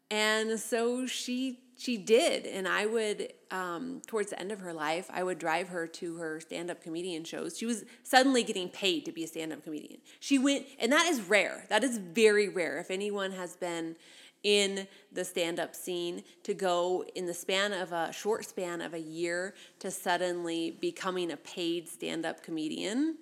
And 0.10 0.60
so 0.60 1.06
she 1.06 1.60
she 1.82 1.98
did, 1.98 2.46
and 2.46 2.68
I 2.68 2.86
would 2.86 3.34
um, 3.50 4.04
towards 4.06 4.30
the 4.30 4.40
end 4.40 4.52
of 4.52 4.60
her 4.60 4.72
life, 4.72 5.10
I 5.12 5.24
would 5.24 5.40
drive 5.40 5.70
her 5.70 5.88
to 5.88 6.18
her 6.18 6.40
stand-up 6.40 6.84
comedian 6.84 7.24
shows. 7.24 7.58
She 7.58 7.66
was 7.66 7.86
suddenly 8.04 8.44
getting 8.44 8.70
paid 8.70 9.04
to 9.06 9.12
be 9.12 9.24
a 9.24 9.28
stand-up 9.28 9.64
comedian. 9.64 10.00
She 10.20 10.38
went, 10.38 10.68
and 10.80 10.92
that 10.92 11.08
is 11.08 11.22
rare. 11.22 11.66
That 11.70 11.84
is 11.84 11.98
very 11.98 12.50
rare. 12.50 12.78
If 12.78 12.92
anyone 12.92 13.32
has 13.32 13.56
been 13.56 13.96
in 14.44 14.88
the 15.12 15.26
stand-up 15.26 15.74
scene 15.76 16.24
to 16.44 16.54
go 16.54 17.04
in 17.16 17.26
the 17.26 17.34
span 17.34 17.74
of 17.74 17.92
a 17.92 18.14
short 18.14 18.46
span 18.46 18.82
of 18.82 18.94
a 18.94 19.00
year 19.00 19.56
to 19.80 19.90
suddenly 19.90 20.78
becoming 20.82 21.32
a 21.32 21.38
paid 21.38 21.90
stand-up 21.90 22.44
comedian 22.44 23.18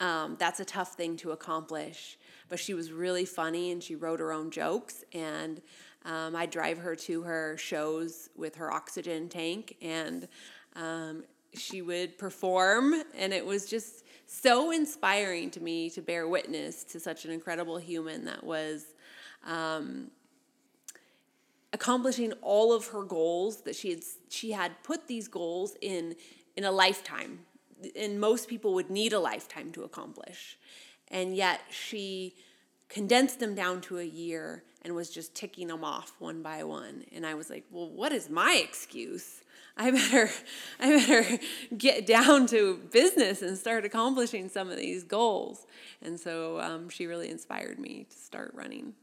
um, 0.00 0.36
that's 0.38 0.60
a 0.60 0.64
tough 0.64 0.94
thing 0.94 1.16
to 1.18 1.30
accomplish. 1.30 2.18
But 2.48 2.58
she 2.58 2.74
was 2.74 2.92
really 2.92 3.24
funny 3.24 3.70
and 3.70 3.82
she 3.82 3.94
wrote 3.94 4.20
her 4.20 4.32
own 4.32 4.50
jokes. 4.50 5.04
And 5.12 5.62
um, 6.04 6.36
I 6.36 6.46
drive 6.46 6.78
her 6.78 6.94
to 6.96 7.22
her 7.22 7.56
shows 7.56 8.28
with 8.36 8.56
her 8.56 8.72
oxygen 8.72 9.28
tank, 9.28 9.76
and 9.80 10.28
um, 10.76 11.24
she 11.54 11.82
would 11.82 12.18
perform. 12.18 12.94
And 13.16 13.32
it 13.32 13.44
was 13.44 13.66
just 13.66 14.04
so 14.26 14.70
inspiring 14.70 15.50
to 15.52 15.60
me 15.60 15.90
to 15.90 16.02
bear 16.02 16.28
witness 16.28 16.84
to 16.84 17.00
such 17.00 17.24
an 17.24 17.30
incredible 17.30 17.78
human 17.78 18.24
that 18.26 18.44
was 18.44 18.84
um, 19.46 20.10
accomplishing 21.72 22.32
all 22.40 22.72
of 22.72 22.86
her 22.88 23.02
goals 23.02 23.62
that 23.62 23.74
she 23.74 23.90
had 23.90 24.00
she 24.30 24.52
had 24.52 24.72
put 24.82 25.06
these 25.08 25.28
goals 25.28 25.76
in 25.80 26.14
in 26.56 26.64
a 26.64 26.70
lifetime 26.70 27.40
and 27.96 28.20
most 28.20 28.48
people 28.48 28.74
would 28.74 28.88
need 28.90 29.12
a 29.12 29.18
lifetime 29.18 29.72
to 29.72 29.82
accomplish 29.82 30.56
and 31.08 31.34
yet 31.36 31.60
she 31.70 32.34
condensed 32.88 33.40
them 33.40 33.54
down 33.56 33.80
to 33.80 33.98
a 33.98 34.04
year 34.04 34.62
and 34.84 34.94
was 34.94 35.10
just 35.10 35.34
ticking 35.34 35.68
them 35.68 35.82
off 35.84 36.14
one 36.18 36.42
by 36.42 36.62
one 36.64 37.04
and 37.14 37.24
i 37.26 37.34
was 37.34 37.48
like 37.50 37.64
well 37.70 37.88
what 37.88 38.12
is 38.12 38.28
my 38.28 38.60
excuse 38.62 39.42
i 39.76 39.90
better 39.90 40.30
i 40.80 40.88
better 41.06 41.38
get 41.76 42.06
down 42.06 42.46
to 42.46 42.76
business 42.92 43.42
and 43.42 43.56
start 43.58 43.84
accomplishing 43.84 44.48
some 44.48 44.70
of 44.70 44.76
these 44.76 45.02
goals 45.04 45.66
and 46.02 46.18
so 46.20 46.60
um, 46.60 46.88
she 46.88 47.06
really 47.06 47.30
inspired 47.30 47.78
me 47.78 48.06
to 48.10 48.16
start 48.16 48.52
running 48.54 48.94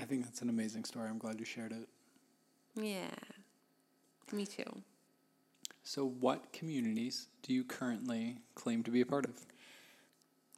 I 0.00 0.04
think 0.04 0.22
that's 0.22 0.42
an 0.42 0.48
amazing 0.48 0.84
story. 0.84 1.08
I'm 1.08 1.18
glad 1.18 1.40
you 1.40 1.44
shared 1.44 1.72
it. 1.72 1.88
yeah 2.80 3.08
me 4.32 4.46
too 4.46 4.82
So, 5.82 6.06
what 6.06 6.52
communities 6.52 7.26
do 7.42 7.52
you 7.52 7.64
currently 7.64 8.36
claim 8.54 8.84
to 8.84 8.90
be 8.92 9.00
a 9.00 9.06
part 9.06 9.24
of? 9.24 9.32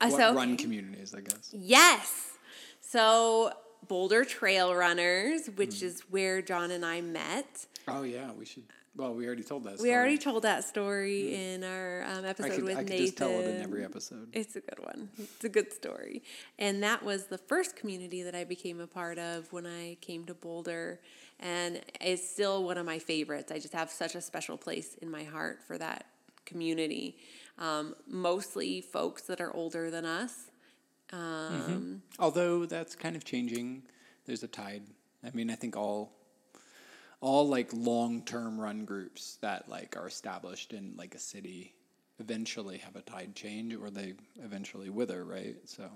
Uh, 0.00 0.08
What 0.08 0.18
so- 0.18 0.34
run 0.34 0.56
communities, 0.56 1.14
I 1.14 1.20
guess? 1.20 1.50
Yes. 1.54 2.32
So 2.80 3.52
Boulder 3.88 4.24
Trail 4.24 4.74
Runners, 4.74 5.48
which 5.56 5.82
is 5.82 6.00
where 6.10 6.42
Jon 6.42 6.70
and 6.70 6.84
I 6.84 7.00
met. 7.00 7.66
Oh 7.88 8.02
yeah, 8.02 8.30
we 8.32 8.44
should. 8.44 8.64
Well, 8.96 9.14
we 9.14 9.24
already 9.26 9.44
told 9.44 9.64
that. 9.64 9.78
We 9.78 9.94
already 9.94 10.18
told 10.18 10.42
that 10.42 10.64
story 10.64 11.34
in 11.34 11.62
our 11.62 12.02
um, 12.02 12.24
I 12.24 12.28
episode 12.28 12.50
could, 12.56 12.64
with 12.64 12.76
I 12.76 12.82
Nathan. 12.82 12.98
just 12.98 13.16
tell 13.16 13.30
it 13.30 13.46
in 13.46 13.62
every 13.62 13.84
episode. 13.84 14.28
It's 14.32 14.56
a 14.56 14.60
good 14.60 14.80
one. 14.80 15.08
It's 15.16 15.44
a 15.44 15.48
good 15.48 15.72
story. 15.72 16.22
And 16.58 16.82
that 16.82 17.04
was 17.04 17.26
the 17.26 17.38
first 17.38 17.76
community 17.76 18.24
that 18.24 18.34
I 18.34 18.44
became 18.44 18.80
a 18.80 18.88
part 18.88 19.18
of 19.18 19.52
when 19.52 19.64
I 19.64 19.96
came 20.00 20.24
to 20.24 20.34
Boulder. 20.34 21.00
And 21.38 21.80
it's 22.00 22.28
still 22.28 22.64
one 22.64 22.78
of 22.78 22.84
my 22.84 22.98
favorites. 22.98 23.52
I 23.52 23.58
just 23.60 23.72
have 23.74 23.90
such 23.90 24.16
a 24.16 24.20
special 24.20 24.58
place 24.58 24.96
in 25.00 25.10
my 25.10 25.22
heart 25.22 25.60
for 25.66 25.78
that 25.78 26.06
community. 26.44 27.16
Um, 27.58 27.94
mostly 28.08 28.80
folks 28.80 29.22
that 29.22 29.40
are 29.40 29.54
older 29.54 29.90
than 29.90 30.04
us. 30.04 30.50
Um, 31.12 32.02
Although 32.18 32.66
that's 32.66 32.94
kind 32.94 33.16
of 33.16 33.24
changing. 33.24 33.82
There's 34.26 34.42
a 34.42 34.48
tide. 34.48 34.82
I 35.24 35.30
mean, 35.32 35.50
I 35.50 35.54
think 35.54 35.76
all 35.76 36.12
all 37.20 37.46
like 37.48 37.70
long 37.72 38.22
term 38.24 38.58
run 38.60 38.84
groups 38.84 39.38
that 39.42 39.68
like 39.68 39.96
are 39.96 40.06
established 40.08 40.72
in 40.72 40.94
like 40.96 41.14
a 41.14 41.18
city 41.18 41.74
eventually 42.18 42.78
have 42.78 42.96
a 42.96 43.02
tide 43.02 43.34
change 43.34 43.74
or 43.74 43.90
they 43.90 44.14
eventually 44.42 44.90
wither, 44.90 45.24
right? 45.24 45.56
So 45.64 45.90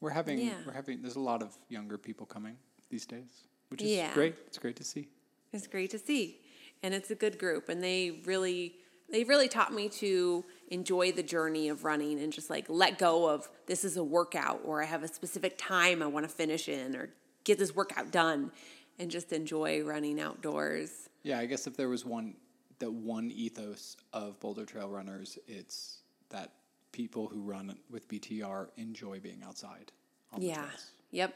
we're 0.00 0.10
having 0.10 0.38
Yeah. 0.38 0.54
we're 0.66 0.72
having 0.72 1.02
there's 1.02 1.16
a 1.16 1.20
lot 1.20 1.42
of 1.42 1.56
younger 1.68 1.98
people 1.98 2.26
coming 2.26 2.56
these 2.90 3.06
days, 3.06 3.46
which 3.68 3.82
is 3.82 3.90
Yeah. 3.90 4.14
great. 4.14 4.36
It's 4.46 4.58
great 4.58 4.76
to 4.76 4.84
see. 4.84 5.08
It's 5.52 5.66
great 5.66 5.90
to 5.90 5.98
see. 5.98 6.40
And 6.82 6.94
it's 6.94 7.10
a 7.10 7.14
good 7.14 7.38
group 7.38 7.68
and 7.68 7.82
they 7.82 8.22
really 8.24 8.76
they 9.10 9.24
really 9.24 9.48
taught 9.48 9.72
me 9.72 9.88
to 9.88 10.44
enjoy 10.68 11.12
the 11.12 11.22
journey 11.22 11.68
of 11.68 11.84
running 11.84 12.20
and 12.20 12.32
just 12.32 12.50
like 12.50 12.66
let 12.68 12.98
go 12.98 13.28
of 13.28 13.48
this 13.66 13.84
is 13.84 13.96
a 13.96 14.04
workout 14.04 14.60
or 14.64 14.82
I 14.82 14.86
have 14.86 15.02
a 15.02 15.08
specific 15.08 15.56
time 15.56 16.02
I 16.02 16.06
want 16.06 16.28
to 16.28 16.32
finish 16.32 16.68
in 16.68 16.94
or 16.94 17.10
get 17.44 17.58
this 17.58 17.74
workout 17.74 18.10
done 18.10 18.52
and 18.98 19.10
just 19.10 19.32
enjoy 19.32 19.82
running 19.82 20.20
outdoors. 20.20 21.08
Yeah, 21.22 21.38
I 21.38 21.46
guess 21.46 21.66
if 21.66 21.76
there 21.76 21.88
was 21.88 22.04
one 22.04 22.34
the 22.78 22.90
one 22.90 23.30
ethos 23.30 23.96
of 24.12 24.38
Boulder 24.40 24.64
Trail 24.64 24.88
runners. 24.88 25.38
It's 25.46 26.02
that 26.30 26.52
people 26.92 27.28
who 27.28 27.42
run 27.42 27.76
with 27.90 28.08
BTR 28.08 28.68
enjoy 28.76 29.20
being 29.20 29.42
outside. 29.46 29.92
Yeah. 30.38 30.66
Yep. 31.10 31.34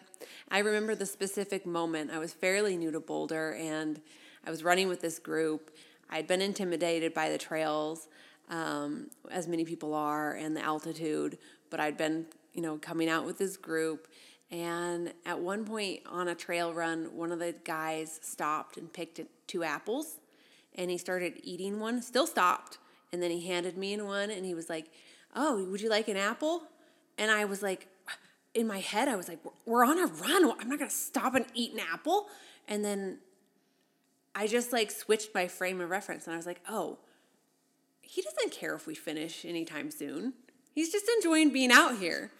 I 0.50 0.58
remember 0.58 0.94
the 0.94 1.06
specific 1.06 1.64
moment. 1.66 2.10
I 2.10 2.18
was 2.18 2.32
fairly 2.32 2.76
new 2.76 2.90
to 2.90 3.00
Boulder 3.00 3.54
and 3.54 4.00
I 4.44 4.50
was 4.50 4.62
running 4.62 4.88
with 4.88 5.00
this 5.00 5.18
group. 5.18 5.70
I'd 6.12 6.26
been 6.26 6.42
intimidated 6.42 7.14
by 7.14 7.30
the 7.30 7.38
trails, 7.38 8.06
um, 8.50 9.08
as 9.30 9.48
many 9.48 9.64
people 9.64 9.94
are, 9.94 10.34
and 10.34 10.56
the 10.56 10.62
altitude, 10.62 11.38
but 11.70 11.80
I'd 11.80 11.96
been, 11.96 12.26
you 12.52 12.60
know, 12.60 12.76
coming 12.76 13.08
out 13.08 13.24
with 13.24 13.38
this 13.38 13.56
group. 13.56 14.08
And 14.50 15.14
at 15.24 15.40
one 15.40 15.64
point 15.64 16.00
on 16.06 16.28
a 16.28 16.34
trail 16.34 16.74
run, 16.74 17.16
one 17.16 17.32
of 17.32 17.38
the 17.38 17.54
guys 17.64 18.20
stopped 18.22 18.76
and 18.76 18.92
picked 18.92 19.20
two 19.46 19.64
apples 19.64 20.18
and 20.74 20.90
he 20.90 20.98
started 20.98 21.40
eating 21.42 21.80
one, 21.80 22.02
still 22.02 22.26
stopped. 22.26 22.78
And 23.12 23.22
then 23.22 23.30
he 23.30 23.46
handed 23.46 23.76
me 23.76 24.00
one 24.00 24.30
and 24.30 24.44
he 24.44 24.54
was 24.54 24.68
like, 24.68 24.90
Oh, 25.34 25.64
would 25.64 25.80
you 25.80 25.88
like 25.88 26.08
an 26.08 26.18
apple? 26.18 26.64
And 27.16 27.30
I 27.30 27.46
was 27.46 27.62
like, 27.62 27.88
in 28.54 28.66
my 28.66 28.80
head, 28.80 29.08
I 29.08 29.16
was 29.16 29.28
like, 29.28 29.38
we're 29.64 29.84
on 29.84 29.98
a 29.98 30.06
run. 30.06 30.44
I'm 30.44 30.68
not 30.68 30.78
going 30.78 30.90
to 30.90 30.94
stop 30.94 31.34
and 31.34 31.46
eat 31.54 31.72
an 31.72 31.80
apple. 31.80 32.26
And 32.68 32.84
then 32.84 33.18
I 34.34 34.46
just 34.46 34.72
like 34.72 34.90
switched 34.90 35.34
my 35.34 35.46
frame 35.48 35.80
of 35.80 35.90
reference 35.90 36.26
and 36.26 36.34
I 36.34 36.36
was 36.36 36.46
like, 36.46 36.60
oh, 36.68 36.98
he 38.00 38.22
doesn't 38.22 38.52
care 38.52 38.74
if 38.74 38.86
we 38.86 38.94
finish 38.94 39.44
anytime 39.44 39.90
soon. 39.90 40.34
He's 40.74 40.90
just 40.90 41.06
enjoying 41.16 41.52
being 41.52 41.70
out 41.70 41.98
here. 41.98 42.30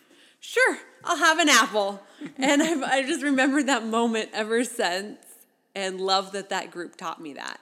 Sure, 0.41 0.79
I'll 1.05 1.19
have 1.19 1.39
an 1.39 1.49
apple. 1.49 2.03
and 2.37 2.63
I've, 2.63 2.83
I 2.83 3.03
just 3.03 3.23
remembered 3.23 3.67
that 3.67 3.85
moment 3.87 4.31
ever 4.33 4.65
since 4.65 5.19
and 5.75 6.01
love 6.01 6.33
that 6.33 6.49
that 6.51 6.71
group 6.71 6.97
taught 6.97 7.21
me 7.21 7.35
that. 7.35 7.61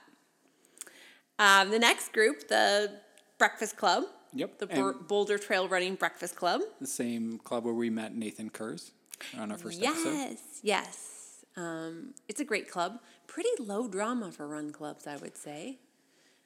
Um, 1.37 1.71
the 1.71 1.79
next 1.79 2.13
group, 2.13 2.47
the 2.47 2.91
Breakfast 3.37 3.77
Club. 3.77 4.03
Yep, 4.33 4.59
The 4.59 4.67
Bur- 4.67 4.93
Boulder 4.93 5.37
Trail 5.37 5.67
Running 5.67 5.95
Breakfast 5.95 6.35
Club. 6.35 6.61
The 6.79 6.87
same 6.87 7.37
club 7.39 7.65
where 7.65 7.73
we 7.73 7.89
met 7.89 8.15
Nathan 8.15 8.49
Kurz 8.49 8.91
on 9.37 9.51
our 9.51 9.57
first 9.57 9.81
episode. 9.83 10.05
Yes, 10.05 10.37
yes. 10.63 11.10
Um, 11.55 12.13
it's 12.27 12.39
a 12.39 12.45
great 12.45 12.69
club. 12.69 12.99
Pretty 13.27 13.49
low 13.59 13.87
drama 13.87 14.31
for 14.31 14.47
run 14.47 14.71
clubs, 14.71 15.07
I 15.07 15.17
would 15.17 15.35
say. 15.37 15.79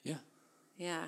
Yeah, 0.03 0.17
Yeah. 0.77 1.05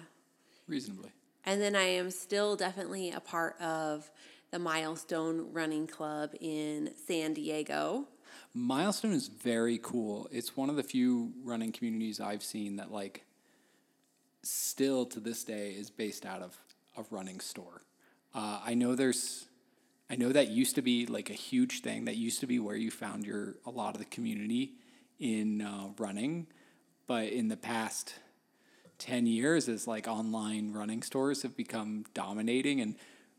reasonably. 0.67 1.11
And 1.45 1.61
then 1.61 1.75
I 1.75 1.83
am 1.83 2.11
still 2.11 2.55
definitely 2.55 3.11
a 3.11 3.19
part 3.19 3.59
of 3.61 4.11
the 4.51 4.59
Milestone 4.59 5.51
Running 5.53 5.87
Club 5.87 6.33
in 6.39 6.93
San 7.07 7.33
Diego. 7.33 8.07
Milestone 8.53 9.13
is 9.13 9.27
very 9.27 9.77
cool. 9.77 10.27
It's 10.31 10.57
one 10.57 10.69
of 10.69 10.75
the 10.75 10.83
few 10.83 11.33
running 11.43 11.71
communities 11.71 12.19
I've 12.19 12.43
seen 12.43 12.75
that 12.77 12.91
like 12.91 13.23
still 14.43 15.05
to 15.07 15.19
this 15.19 15.43
day 15.43 15.71
is 15.71 15.89
based 15.89 16.25
out 16.25 16.41
of 16.41 16.57
a 16.97 17.03
running 17.11 17.39
store. 17.39 17.81
Uh, 18.33 18.59
I 18.65 18.73
know 18.73 18.95
there's, 18.95 19.47
I 20.09 20.15
know 20.15 20.31
that 20.31 20.49
used 20.49 20.75
to 20.75 20.81
be 20.81 21.05
like 21.05 21.29
a 21.29 21.33
huge 21.33 21.81
thing. 21.81 22.05
That 22.05 22.15
used 22.15 22.39
to 22.39 22.47
be 22.47 22.59
where 22.59 22.75
you 22.75 22.91
found 22.91 23.25
your 23.25 23.55
a 23.65 23.69
lot 23.69 23.93
of 23.93 23.99
the 23.99 24.05
community 24.05 24.73
in 25.19 25.61
uh, 25.61 25.89
running, 25.97 26.47
but 27.07 27.27
in 27.27 27.47
the 27.47 27.57
past 27.57 28.13
10 28.99 29.27
years 29.27 29.69
as 29.69 29.87
like 29.87 30.07
online 30.07 30.73
running 30.73 31.01
stores 31.01 31.41
have 31.43 31.55
become 31.55 32.05
dominating 32.13 32.81
and 32.81 32.95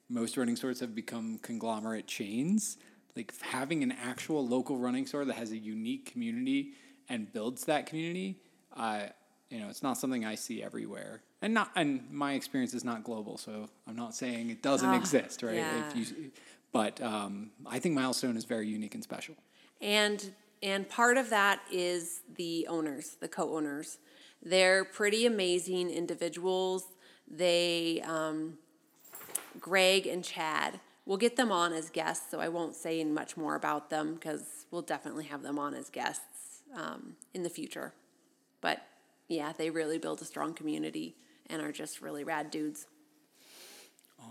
most 0.08 0.36
running 0.36 0.56
stores 0.56 0.80
have 0.80 0.94
become 0.94 1.38
conglomerate 1.42 2.06
chains 2.06 2.76
like 3.16 3.32
having 3.40 3.82
an 3.82 3.92
actual 3.92 4.46
local 4.46 4.78
running 4.78 5.06
store 5.06 5.24
that 5.24 5.34
has 5.34 5.50
a 5.50 5.56
unique 5.56 6.10
community 6.12 6.72
and 7.08 7.32
builds 7.32 7.64
that 7.64 7.86
community 7.86 8.36
uh, 8.76 9.06
you 9.50 9.58
know 9.58 9.68
it's 9.68 9.82
not 9.82 9.98
something 9.98 10.24
i 10.24 10.34
see 10.34 10.62
everywhere 10.62 11.22
and 11.42 11.52
not 11.52 11.70
and 11.74 12.08
my 12.10 12.34
experience 12.34 12.74
is 12.74 12.84
not 12.84 13.02
global 13.02 13.36
so 13.36 13.68
i'm 13.86 13.96
not 13.96 14.14
saying 14.14 14.50
it 14.50 14.62
doesn't 14.62 14.94
exist 14.94 15.42
right 15.42 15.56
yeah. 15.56 15.88
if 15.88 15.96
you 15.96 16.30
but 16.80 17.00
um, 17.02 17.50
i 17.66 17.78
think 17.78 17.94
milestone 17.94 18.36
is 18.36 18.44
very 18.54 18.68
unique 18.68 18.94
and 18.94 19.02
special 19.02 19.34
And 19.80 20.20
and 20.62 20.88
part 20.88 21.16
of 21.16 21.30
that 21.30 21.60
is 21.70 22.22
the 22.36 22.66
owners, 22.68 23.16
the 23.20 23.28
co-owners. 23.28 23.98
They're 24.42 24.84
pretty 24.84 25.26
amazing 25.26 25.90
individuals. 25.90 26.84
They, 27.30 28.02
um, 28.04 28.58
Greg 29.60 30.06
and 30.06 30.24
Chad, 30.24 30.80
we'll 31.06 31.18
get 31.18 31.36
them 31.36 31.52
on 31.52 31.72
as 31.72 31.90
guests, 31.90 32.30
so 32.30 32.40
I 32.40 32.48
won't 32.48 32.74
say 32.74 33.04
much 33.04 33.36
more 33.36 33.54
about 33.54 33.90
them 33.90 34.14
because 34.14 34.66
we'll 34.70 34.82
definitely 34.82 35.24
have 35.26 35.42
them 35.42 35.58
on 35.58 35.74
as 35.74 35.90
guests 35.90 36.62
um, 36.74 37.16
in 37.34 37.42
the 37.42 37.50
future. 37.50 37.92
But 38.60 38.82
yeah, 39.28 39.52
they 39.56 39.70
really 39.70 39.98
build 39.98 40.20
a 40.22 40.24
strong 40.24 40.54
community 40.54 41.16
and 41.46 41.62
are 41.62 41.72
just 41.72 42.00
really 42.00 42.24
rad 42.24 42.50
dudes. 42.50 42.86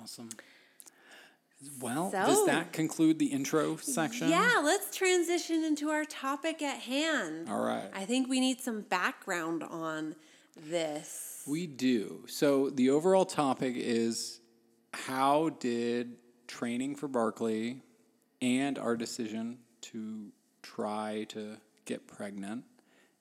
awesome 0.02 0.30
well 1.80 2.12
does 2.12 2.46
that 2.46 2.72
conclude 2.72 3.18
the 3.20 3.28
intro 3.28 3.78
section 3.78 4.30
Yeah, 4.30 4.62
let's 4.64 4.96
transition 4.96 5.64
into 5.64 5.90
our 5.90 6.06
topic 6.06 6.62
at 6.62 6.80
hand. 6.80 7.50
all 7.50 7.64
right 7.64 7.90
I 7.94 8.06
think 8.06 8.30
we 8.30 8.40
need 8.40 8.62
some 8.62 8.82
background 8.82 9.64
on 9.64 10.16
this. 10.56 11.44
We 11.48 11.68
do. 11.68 12.24
So 12.28 12.70
the 12.70 12.90
overall 12.90 13.26
topic 13.26 13.76
is 13.76 14.40
how 14.94 15.50
did 15.60 16.16
training 16.48 16.96
for 16.96 17.08
Barkley 17.08 17.82
and 18.42 18.78
our 18.78 18.96
decision 18.98 19.60
to 19.82 20.32
try 20.64 21.26
to 21.30 21.58
get 21.86 22.08
pregnant 22.08 22.64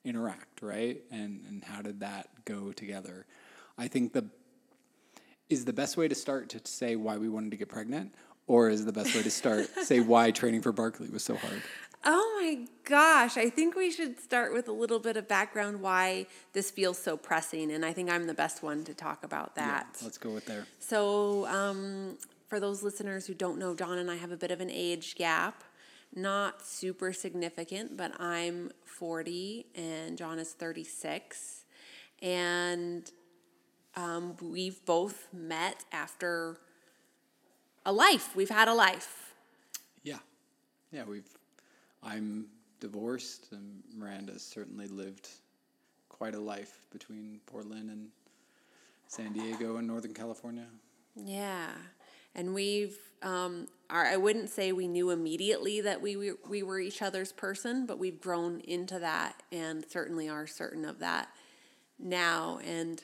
interact, 0.03 0.61
right? 0.61 1.01
And 1.11 1.43
and 1.47 1.63
how 1.63 1.81
did 1.81 1.99
that 2.01 2.29
go 2.45 2.71
together? 2.71 3.25
I 3.77 3.87
think 3.87 4.13
the 4.13 4.25
is 5.49 5.63
the 5.65 5.73
best 5.73 5.95
way 5.95 6.07
to 6.07 6.15
start 6.15 6.49
to 6.49 6.61
say 6.65 6.95
why 6.95 7.17
we 7.17 7.29
wanted 7.29 7.51
to 7.51 7.57
get 7.57 7.69
pregnant 7.69 8.13
or 8.47 8.69
is 8.69 8.85
the 8.85 8.91
best 8.91 9.13
way 9.15 9.21
to 9.21 9.31
start 9.31 9.69
say 9.83 9.99
why 9.99 10.31
training 10.31 10.61
for 10.61 10.71
Barkley 10.71 11.09
was 11.09 11.23
so 11.23 11.35
hard? 11.35 11.61
Oh 12.03 12.39
my 12.41 12.65
gosh, 12.85 13.37
I 13.37 13.49
think 13.49 13.75
we 13.75 13.91
should 13.91 14.19
start 14.19 14.53
with 14.53 14.67
a 14.67 14.71
little 14.71 14.99
bit 14.99 15.17
of 15.17 15.27
background 15.27 15.81
why 15.81 16.27
this 16.53 16.71
feels 16.71 16.97
so 16.97 17.17
pressing, 17.17 17.71
and 17.71 17.83
I 17.83 17.91
think 17.91 18.09
I'm 18.09 18.27
the 18.27 18.33
best 18.33 18.63
one 18.63 18.83
to 18.85 18.93
talk 18.93 19.23
about 19.23 19.55
that. 19.55 19.87
Yeah, 19.97 20.05
let's 20.05 20.17
go 20.17 20.29
with 20.31 20.45
there. 20.45 20.65
So, 20.79 21.47
um, 21.47 22.17
for 22.47 22.59
those 22.59 22.81
listeners 22.81 23.27
who 23.27 23.33
don't 23.33 23.57
know, 23.57 23.75
Jon 23.75 23.97
and 23.97 24.09
I 24.09 24.15
have 24.15 24.31
a 24.31 24.37
bit 24.37 24.51
of 24.51 24.61
an 24.61 24.71
age 24.71 25.15
gap. 25.15 25.63
Not 26.15 26.65
super 26.65 27.11
significant, 27.11 27.97
but 27.97 28.19
I'm 28.19 28.71
40 28.85 29.65
and 29.75 30.17
Jon 30.17 30.39
is 30.39 30.53
36. 30.53 31.65
And 32.21 33.11
um, 33.95 34.35
we've 34.41 34.83
both 34.85 35.27
met 35.33 35.83
after 35.91 36.57
a 37.87 37.91
life. 37.91 38.35
We've 38.35 38.49
had 38.49 38.67
a 38.67 38.73
life. 38.73 39.33
Yeah. 40.03 40.19
Yeah, 40.91 41.05
we've 41.05 41.29
I'm 42.03 42.47
divorced 42.79 43.47
and 43.53 43.81
Miranda's 43.95 44.43
certainly 44.43 44.87
lived 44.87 45.29
quite 46.09 46.35
a 46.35 46.39
life 46.39 46.85
between 46.91 47.39
Portland 47.45 47.89
and 47.89 48.09
San 49.07 49.31
Diego 49.31 49.77
and 49.77 49.87
Northern 49.87 50.13
California. 50.13 50.65
Yeah. 51.15 51.69
And 52.35 52.53
we've, 52.53 52.97
um, 53.23 53.67
our, 53.89 54.05
I 54.05 54.17
wouldn't 54.17 54.49
say 54.49 54.73
we 54.73 54.87
knew 54.87 55.09
immediately 55.09 55.81
that 55.81 56.01
we, 56.01 56.17
we, 56.17 56.33
we 56.47 56.63
were 56.63 56.79
each 56.79 57.01
other's 57.01 57.31
person, 57.31 57.85
but 57.85 57.97
we've 57.97 58.19
grown 58.19 58.59
into 58.61 58.99
that 58.99 59.41
and 59.51 59.85
certainly 59.89 60.27
are 60.27 60.45
certain 60.45 60.83
of 60.83 60.99
that 60.99 61.29
now. 61.97 62.59
And 62.65 63.01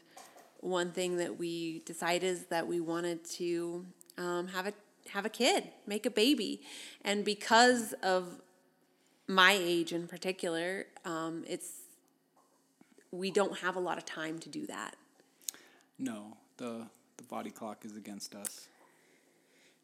one 0.60 0.92
thing 0.92 1.18
that 1.18 1.40
we 1.40 1.80
decided 1.86 2.28
is 2.28 2.46
that 2.48 2.68
we 2.68 2.80
wanted 2.82 3.24
to 3.32 3.86
um, 4.18 4.48
have 4.48 4.68
a 4.68 4.74
have 5.10 5.26
a 5.26 5.30
kid, 5.30 5.70
make 5.86 6.06
a 6.06 6.10
baby, 6.10 6.62
and 7.04 7.26
because 7.26 7.94
of 8.04 8.42
my 9.28 9.54
age 9.60 9.92
in 9.92 10.08
particular, 10.08 10.86
um, 11.06 11.44
it's 11.48 11.72
we 13.12 13.32
don't 13.32 13.60
have 13.60 13.76
a 13.76 13.80
lot 13.80 13.98
of 13.98 14.06
time 14.06 14.40
to 14.40 14.50
do 14.50 14.66
that. 14.68 14.96
No, 16.00 16.38
the 16.58 16.88
the 17.18 17.24
body 17.24 17.52
clock 17.52 17.86
is 17.86 17.96
against 17.96 18.36
us. 18.36 18.68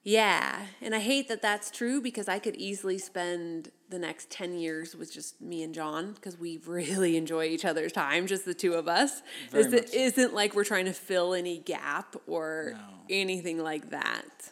Yeah, 0.04 0.66
and 0.82 0.96
I 0.96 1.00
hate 1.00 1.28
that 1.28 1.42
that's 1.42 1.70
true 1.70 2.02
because 2.02 2.28
I 2.30 2.40
could 2.40 2.56
easily 2.56 2.98
spend 2.98 3.72
the 3.90 4.00
next 4.00 4.30
10 4.30 4.58
years 4.58 4.96
with 4.96 5.14
just 5.14 5.42
me 5.42 5.62
and 5.62 5.74
Jon 5.74 6.14
because 6.14 6.40
we 6.40 6.58
really 6.66 7.18
enjoy 7.18 7.46
each 7.46 7.66
other's 7.66 7.92
time, 7.92 8.26
just 8.28 8.46
the 8.46 8.54
two 8.54 8.74
of 8.76 8.88
us. 8.88 9.22
Very 9.52 9.64
This 9.66 9.74
much 9.74 9.90
so. 9.90 9.98
isn't 10.00 10.34
like 10.34 10.56
we're 10.56 10.64
trying 10.64 10.86
to 10.86 10.94
fill 10.94 11.34
any 11.34 11.58
gap 11.60 12.16
or 12.28 12.74
No. 12.76 12.80
anything 13.10 13.60
like 13.60 13.90
that. 13.90 14.52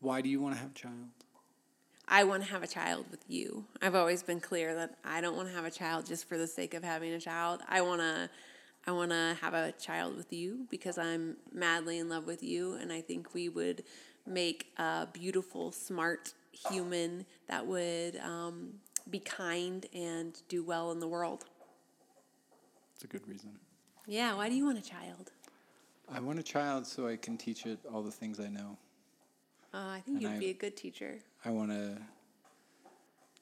Why 0.00 0.20
do 0.20 0.28
you 0.28 0.40
want 0.40 0.56
to 0.56 0.60
have 0.60 0.70
a 0.72 0.74
child? 0.74 0.94
I 2.06 2.24
want 2.24 2.42
to 2.42 2.50
have 2.50 2.62
a 2.62 2.66
child 2.66 3.06
with 3.10 3.24
you. 3.28 3.64
I've 3.80 3.94
always 3.94 4.22
been 4.22 4.40
clear 4.40 4.74
that 4.74 4.96
I 5.04 5.22
don't 5.22 5.36
want 5.36 5.48
to 5.48 5.54
have 5.54 5.64
a 5.64 5.70
child 5.70 6.04
just 6.04 6.28
for 6.28 6.36
the 6.36 6.46
sake 6.46 6.74
of 6.74 6.84
having 6.84 7.12
a 7.14 7.20
child. 7.20 7.60
I 7.66 7.80
want 7.80 8.02
to 8.02 8.28
I 8.86 8.92
want 8.92 9.10
to 9.12 9.36
have 9.40 9.54
a 9.54 9.72
child 9.72 10.16
with 10.16 10.32
you 10.32 10.66
because 10.70 10.98
I'm 10.98 11.36
madly 11.52 11.98
in 11.98 12.08
love 12.08 12.26
with 12.26 12.42
you 12.42 12.74
and 12.74 12.92
I 12.92 13.00
think 13.00 13.32
we 13.34 13.48
would 13.48 13.82
make 14.26 14.72
a 14.78 15.06
beautiful, 15.12 15.72
smart 15.72 16.34
human 16.52 17.24
that 17.48 17.66
would 17.66 18.16
um, 18.16 18.74
be 19.08 19.18
kind 19.20 19.86
and 19.94 20.40
do 20.48 20.62
well 20.62 20.92
in 20.92 21.00
the 21.00 21.08
world. 21.08 21.46
It's 22.94 23.04
a 23.04 23.06
good 23.06 23.26
reason. 23.26 23.58
Yeah, 24.06 24.34
why 24.34 24.48
do 24.50 24.54
you 24.54 24.66
want 24.66 24.78
a 24.78 24.82
child? 24.82 25.32
I 26.12 26.20
want 26.20 26.38
a 26.38 26.42
child 26.42 26.86
so 26.86 27.08
I 27.08 27.16
can 27.16 27.38
teach 27.38 27.64
it 27.64 27.78
all 27.90 28.02
the 28.02 28.10
things 28.10 28.38
I 28.38 28.48
know. 28.48 28.76
Uh, 29.72 29.78
I 29.96 30.00
think 30.04 30.16
And 30.16 30.22
you'd 30.22 30.32
I- 30.32 30.38
be 30.38 30.50
a 30.50 30.54
good 30.54 30.76
teacher. 30.76 31.18
I 31.44 31.50
want 31.50 31.70
to 31.70 31.96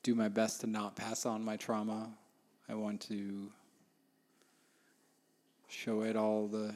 do 0.05 0.15
my 0.15 0.29
best 0.29 0.61
to 0.63 0.67
not 0.67 0.95
pass 0.97 1.27
on 1.27 1.45
my 1.45 1.57
trauma. 1.57 2.11
I 2.69 2.75
want 2.75 3.01
to 3.03 3.51
show 5.73 6.03
it 6.03 6.17
all 6.17 6.47
the 6.47 6.75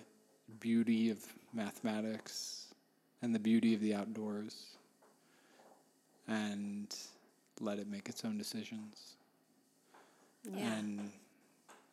beauty 0.59 1.11
of 1.11 1.19
mathematics 1.53 2.69
and 3.23 3.35
the 3.35 3.39
beauty 3.39 3.75
of 3.75 3.81
the 3.81 3.95
outdoors 3.95 4.77
and 6.29 6.97
let 7.61 7.79
it 7.79 7.87
make 7.89 8.09
its 8.09 8.25
own 8.25 8.39
decisions 8.39 9.17
Yeah. 10.45 10.73
and 10.75 11.13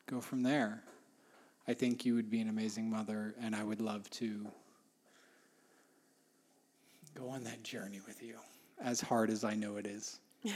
go 0.08 0.22
from 0.22 0.44
there. 0.44 0.82
I 1.68 1.74
think 1.74 2.06
you 2.06 2.16
would 2.16 2.30
be 2.30 2.42
an 2.42 2.50
amazing 2.50 2.90
mother, 2.90 3.36
and 3.40 3.56
I 3.56 3.64
would 3.64 3.80
love 3.82 4.10
to 4.12 4.46
go 7.16 7.30
on 7.30 7.44
that 7.46 7.64
journey 7.64 8.02
with 8.06 8.22
you, 8.22 8.36
as 8.82 9.00
hard 9.00 9.30
as 9.30 9.44
I 9.44 9.56
know 9.56 9.78
it 9.78 9.88
is. 9.88 10.20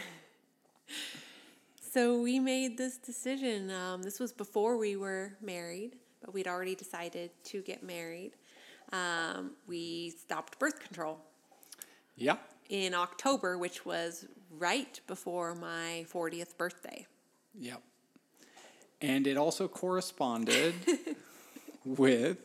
So 1.89 2.21
we 2.21 2.39
made 2.39 2.77
this 2.77 2.97
decision. 2.97 3.71
Um, 3.71 4.03
this 4.03 4.19
was 4.19 4.31
before 4.31 4.77
we 4.77 4.95
were 4.97 5.33
married, 5.41 5.95
we'd 6.33 6.47
already 6.47 6.75
decided 6.75 7.31
to 7.45 7.61
get 7.61 7.83
married. 7.83 8.31
Um, 8.93 9.51
we 9.67 10.11
stopped 10.11 10.59
birth 10.59 10.79
control 10.79 11.19
Yeah. 12.15 12.37
in 12.69 12.93
October, 12.93 13.57
which 13.57 13.85
was 13.85 14.25
right 14.51 14.99
before 15.07 15.55
my 15.55 16.05
40th 16.11 16.57
birthday. 16.57 17.05
Yep. 17.59 17.81
And 19.01 19.27
it 19.27 19.37
also 19.37 19.67
corresponded 19.67 20.73
with 21.85 22.37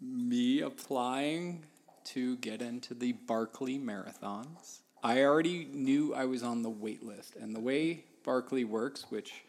me 0.00 0.60
applying 0.60 1.64
to 2.04 2.36
get 2.36 2.62
into 2.62 2.94
the 2.94 3.12
Barkley 3.12 3.78
marathons. 3.78 4.78
I 5.02 5.22
already 5.22 5.66
knew 5.72 6.14
I 6.14 6.24
was 6.24 6.42
on 6.42 6.62
the 6.62 6.70
wait 6.70 7.02
list, 7.04 7.36
and 7.36 7.54
the 7.54 7.60
way 7.60 8.04
Barkley 8.24 8.64
works, 8.64 9.06
which 9.10 9.44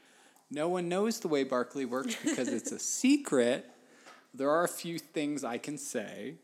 no 0.51 0.67
one 0.67 0.89
knows 0.89 1.19
the 1.19 1.27
way 1.27 1.43
Barkley 1.43 1.85
works 1.85 2.15
because 2.23 2.47
it's 2.47 2.71
a 2.71 2.79
secret, 2.79 3.69
there 4.33 4.49
are 4.49 4.63
a 4.63 4.69
few 4.69 4.99
things 4.99 5.43
I 5.43 5.57
can 5.57 5.77
say 5.77 6.35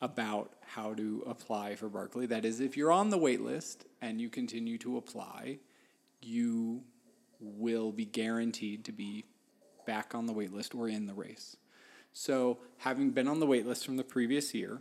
about 0.00 0.52
how 0.66 0.94
to 0.94 1.22
apply 1.26 1.76
for 1.76 1.88
Barkley. 1.88 2.26
That 2.26 2.44
is, 2.44 2.60
if 2.60 2.76
you're 2.76 2.92
on 2.92 3.10
the 3.10 3.18
wait 3.18 3.40
list 3.40 3.84
and 4.00 4.20
you 4.20 4.28
continue 4.28 4.78
to 4.78 4.96
apply, 4.96 5.58
you 6.20 6.82
will 7.40 7.92
be 7.92 8.04
guaranteed 8.04 8.84
to 8.84 8.92
be 8.92 9.24
back 9.86 10.14
on 10.14 10.26
the 10.26 10.32
wait 10.32 10.52
list 10.52 10.74
or 10.74 10.88
in 10.88 11.06
the 11.06 11.14
race. 11.14 11.56
So, 12.12 12.58
having 12.78 13.10
been 13.10 13.28
on 13.28 13.40
the 13.40 13.46
wait 13.46 13.66
list 13.66 13.84
from 13.84 13.96
the 13.96 14.04
previous 14.04 14.54
year, 14.54 14.80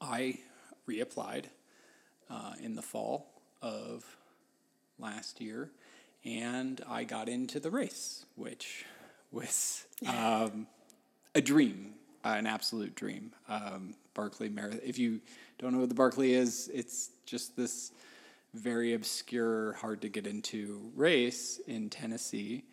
I 0.00 0.40
reapplied 0.88 1.44
uh, 2.28 2.54
in 2.60 2.74
the 2.74 2.82
fall 2.82 3.40
of 3.62 4.16
last 4.98 5.40
year 5.40 5.70
and 6.24 6.82
I 6.88 7.04
got 7.04 7.28
into 7.28 7.60
the 7.60 7.70
race, 7.70 8.24
which 8.36 8.84
was 9.30 9.84
um, 10.08 10.66
a 11.34 11.40
dream, 11.40 11.94
uh, 12.24 12.34
an 12.38 12.46
absolute 12.46 12.94
dream. 12.94 13.32
Um, 13.48 13.94
Barkley 14.14 14.48
Marathon. 14.48 14.80
If 14.84 14.98
you 14.98 15.20
don't 15.58 15.72
know 15.72 15.80
what 15.80 15.88
the 15.88 15.94
Barkley 15.94 16.34
is, 16.34 16.70
it's 16.72 17.10
just 17.26 17.56
this 17.56 17.92
very 18.54 18.94
obscure, 18.94 19.72
hard 19.74 20.00
to 20.02 20.08
get 20.08 20.26
into 20.26 20.90
race 20.94 21.60
in 21.66 21.90
Tennessee. 21.90 22.64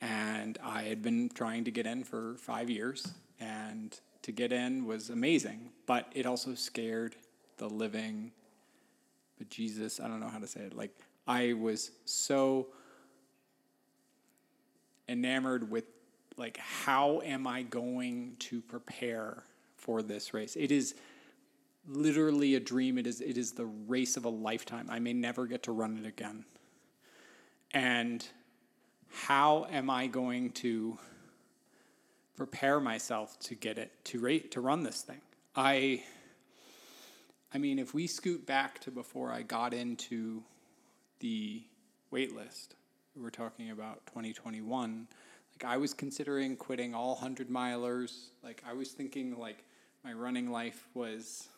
And 0.00 0.58
I 0.62 0.82
had 0.82 1.02
been 1.02 1.30
trying 1.30 1.64
to 1.64 1.70
get 1.70 1.86
in 1.86 2.04
for 2.04 2.34
five 2.38 2.68
years, 2.68 3.08
and 3.40 3.98
to 4.22 4.32
get 4.32 4.52
in 4.52 4.84
was 4.84 5.10
amazing. 5.10 5.70
But 5.86 6.08
it 6.14 6.26
also 6.26 6.54
scared 6.54 7.16
the 7.56 7.68
living, 7.68 8.32
but 9.38 9.48
Jesus, 9.48 10.00
I 10.00 10.08
don't 10.08 10.20
know 10.20 10.28
how 10.28 10.40
to 10.40 10.46
say 10.46 10.60
it. 10.60 10.74
Like, 10.76 10.90
I 11.26 11.54
was 11.54 11.92
so 12.04 12.66
enamored 15.12 15.70
with 15.70 15.84
like 16.36 16.56
how 16.56 17.20
am 17.20 17.46
I 17.46 17.62
going 17.62 18.36
to 18.40 18.60
prepare 18.62 19.44
for 19.76 20.02
this 20.02 20.34
race? 20.34 20.56
It 20.56 20.72
is 20.72 20.94
literally 21.86 22.54
a 22.54 22.60
dream. 22.60 22.98
It 22.98 23.06
is 23.06 23.20
it 23.20 23.38
is 23.38 23.52
the 23.52 23.66
race 23.66 24.16
of 24.16 24.24
a 24.24 24.30
lifetime. 24.30 24.88
I 24.90 24.98
may 24.98 25.12
never 25.12 25.46
get 25.46 25.64
to 25.64 25.72
run 25.72 25.98
it 25.98 26.06
again. 26.06 26.44
And 27.72 28.26
how 29.10 29.66
am 29.70 29.90
I 29.90 30.06
going 30.06 30.50
to 30.52 30.98
prepare 32.36 32.80
myself 32.80 33.38
to 33.40 33.54
get 33.54 33.78
it 33.78 33.92
to 34.06 34.18
rate 34.18 34.52
to 34.52 34.60
run 34.60 34.82
this 34.82 35.02
thing? 35.02 35.20
I 35.54 36.02
I 37.54 37.58
mean, 37.58 37.78
if 37.78 37.92
we 37.92 38.06
scoot 38.06 38.46
back 38.46 38.80
to 38.80 38.90
before 38.90 39.30
I 39.30 39.42
got 39.42 39.74
into 39.74 40.42
the 41.20 41.62
wait 42.10 42.34
list, 42.34 42.74
we 43.14 43.22
were 43.22 43.30
talking 43.30 43.70
about 43.70 44.06
2021. 44.06 45.06
Like, 45.54 45.70
I 45.70 45.76
was 45.76 45.92
considering 45.92 46.56
quitting 46.56 46.94
all 46.94 47.14
100 47.14 47.48
milers. 47.48 48.28
Like, 48.42 48.62
I 48.66 48.72
was 48.72 48.90
thinking, 48.90 49.38
like, 49.38 49.64
my 50.04 50.12
running 50.12 50.50
life 50.50 50.88
was 50.94 51.48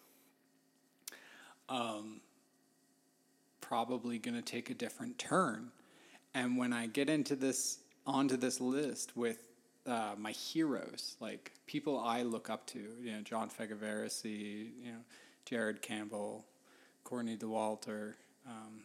um, 1.69 2.21
probably 3.61 4.19
going 4.19 4.35
to 4.35 4.43
take 4.43 4.71
a 4.71 4.75
different 4.75 5.19
turn. 5.19 5.71
And 6.35 6.57
when 6.57 6.73
I 6.73 6.87
get 6.87 7.09
into 7.09 7.37
this, 7.37 7.79
onto 8.07 8.37
this 8.37 8.61
list 8.61 9.17
with 9.17 9.39
uh, 9.87 10.15
my 10.19 10.33
heroes, 10.33 11.17
like 11.21 11.53
people 11.67 11.99
I 11.99 12.23
look 12.23 12.51
up 12.51 12.67
to, 12.69 12.81
you 13.01 13.13
know, 13.13 13.21
John 13.21 13.49
Fegyveresi, 13.49 14.71
you 14.83 14.93
know, 14.93 14.99
Jared 15.45 15.83
Campbell, 15.83 16.45
Courtney 17.05 17.37
Dauwalter, 17.37 18.15
um. 18.47 18.83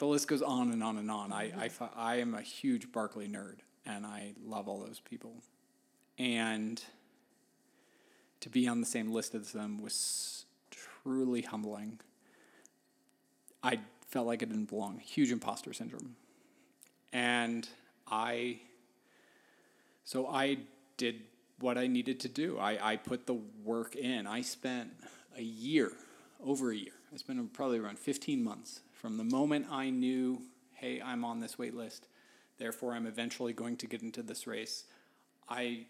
The 0.00 0.06
list 0.06 0.28
goes 0.28 0.40
on 0.40 0.72
and 0.72 0.82
on 0.82 0.96
and 0.96 1.10
on. 1.10 1.30
I, 1.30 1.50
mm-hmm. 1.50 1.84
I, 1.84 1.88
I 1.94 2.16
am 2.16 2.34
a 2.34 2.40
huge 2.40 2.90
Barkley 2.90 3.28
nerd, 3.28 3.56
and 3.84 4.06
I 4.06 4.32
love 4.42 4.66
all 4.66 4.80
those 4.80 4.98
people. 4.98 5.42
And 6.18 6.82
to 8.40 8.48
be 8.48 8.66
on 8.66 8.80
the 8.80 8.86
same 8.86 9.12
list 9.12 9.34
as 9.34 9.52
them 9.52 9.82
was 9.82 10.46
truly 10.70 11.42
humbling. 11.42 12.00
I 13.62 13.80
felt 14.08 14.26
like 14.26 14.42
I 14.42 14.46
didn't 14.46 14.70
belong. 14.70 15.00
Huge 15.00 15.30
imposter 15.30 15.74
syndrome. 15.74 16.16
And 17.12 17.68
I, 18.10 18.60
so 20.04 20.28
I 20.28 20.60
did 20.96 21.20
what 21.58 21.76
I 21.76 21.88
needed 21.88 22.20
to 22.20 22.28
do. 22.28 22.58
I, 22.58 22.92
I 22.92 22.96
put 22.96 23.26
the 23.26 23.38
work 23.62 23.96
in. 23.96 24.26
I 24.26 24.40
spent 24.40 24.92
a 25.36 25.42
year, 25.42 25.92
over 26.42 26.70
a 26.70 26.76
year. 26.76 26.94
I 27.12 27.18
spent 27.18 27.52
probably 27.52 27.78
around 27.78 27.98
15 27.98 28.42
months 28.42 28.80
from 29.00 29.16
the 29.16 29.24
moment 29.24 29.66
I 29.70 29.88
knew, 29.88 30.42
hey, 30.74 31.00
I'm 31.00 31.24
on 31.24 31.40
this 31.40 31.58
wait 31.58 31.74
list, 31.74 32.06
therefore 32.58 32.92
I'm 32.92 33.06
eventually 33.06 33.54
going 33.54 33.78
to 33.78 33.86
get 33.86 34.02
into 34.02 34.22
this 34.22 34.46
race. 34.46 34.84
I 35.48 35.86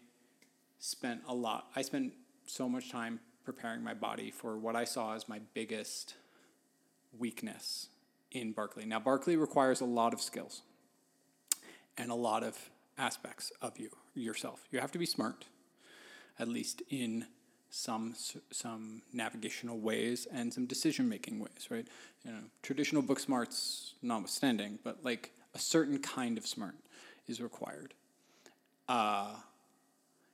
spent 0.79 1.21
a 1.27 1.33
lot, 1.33 1.67
I 1.75 1.81
spent 1.81 2.13
so 2.45 2.69
much 2.69 2.89
time 2.89 3.19
preparing 3.43 3.83
my 3.83 3.93
body 3.93 4.31
for 4.31 4.57
what 4.57 4.77
I 4.77 4.85
saw 4.85 5.13
as 5.13 5.27
my 5.27 5.41
biggest 5.53 6.15
weakness 7.17 7.89
in 8.31 8.53
Barkley. 8.53 8.85
Now, 8.85 8.99
Barkley 8.99 9.35
requires 9.35 9.81
a 9.81 9.85
lot 9.85 10.13
of 10.13 10.21
skills 10.21 10.61
and 11.97 12.11
a 12.11 12.15
lot 12.15 12.43
of 12.43 12.69
aspects 12.97 13.51
of 13.61 13.77
you 13.77 13.89
yourself. 14.15 14.63
You 14.71 14.79
have 14.79 14.91
to 14.93 14.99
be 14.99 15.05
smart, 15.05 15.45
at 16.39 16.47
least 16.47 16.81
in 16.89 17.25
some 17.71 18.13
some 18.51 19.01
navigational 19.13 19.79
ways 19.79 20.27
and 20.31 20.53
some 20.53 20.65
decision 20.65 21.09
making 21.09 21.39
ways, 21.39 21.67
right? 21.69 21.87
You 22.23 22.31
know, 22.31 22.39
traditional 22.61 23.01
book 23.01 23.19
smarts 23.19 23.95
notwithstanding, 24.01 24.77
but 24.83 25.03
like 25.03 25.31
a 25.55 25.59
certain 25.59 25.97
kind 25.99 26.37
of 26.37 26.45
smart 26.45 26.75
is 27.27 27.41
required. 27.41 27.93
Uh, 28.87 29.35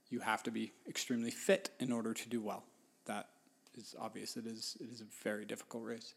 you 0.09 0.19
have 0.19 0.41
to 0.43 0.51
be 0.51 0.71
extremely 0.89 1.31
fit 1.31 1.69
in 1.79 1.91
order 1.91 2.13
to 2.13 2.27
do 2.27 2.41
well. 2.41 2.63
That 3.05 3.27
is 3.77 3.95
obvious. 3.99 4.35
It 4.35 4.47
is 4.47 4.75
it 4.81 4.89
is 4.91 5.01
a 5.01 5.23
very 5.23 5.45
difficult 5.45 5.83
race, 5.83 6.15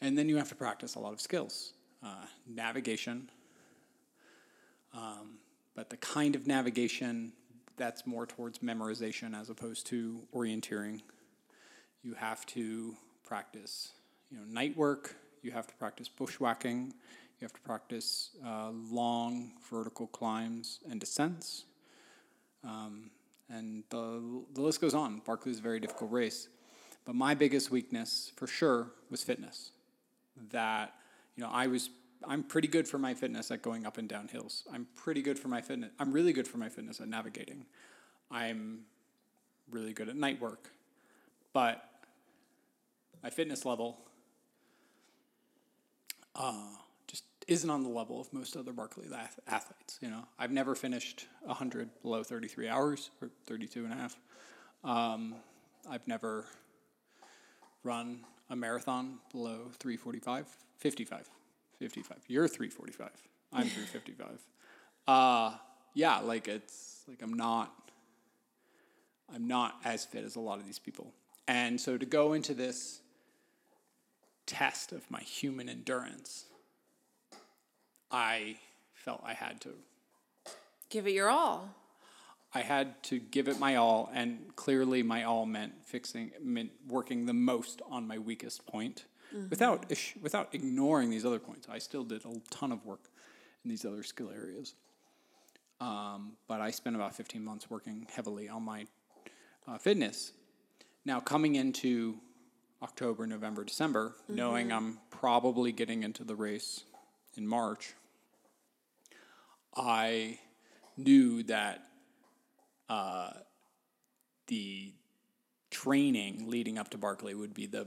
and 0.00 0.16
then 0.16 0.28
you 0.28 0.36
have 0.36 0.48
to 0.50 0.54
practice 0.54 0.94
a 0.94 1.00
lot 1.00 1.12
of 1.12 1.20
skills, 1.20 1.72
uh, 2.04 2.26
navigation. 2.46 3.28
Um, 4.94 5.38
but 5.74 5.90
the 5.90 5.96
kind 5.96 6.36
of 6.36 6.46
navigation 6.46 7.32
that's 7.76 8.06
more 8.06 8.26
towards 8.26 8.58
memorization 8.58 9.38
as 9.38 9.50
opposed 9.50 9.86
to 9.88 10.20
orienteering. 10.34 11.00
You 12.02 12.14
have 12.14 12.44
to 12.46 12.94
practice, 13.24 13.92
you 14.30 14.38
know, 14.38 14.44
night 14.44 14.76
work. 14.76 15.16
You 15.42 15.52
have 15.52 15.66
to 15.66 15.74
practice 15.74 16.08
bushwhacking. 16.08 16.92
You 17.40 17.44
have 17.44 17.52
to 17.52 17.60
practice 17.60 18.30
uh, 18.46 18.70
long 18.70 19.52
vertical 19.70 20.06
climbs 20.06 20.80
and 20.88 21.00
descents. 21.00 21.64
Um, 22.64 23.10
and 23.48 23.84
the, 23.90 24.42
the 24.54 24.60
list 24.60 24.80
goes 24.80 24.94
on. 24.94 25.20
Barkley 25.26 25.52
is 25.52 25.58
a 25.58 25.62
very 25.62 25.80
difficult 25.80 26.12
race. 26.12 26.48
But 27.04 27.16
my 27.16 27.34
biggest 27.34 27.70
weakness, 27.70 28.32
for 28.36 28.46
sure, 28.46 28.92
was 29.10 29.22
fitness. 29.22 29.72
That, 30.50 30.94
you 31.36 31.42
know, 31.42 31.50
I 31.52 31.66
was 31.66 31.90
I'm 32.26 32.42
pretty 32.42 32.68
good 32.68 32.88
for 32.88 32.98
my 32.98 33.14
fitness 33.14 33.50
at 33.50 33.62
going 33.62 33.86
up 33.86 33.98
and 33.98 34.08
down 34.08 34.28
hills. 34.28 34.64
I'm 34.72 34.86
pretty 34.94 35.22
good 35.22 35.38
for 35.38 35.48
my 35.48 35.60
fitness. 35.60 35.90
I'm 35.98 36.12
really 36.12 36.32
good 36.32 36.48
for 36.48 36.58
my 36.58 36.68
fitness 36.68 37.00
at 37.00 37.08
navigating. 37.08 37.66
I'm 38.30 38.80
really 39.70 39.92
good 39.92 40.08
at 40.08 40.16
night 40.16 40.40
work. 40.40 40.70
But 41.52 41.88
my 43.22 43.30
fitness 43.30 43.64
level 43.64 43.98
uh, 46.34 46.76
just 47.06 47.24
isn't 47.46 47.68
on 47.68 47.82
the 47.82 47.88
level 47.88 48.20
of 48.20 48.32
most 48.32 48.56
other 48.56 48.72
Barkley 48.72 49.06
ath- 49.14 49.38
athletes. 49.46 49.98
You 50.00 50.08
know, 50.08 50.24
I've 50.38 50.52
never 50.52 50.74
finished 50.74 51.26
100 51.42 51.90
below 52.02 52.22
33 52.22 52.68
hours 52.68 53.10
or 53.20 53.30
32 53.46 53.84
and 53.84 53.92
a 53.92 53.96
half. 53.96 54.16
Um, 54.84 55.34
I've 55.88 56.06
never 56.08 56.46
run 57.84 58.20
a 58.50 58.56
marathon 58.56 59.18
below 59.30 59.70
345, 59.78 60.46
55, 60.78 61.30
55. 61.82 62.18
You're 62.28 62.46
345. 62.46 63.10
I'm 63.52 63.68
355. 63.68 64.38
Uh, 65.08 65.56
yeah, 65.94 66.20
like 66.20 66.46
it's 66.46 67.02
like 67.08 67.22
I'm 67.22 67.34
not 67.34 67.72
I'm 69.34 69.48
not 69.48 69.80
as 69.84 70.04
fit 70.04 70.24
as 70.24 70.36
a 70.36 70.40
lot 70.40 70.58
of 70.58 70.66
these 70.66 70.78
people. 70.78 71.12
And 71.48 71.80
so 71.80 71.98
to 71.98 72.06
go 72.06 72.34
into 72.34 72.54
this 72.54 73.00
test 74.46 74.92
of 74.92 75.10
my 75.10 75.20
human 75.20 75.68
endurance, 75.68 76.44
I 78.10 78.58
felt 78.94 79.22
I 79.24 79.34
had 79.34 79.60
to 79.62 79.70
Give 80.92 81.06
it 81.06 81.12
your 81.12 81.30
all. 81.30 81.74
I 82.52 82.60
had 82.60 83.02
to 83.04 83.18
give 83.18 83.48
it 83.48 83.58
my 83.58 83.76
all, 83.76 84.10
and 84.12 84.54
clearly 84.56 85.02
my 85.02 85.22
all 85.22 85.46
meant 85.46 85.72
fixing, 85.86 86.32
meant 86.38 86.70
working 86.86 87.24
the 87.24 87.32
most 87.32 87.80
on 87.90 88.06
my 88.06 88.18
weakest 88.18 88.66
point, 88.66 89.06
without 89.50 89.86
ish- 89.90 90.14
without 90.20 90.54
ignoring 90.54 91.10
these 91.10 91.24
other 91.24 91.38
points. 91.38 91.66
I 91.70 91.78
still 91.78 92.04
did 92.04 92.24
a 92.24 92.40
ton 92.50 92.72
of 92.72 92.84
work 92.84 93.10
in 93.64 93.70
these 93.70 93.84
other 93.84 94.02
skill 94.02 94.30
areas, 94.30 94.74
um, 95.80 96.32
but 96.48 96.60
I 96.60 96.70
spent 96.70 96.96
about 96.96 97.14
fifteen 97.14 97.44
months 97.44 97.70
working 97.70 98.06
heavily 98.14 98.48
on 98.48 98.62
my 98.62 98.86
uh, 99.66 99.78
fitness. 99.78 100.32
Now 101.04 101.20
coming 101.20 101.54
into 101.56 102.16
October, 102.82 103.26
November, 103.26 103.64
December, 103.64 104.14
knowing 104.28 104.72
I'm 104.72 104.98
probably 105.10 105.72
getting 105.72 106.02
into 106.02 106.24
the 106.24 106.34
race 106.34 106.84
in 107.36 107.46
March, 107.46 107.94
I 109.76 110.38
knew 110.96 111.42
that 111.44 111.84
uh, 112.88 113.30
the 114.48 114.92
training 115.70 116.50
leading 116.50 116.76
up 116.76 116.90
to 116.90 116.98
Barkley 116.98 117.34
would 117.34 117.54
be 117.54 117.66
the 117.66 117.86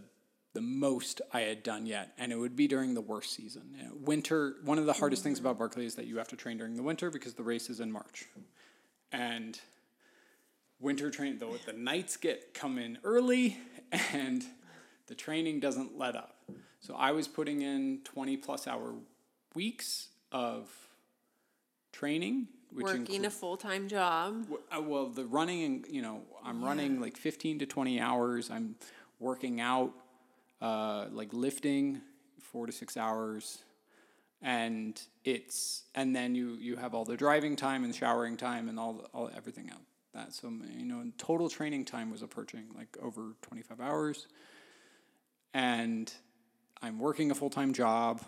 the 0.56 0.62
most 0.62 1.22
I 1.34 1.42
had 1.42 1.62
done 1.64 1.86
yet, 1.86 2.14
and 2.18 2.32
it 2.32 2.38
would 2.38 2.56
be 2.56 2.66
during 2.68 2.94
the 2.96 3.02
worst 3.02 3.34
season. 3.36 3.76
Winter. 3.94 4.56
One 4.64 4.80
of 4.80 4.86
the 4.86 4.94
hardest 4.94 5.22
things 5.22 5.38
about 5.38 5.60
Barkley 5.60 5.86
is 5.86 5.96
that 5.96 6.08
you 6.08 6.18
have 6.18 6.30
to 6.30 6.36
train 6.38 6.58
during 6.58 6.76
the 6.78 6.82
winter 6.82 7.12
because 7.12 7.34
the 7.36 7.44
race 7.44 7.70
is 7.70 7.80
in 7.82 7.92
March, 7.92 8.26
and 9.12 9.60
winter 10.80 11.12
train 11.12 11.38
the 11.38 11.60
the 11.66 11.74
nights 11.74 12.16
get 12.18 12.54
come 12.54 12.78
in 12.80 12.98
early, 13.04 13.58
and 14.14 14.44
the 15.08 15.14
training 15.16 15.60
doesn't 15.60 15.98
let 15.98 16.16
up. 16.16 16.38
So 16.80 16.96
I 16.96 17.12
was 17.12 17.28
putting 17.28 17.62
in 17.62 18.00
twenty 18.06 18.38
plus 18.38 18.66
hour 18.66 18.96
weeks 19.54 20.08
of 20.32 20.70
training, 21.92 22.48
which 22.72 22.86
Working 22.86 23.02
include- 23.02 23.26
a 23.26 23.30
full 23.30 23.58
time 23.58 23.90
job. 23.90 24.48
Uh, 24.76 24.82
Well, 24.82 25.08
the 25.10 25.26
running, 25.26 25.64
and 25.64 25.86
you 25.90 26.02
know, 26.02 26.22
I'm 26.46 26.64
running 26.64 27.02
like 27.02 27.18
15 27.18 27.60
to 27.60 27.66
20 27.66 28.00
hours. 28.00 28.50
I'm 28.50 28.76
working 29.20 29.60
out, 29.62 29.94
uh, 30.66 31.06
like 31.12 31.32
lifting, 31.32 32.02
four 32.42 32.66
to 32.66 32.72
six 32.72 32.98
hours, 32.98 33.60
and 34.42 35.00
it's 35.24 35.84
and 35.94 36.16
then 36.16 36.34
you 36.34 36.58
you 36.60 36.76
have 36.76 36.96
all 36.96 37.06
the 37.06 37.16
driving 37.16 37.56
time 37.56 37.84
and 37.84 37.94
showering 37.94 38.36
time 38.36 38.68
and 38.68 38.80
all 38.80 39.08
all 39.14 39.30
everything 39.38 39.70
out 39.70 39.82
that. 40.16 40.34
So 40.34 40.52
you 40.76 40.86
know, 40.86 41.04
total 41.20 41.50
training 41.50 41.86
time 41.86 42.10
was 42.10 42.24
approaching 42.24 42.64
like 42.76 42.98
over 43.00 43.36
25 43.44 43.80
hours, 43.80 44.28
and 45.54 46.12
I'm 46.82 46.98
working 46.98 47.30
a 47.30 47.36
full 47.36 47.52
time 47.52 47.72
job 47.72 48.24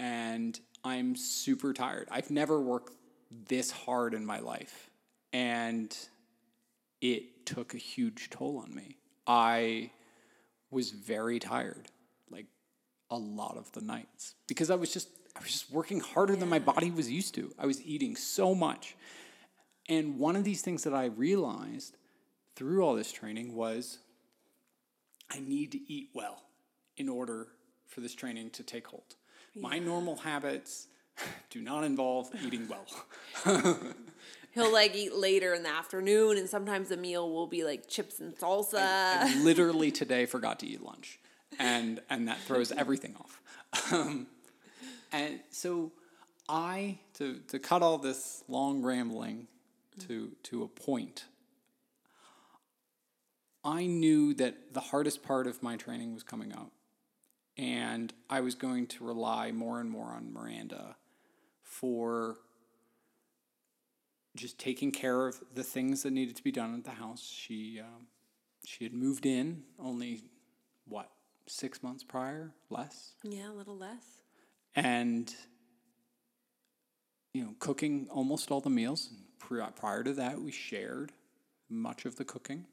and 0.00 0.58
I'm 0.82 1.14
super 1.14 1.72
tired. 1.72 2.08
I've 2.10 2.30
never 2.30 2.60
worked 2.60 2.92
this 3.48 3.70
hard 3.70 4.14
in 4.14 4.26
my 4.26 4.40
life, 4.40 4.90
and 5.32 5.96
it 7.00 7.46
took 7.46 7.72
a 7.72 7.78
huge 7.78 8.30
toll 8.30 8.58
on 8.58 8.74
me. 8.74 8.96
I 9.28 9.90
was 10.70 10.90
very 10.90 11.38
tired, 11.38 11.88
like 12.30 12.46
a 13.10 13.16
lot 13.16 13.56
of 13.56 13.70
the 13.72 13.80
nights, 13.80 14.34
because 14.46 14.70
I 14.70 14.74
was 14.74 14.92
just 14.92 15.08
I 15.36 15.40
was 15.40 15.52
just 15.52 15.70
working 15.70 16.00
harder 16.00 16.34
than 16.34 16.48
my 16.48 16.58
body 16.58 16.90
was 16.90 17.10
used 17.10 17.34
to. 17.34 17.52
I 17.58 17.66
was 17.66 17.82
eating 17.82 18.16
so 18.16 18.54
much, 18.54 18.96
and 19.88 20.18
one 20.18 20.36
of 20.36 20.44
these 20.44 20.62
things 20.62 20.84
that 20.84 20.94
I 20.94 21.06
realized 21.06 21.96
through 22.54 22.82
all 22.82 22.94
this 22.94 23.12
training 23.12 23.54
was 23.54 23.98
I 25.30 25.40
need 25.40 25.72
to 25.72 25.92
eat 25.92 26.10
well 26.14 26.42
in 26.96 27.08
order 27.08 27.48
for 27.86 28.00
this 28.00 28.14
training 28.14 28.50
to 28.50 28.62
take 28.62 28.86
hold. 28.86 29.16
My 29.54 29.78
normal 29.78 30.16
habits 30.16 30.88
do 31.50 31.60
not 31.60 31.84
involve 31.84 32.30
eating 32.44 32.68
well. 32.68 32.86
He'll 34.56 34.72
like 34.72 34.96
eat 34.96 35.14
later 35.14 35.52
in 35.52 35.62
the 35.64 35.68
afternoon, 35.68 36.38
and 36.38 36.48
sometimes 36.48 36.88
the 36.88 36.96
meal 36.96 37.30
will 37.30 37.46
be 37.46 37.62
like 37.62 37.88
chips 37.88 38.20
and 38.20 38.34
salsa. 38.34 38.78
I 38.80 39.42
literally 39.42 39.90
today 39.90 40.24
forgot 40.24 40.60
to 40.60 40.66
eat 40.66 40.82
lunch, 40.82 41.20
and 41.58 42.00
and 42.08 42.26
that 42.28 42.40
throws 42.40 42.72
everything 42.72 43.14
off. 43.20 43.42
Um, 43.92 44.26
and 45.12 45.40
so 45.50 45.92
I 46.48 46.96
to 47.18 47.40
to 47.48 47.58
cut 47.58 47.82
all 47.82 47.98
this 47.98 48.44
long 48.48 48.80
rambling 48.80 49.46
to 50.08 50.32
to 50.44 50.62
a 50.62 50.68
point. 50.68 51.26
I 53.62 53.84
knew 53.84 54.32
that 54.34 54.72
the 54.72 54.80
hardest 54.80 55.22
part 55.22 55.46
of 55.46 55.62
my 55.62 55.76
training 55.76 56.14
was 56.14 56.22
coming 56.22 56.54
up, 56.54 56.72
and 57.58 58.10
I 58.30 58.40
was 58.40 58.54
going 58.54 58.86
to 58.86 59.04
rely 59.04 59.52
more 59.52 59.80
and 59.80 59.90
more 59.90 60.12
on 60.12 60.32
Miranda 60.32 60.96
for 61.62 62.38
just 64.36 64.58
taking 64.58 64.92
care 64.92 65.26
of 65.26 65.40
the 65.54 65.62
things 65.64 66.02
that 66.02 66.12
needed 66.12 66.36
to 66.36 66.42
be 66.44 66.52
done 66.52 66.74
at 66.74 66.84
the 66.84 66.90
house. 66.92 67.22
She 67.22 67.80
um, 67.80 68.06
she 68.64 68.84
had 68.84 68.92
moved 68.92 69.26
in 69.26 69.62
only 69.78 70.22
what 70.86 71.10
six 71.46 71.82
months 71.82 72.02
prior, 72.04 72.52
less, 72.70 73.14
yeah, 73.22 73.50
a 73.50 73.52
little 73.52 73.76
less. 73.76 74.22
and 74.74 75.34
you 77.32 77.42
know 77.44 77.54
cooking 77.58 78.08
almost 78.10 78.50
all 78.50 78.60
the 78.60 78.70
meals. 78.70 79.10
Pri- 79.38 79.70
Prior 79.76 80.02
to 80.02 80.12
that, 80.14 80.40
we 80.40 80.50
shared 80.50 81.12
much 81.68 82.04
of 82.04 82.16
the 82.16 82.24
cooking. 82.24 82.64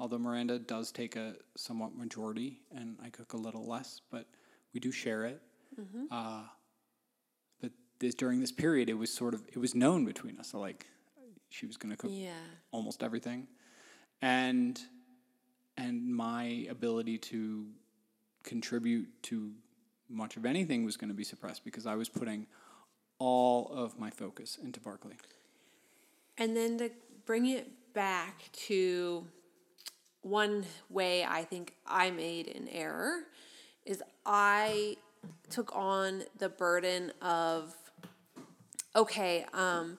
Although 0.00 0.18
Miranda 0.18 0.58
does 0.58 0.90
take 0.92 1.16
a 1.16 1.34
somewhat 1.56 1.94
majority, 1.96 2.60
and 2.74 2.96
I 3.02 3.10
cook 3.10 3.32
a 3.32 3.36
little 3.36 3.66
less, 3.66 4.00
but 4.10 4.26
we 4.74 4.80
do 4.80 4.90
share 4.92 5.24
it. 5.26 5.40
Uh, 6.10 6.42
but 7.60 7.70
this, 8.00 8.14
during 8.14 8.40
this 8.40 8.52
period, 8.52 8.88
it 8.90 8.94
was 8.94 9.12
sort 9.12 9.34
of 9.34 9.42
it 9.48 9.58
was 9.58 9.74
known 9.74 10.04
between 10.04 10.38
us. 10.38 10.48
So 10.50 10.58
like, 10.60 10.86
she 11.50 11.66
was 11.66 11.76
going 11.76 11.90
to 11.90 11.96
cook 11.96 12.10
Yeah. 12.12 12.32
almost 12.72 13.02
everything, 13.02 13.46
and 14.22 14.80
and 15.76 16.14
my 16.14 16.66
ability 16.68 17.18
to 17.18 17.66
contribute 18.42 19.08
to 19.22 19.52
much 20.08 20.36
of 20.36 20.44
anything 20.44 20.84
was 20.84 20.96
going 20.96 21.08
to 21.08 21.14
be 21.14 21.24
suppressed 21.24 21.64
because 21.64 21.86
I 21.86 21.94
was 21.94 22.08
putting 22.08 22.46
all 23.18 23.68
of 23.68 23.98
my 23.98 24.10
focus 24.10 24.58
into 24.62 24.80
Barkley. 24.80 25.16
And 26.36 26.56
then 26.56 26.78
to 26.78 26.90
bring 27.24 27.46
it 27.46 27.68
back 27.94 28.50
to 28.52 29.26
one 30.22 30.64
way 30.88 31.24
I 31.24 31.44
think 31.44 31.74
I 31.86 32.10
made 32.10 32.48
an 32.48 32.68
error 32.68 33.24
is 33.86 34.02
I 34.26 34.96
took 35.48 35.74
on 35.74 36.24
the 36.38 36.48
burden 36.48 37.12
of 37.22 37.74
okay, 38.94 39.46
um, 39.52 39.98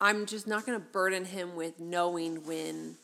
I'm 0.00 0.26
just 0.26 0.46
not 0.46 0.64
going 0.64 0.78
to 0.78 0.84
burden 0.84 1.24
him 1.26 1.54
with 1.56 1.78
knowing 1.78 2.46
when 2.46 2.96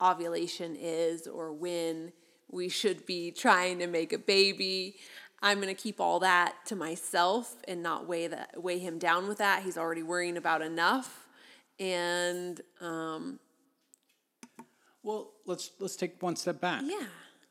ovulation 0.00 0.76
is 0.78 1.26
or 1.26 1.52
when 1.52 2.12
we 2.50 2.68
should 2.68 3.04
be 3.06 3.30
trying 3.32 3.78
to 3.80 3.86
make 3.86 4.12
a 4.12 4.18
baby. 4.18 4.96
I'm 5.42 5.60
going 5.60 5.74
to 5.74 5.80
keep 5.80 6.00
all 6.00 6.20
that 6.20 6.54
to 6.66 6.76
myself 6.76 7.56
and 7.66 7.82
not 7.82 8.06
weigh 8.06 8.28
that 8.28 8.62
weigh 8.62 8.78
him 8.78 8.98
down 8.98 9.28
with 9.28 9.38
that. 9.38 9.62
He's 9.62 9.76
already 9.76 10.02
worrying 10.02 10.36
about 10.36 10.62
enough. 10.62 11.26
And 11.80 12.60
um, 12.80 13.40
Well, 15.02 15.32
let's 15.46 15.72
let's 15.80 15.96
take 15.96 16.22
one 16.22 16.36
step 16.36 16.60
back. 16.60 16.82
yeah. 16.84 17.06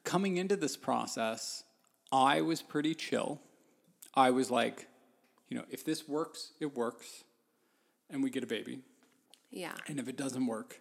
Coming 0.05 0.37
into 0.37 0.55
this 0.55 0.75
process, 0.75 1.63
I 2.11 2.41
was 2.41 2.61
pretty 2.61 2.95
chill. 2.95 3.41
I 4.15 4.31
was 4.31 4.49
like, 4.51 4.87
you 5.49 5.57
know, 5.57 5.63
if 5.69 5.83
this 5.85 6.07
works, 6.07 6.51
it 6.59 6.75
works, 6.75 7.23
and 8.13 8.23
we 8.23 8.29
get 8.29 8.43
a 8.43 8.47
baby. 8.47 8.79
Yeah. 9.51 9.73
And 9.87 9.99
if 9.99 10.07
it 10.07 10.15
doesn't 10.15 10.45
work, 10.47 10.79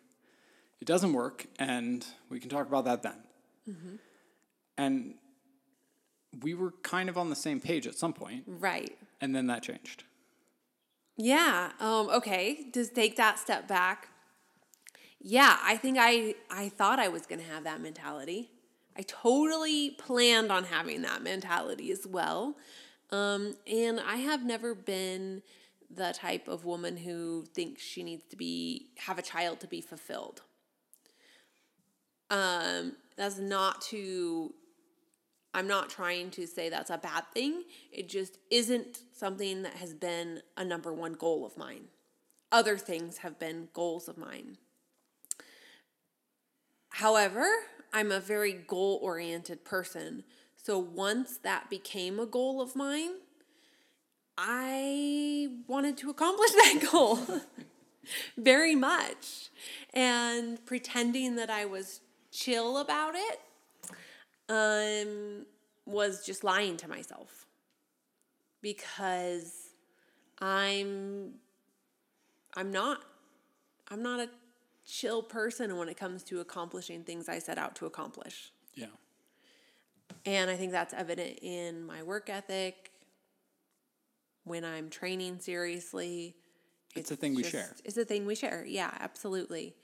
it 0.80 0.84
doesn't 0.86 1.12
work, 1.12 1.46
and 1.58 2.06
we 2.28 2.38
can 2.38 2.48
talk 2.50 2.68
about 2.68 2.84
that 2.84 3.02
then. 3.02 3.98
And 4.78 5.14
we 6.42 6.54
were 6.54 6.72
kind 6.82 7.08
of 7.08 7.18
on 7.18 7.28
the 7.30 7.36
same 7.36 7.60
page 7.60 7.86
at 7.86 7.94
some 7.94 8.12
point, 8.12 8.44
Right. 8.46 8.96
and 9.20 9.34
then 9.34 9.46
that 9.48 9.62
changed. 9.62 10.04
Yeah. 11.16 11.72
Um, 11.78 12.08
okay. 12.08 12.70
Just 12.72 12.94
take 12.94 13.16
that 13.16 13.38
step 13.38 13.68
back. 13.68 14.08
Yeah, 15.20 15.58
I 15.62 15.76
think 15.76 15.98
I 16.00 16.34
I 16.50 16.68
thought 16.70 16.98
I 16.98 17.08
was 17.08 17.26
gonna 17.26 17.42
have 17.44 17.64
that 17.64 17.80
mentality. 17.80 18.50
I 18.96 19.02
totally 19.02 19.90
planned 19.90 20.50
on 20.50 20.64
having 20.64 21.02
that 21.02 21.22
mentality 21.22 21.92
as 21.92 22.06
well. 22.06 22.56
Um, 23.10 23.56
and 23.66 24.00
I 24.00 24.16
have 24.16 24.44
never 24.44 24.74
been 24.74 25.42
the 25.94 26.12
type 26.12 26.48
of 26.48 26.64
woman 26.64 26.96
who 26.96 27.44
thinks 27.54 27.82
she 27.82 28.02
needs 28.02 28.24
to 28.30 28.36
be 28.36 28.88
have 28.98 29.18
a 29.18 29.22
child 29.22 29.60
to 29.60 29.66
be 29.66 29.80
fulfilled. 29.80 30.42
Um, 32.30 32.96
that's 33.16 33.38
not 33.38 33.82
to 33.82 34.54
I'm 35.54 35.66
not 35.66 35.90
trying 35.90 36.30
to 36.30 36.46
say 36.46 36.70
that's 36.70 36.90
a 36.90 36.96
bad 36.96 37.24
thing. 37.34 37.64
It 37.90 38.08
just 38.08 38.38
isn't 38.50 39.00
something 39.12 39.62
that 39.62 39.74
has 39.74 39.92
been 39.92 40.40
a 40.56 40.64
number 40.64 40.92
one 40.92 41.12
goal 41.12 41.44
of 41.44 41.58
mine. 41.58 41.88
Other 42.50 42.78
things 42.78 43.18
have 43.18 43.38
been 43.38 43.68
goals 43.74 44.08
of 44.08 44.16
mine. 44.16 44.56
However, 46.88 47.46
I'm 47.92 48.10
a 48.10 48.20
very 48.20 48.52
goal 48.52 48.98
oriented 49.02 49.64
person. 49.64 50.24
So 50.56 50.78
once 50.78 51.36
that 51.38 51.68
became 51.68 52.18
a 52.18 52.26
goal 52.26 52.62
of 52.62 52.74
mine, 52.74 53.12
I 54.44 55.48
wanted 55.68 55.96
to 55.98 56.10
accomplish 56.10 56.50
that 56.52 56.88
goal 56.90 57.20
very 58.36 58.74
much. 58.74 59.50
And 59.94 60.64
pretending 60.66 61.36
that 61.36 61.48
I 61.48 61.64
was 61.64 62.00
chill 62.32 62.78
about 62.78 63.14
it 63.14 63.40
um, 64.48 65.46
was 65.86 66.26
just 66.26 66.42
lying 66.42 66.76
to 66.78 66.88
myself 66.88 67.46
because 68.60 69.70
I'm 70.40 71.34
I'm 72.56 72.72
not 72.72 73.02
I'm 73.88 74.02
not 74.02 74.20
a 74.20 74.28
chill 74.84 75.22
person 75.22 75.76
when 75.76 75.88
it 75.88 75.96
comes 75.96 76.24
to 76.24 76.40
accomplishing 76.40 77.04
things 77.04 77.28
I 77.28 77.38
set 77.38 77.58
out 77.58 77.76
to 77.76 77.86
accomplish. 77.86 78.50
Yeah. 78.74 78.86
And 80.26 80.50
I 80.50 80.56
think 80.56 80.72
that's 80.72 80.94
evident 80.94 81.38
in 81.42 81.86
my 81.86 82.02
work 82.02 82.28
ethic 82.28 82.91
when 84.44 84.64
I'm 84.64 84.90
training 84.90 85.38
seriously. 85.40 86.36
It's 86.94 87.10
a 87.10 87.16
thing 87.16 87.34
we 87.34 87.42
share. 87.42 87.74
It's 87.84 87.96
a 87.96 88.04
thing 88.04 88.26
we 88.26 88.34
share. 88.34 88.64
Yeah, 88.66 88.90
absolutely. 89.00 89.74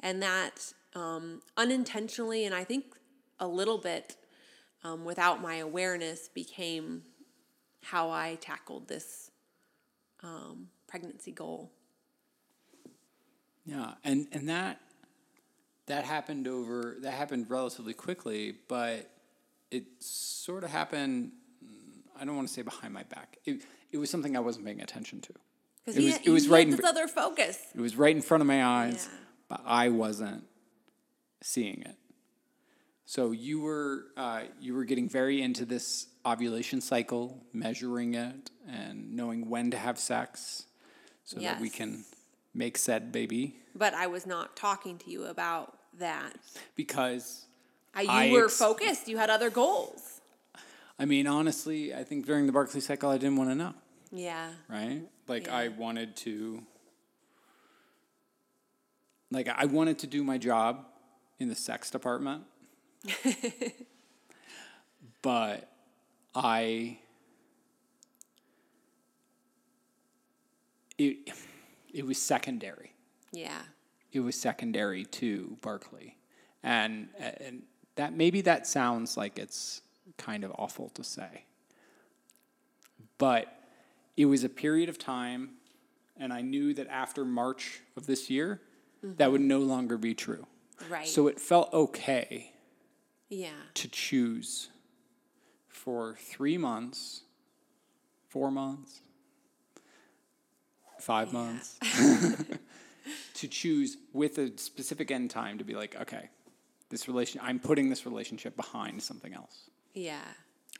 And 0.00 0.22
that 0.22 0.72
um, 0.94 1.42
unintentionally, 1.56 2.44
and 2.44 2.54
I 2.54 2.64
think 2.64 2.84
a 3.40 3.46
little 3.46 3.78
bit 3.78 4.16
um, 4.84 5.04
without 5.04 5.40
my 5.40 5.56
awareness, 5.56 6.28
became 6.28 7.02
how 7.82 8.10
I 8.10 8.36
tackled 8.40 8.88
this 8.88 9.30
um, 10.22 10.68
pregnancy 10.86 11.32
goal. 11.32 11.72
Yeah, 13.64 13.92
and 14.04 14.26
and 14.32 14.48
that 14.48 14.80
that 15.86 16.04
happened 16.04 16.48
over 16.48 16.96
that 17.00 17.12
happened 17.12 17.46
relatively 17.48 17.92
quickly, 17.92 18.54
but 18.68 19.10
it 19.70 19.84
sort 20.00 20.64
of 20.64 20.70
happened. 20.70 21.32
I 22.18 22.24
don't 22.24 22.34
want 22.34 22.48
to 22.48 22.54
say 22.54 22.62
behind 22.62 22.94
my 22.94 23.04
back. 23.04 23.38
It 23.44 23.62
it 23.92 23.98
was 23.98 24.10
something 24.10 24.36
I 24.36 24.40
wasn't 24.40 24.66
paying 24.66 24.80
attention 24.80 25.20
to. 25.22 25.32
Because 25.84 25.96
It 25.96 26.00
he, 26.02 26.06
was- 26.10 26.20
it 26.24 26.30
was 26.30 26.44
he 26.44 26.50
right 26.50 26.58
had 26.66 26.68
in 26.68 26.76
this 26.76 26.84
other 26.86 27.08
focus. 27.08 27.58
It 27.74 27.80
was 27.80 27.96
right 27.96 28.14
in 28.14 28.22
front 28.22 28.40
of 28.42 28.46
my 28.46 28.64
eyes, 28.64 29.08
Yeah. 29.10 29.18
but 29.48 29.62
I 29.64 29.88
wasn't 29.88 30.44
seeing 31.42 31.82
it. 31.82 31.96
So 33.06 33.30
you 33.30 33.60
were 33.60 34.04
uh, 34.18 34.42
you 34.60 34.74
were 34.74 34.84
getting 34.84 35.08
very 35.08 35.40
into 35.40 35.64
this 35.64 36.08
ovulation 36.26 36.82
cycle, 36.82 37.42
measuring 37.54 38.12
it, 38.14 38.50
and 38.68 39.14
knowing 39.16 39.48
when 39.48 39.70
to 39.70 39.78
have 39.78 39.98
sex, 39.98 40.66
so 41.24 41.40
that 41.40 41.58
we 41.58 41.70
can 41.70 42.04
make 42.52 42.76
said 42.76 43.10
baby. 43.10 43.56
But 43.74 43.94
I 43.94 44.08
was 44.08 44.26
not 44.26 44.56
talking 44.56 44.98
to 44.98 45.10
you 45.10 45.24
about 45.24 45.78
that. 45.98 46.34
Because 46.76 47.46
I, 47.94 48.02
you 48.02 48.08
I 48.10 48.30
were 48.32 48.44
ex- 48.44 48.58
focused. 48.58 49.08
You 49.08 49.16
had 49.16 49.30
other 49.30 49.48
goals. 49.48 50.17
I 50.98 51.04
mean, 51.04 51.26
honestly, 51.26 51.94
I 51.94 52.02
think 52.04 52.26
during 52.26 52.46
the 52.46 52.52
Barkley 52.52 52.80
cycle, 52.80 53.10
I 53.10 53.18
didn't 53.18 53.36
want 53.36 53.50
to 53.50 53.54
know. 53.54 53.74
Yeah. 54.10 54.50
right? 54.68 55.02
Like 55.26 55.46
Yeah. 55.46 55.56
I 55.56 55.68
wanted 55.68 56.16
to 56.16 56.62
like 59.30 59.48
I 59.48 59.66
wanted 59.66 59.98
to 60.00 60.06
do 60.06 60.24
my 60.24 60.38
job 60.38 60.86
in 61.38 61.48
the 61.48 61.54
sex 61.54 61.90
department. 61.90 62.44
but 65.22 65.70
I 66.34 66.98
it 70.96 71.30
it 71.92 72.06
was 72.06 72.20
secondary. 72.20 72.92
Yeah. 73.32 73.60
It 74.12 74.20
was 74.20 74.40
secondary 74.40 75.04
to 75.04 75.58
Barkley. 75.60 76.16
And 76.62 77.08
and 77.18 77.62
that 77.96 78.14
maybe 78.14 78.40
that 78.42 78.66
sounds 78.66 79.16
like 79.16 79.38
it's 79.38 79.82
kind 80.16 80.44
of 80.44 80.52
awful 80.58 80.88
to 80.90 81.04
say. 81.04 81.44
But 83.18 83.52
it 84.16 84.26
was 84.26 84.44
a 84.44 84.48
period 84.48 84.88
of 84.88 84.98
time 84.98 85.50
and 86.16 86.32
I 86.32 86.40
knew 86.40 86.74
that 86.74 86.88
after 86.88 87.24
March 87.24 87.80
of 87.96 88.06
this 88.06 88.28
year 88.28 88.60
that 89.02 89.30
would 89.30 89.40
no 89.40 89.60
longer 89.60 89.96
be 89.96 90.14
true. 90.14 90.46
Right. 90.90 91.06
So 91.06 91.28
it 91.28 91.40
felt 91.40 91.72
okay 91.72 92.52
yeah. 93.28 93.50
to 93.74 93.88
choose 93.88 94.68
for 95.68 96.16
3 96.18 96.58
months, 96.58 97.22
4 98.28 98.50
months, 98.50 99.00
5 101.00 101.32
months 101.32 101.78
to 103.34 103.48
choose 103.48 103.96
with 104.12 104.38
a 104.38 104.56
specific 104.58 105.10
end 105.10 105.30
time 105.30 105.58
to 105.58 105.64
be 105.64 105.74
like, 105.74 105.96
okay, 106.00 106.28
this 106.90 107.06
relation 107.06 107.40
I'm 107.42 107.58
putting 107.58 107.88
this 107.88 108.06
relationship 108.06 108.56
behind 108.56 109.02
something 109.02 109.32
else 109.32 109.70
Yeah. 109.94 110.20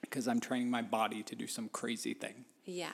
because 0.00 0.28
I'm 0.28 0.40
training 0.40 0.70
my 0.70 0.82
body 0.82 1.22
to 1.24 1.34
do 1.34 1.46
some 1.46 1.68
crazy 1.68 2.14
thing. 2.14 2.44
Yeah. 2.64 2.90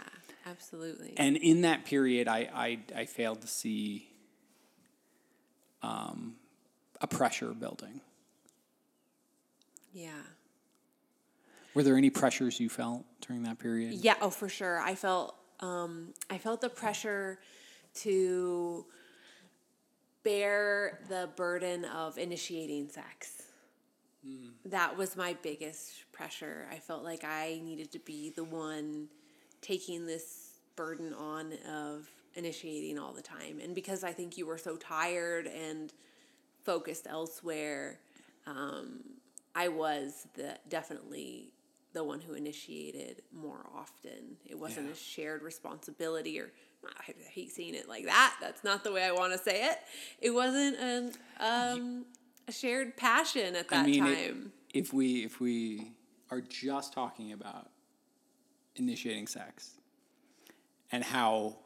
Absolutely. 0.46 1.14
And 1.16 1.36
in 1.36 1.62
that 1.62 1.84
period, 1.84 2.28
I 2.28 2.48
I, 2.54 2.78
I 2.94 3.04
failed 3.06 3.40
to 3.42 3.46
see 3.46 4.08
um, 5.82 6.36
a 7.00 7.06
pressure 7.06 7.52
building. 7.52 8.00
yeah. 9.92 10.10
Were 11.74 11.82
there 11.82 11.96
any 11.96 12.08
pressures 12.10 12.60
you 12.60 12.68
felt 12.68 13.04
during 13.20 13.42
that 13.42 13.58
period? 13.58 13.94
Yeah, 13.94 14.14
oh 14.20 14.30
for 14.30 14.48
sure. 14.48 14.78
I 14.80 14.94
felt 14.94 15.34
um 15.60 16.14
I 16.30 16.38
felt 16.38 16.60
the 16.60 16.68
pressure 16.68 17.40
to 18.02 18.86
bear 20.22 21.00
the 21.08 21.30
burden 21.36 21.84
of 21.84 22.16
initiating 22.18 22.88
sex. 22.90 23.42
That 24.66 24.96
was 24.96 25.16
my 25.16 25.36
biggest 25.42 26.10
pressure. 26.12 26.66
I 26.72 26.78
felt 26.78 27.04
like 27.04 27.24
I 27.24 27.60
needed 27.62 27.92
to 27.92 27.98
be 27.98 28.30
the 28.30 28.44
one 28.44 29.08
taking 29.60 30.06
this 30.06 30.58
burden 30.76 31.12
on 31.14 31.52
of 31.70 32.08
initiating 32.34 32.98
all 32.98 33.12
the 33.12 33.22
time. 33.22 33.60
And 33.62 33.74
because 33.74 34.02
I 34.02 34.12
think 34.12 34.36
you 34.38 34.46
were 34.46 34.58
so 34.58 34.76
tired 34.76 35.46
and 35.46 35.92
focused 36.64 37.06
elsewhere, 37.08 37.98
um, 38.46 39.00
I 39.54 39.68
was 39.68 40.26
the 40.34 40.56
definitely 40.68 41.52
the 41.92 42.02
one 42.02 42.20
who 42.20 42.34
initiated 42.34 43.22
more 43.32 43.64
often. 43.76 44.36
It 44.46 44.58
wasn't 44.58 44.86
Yeah. 44.86 44.92
a 44.92 44.96
shared 44.96 45.42
responsibility 45.42 46.40
or 46.40 46.50
I 46.98 47.12
hate 47.30 47.50
saying 47.52 47.74
it 47.74 47.88
like 47.88 48.04
that. 48.04 48.36
That's 48.42 48.62
not 48.62 48.84
the 48.84 48.92
way 48.92 49.04
I 49.04 49.12
want 49.12 49.32
to 49.32 49.38
say 49.38 49.64
it. 49.70 49.78
It 50.20 50.30
wasn't 50.30 50.76
an 50.78 51.12
um, 51.40 52.04
a 52.48 52.52
shared 52.52 52.96
passion 52.96 53.56
at 53.56 53.68
that 53.68 53.84
I 53.84 53.86
mean, 53.86 54.06
it- 54.06 54.28
time. 54.28 54.52
if 54.72 54.92
we 54.92 55.24
if 55.24 55.40
we 55.40 55.92
are 56.30 56.40
just 56.40 56.92
talking 56.92 57.32
about 57.32 57.70
initiating 58.76 59.26
sex 59.26 59.72
and 60.90 61.04
how 61.04 61.56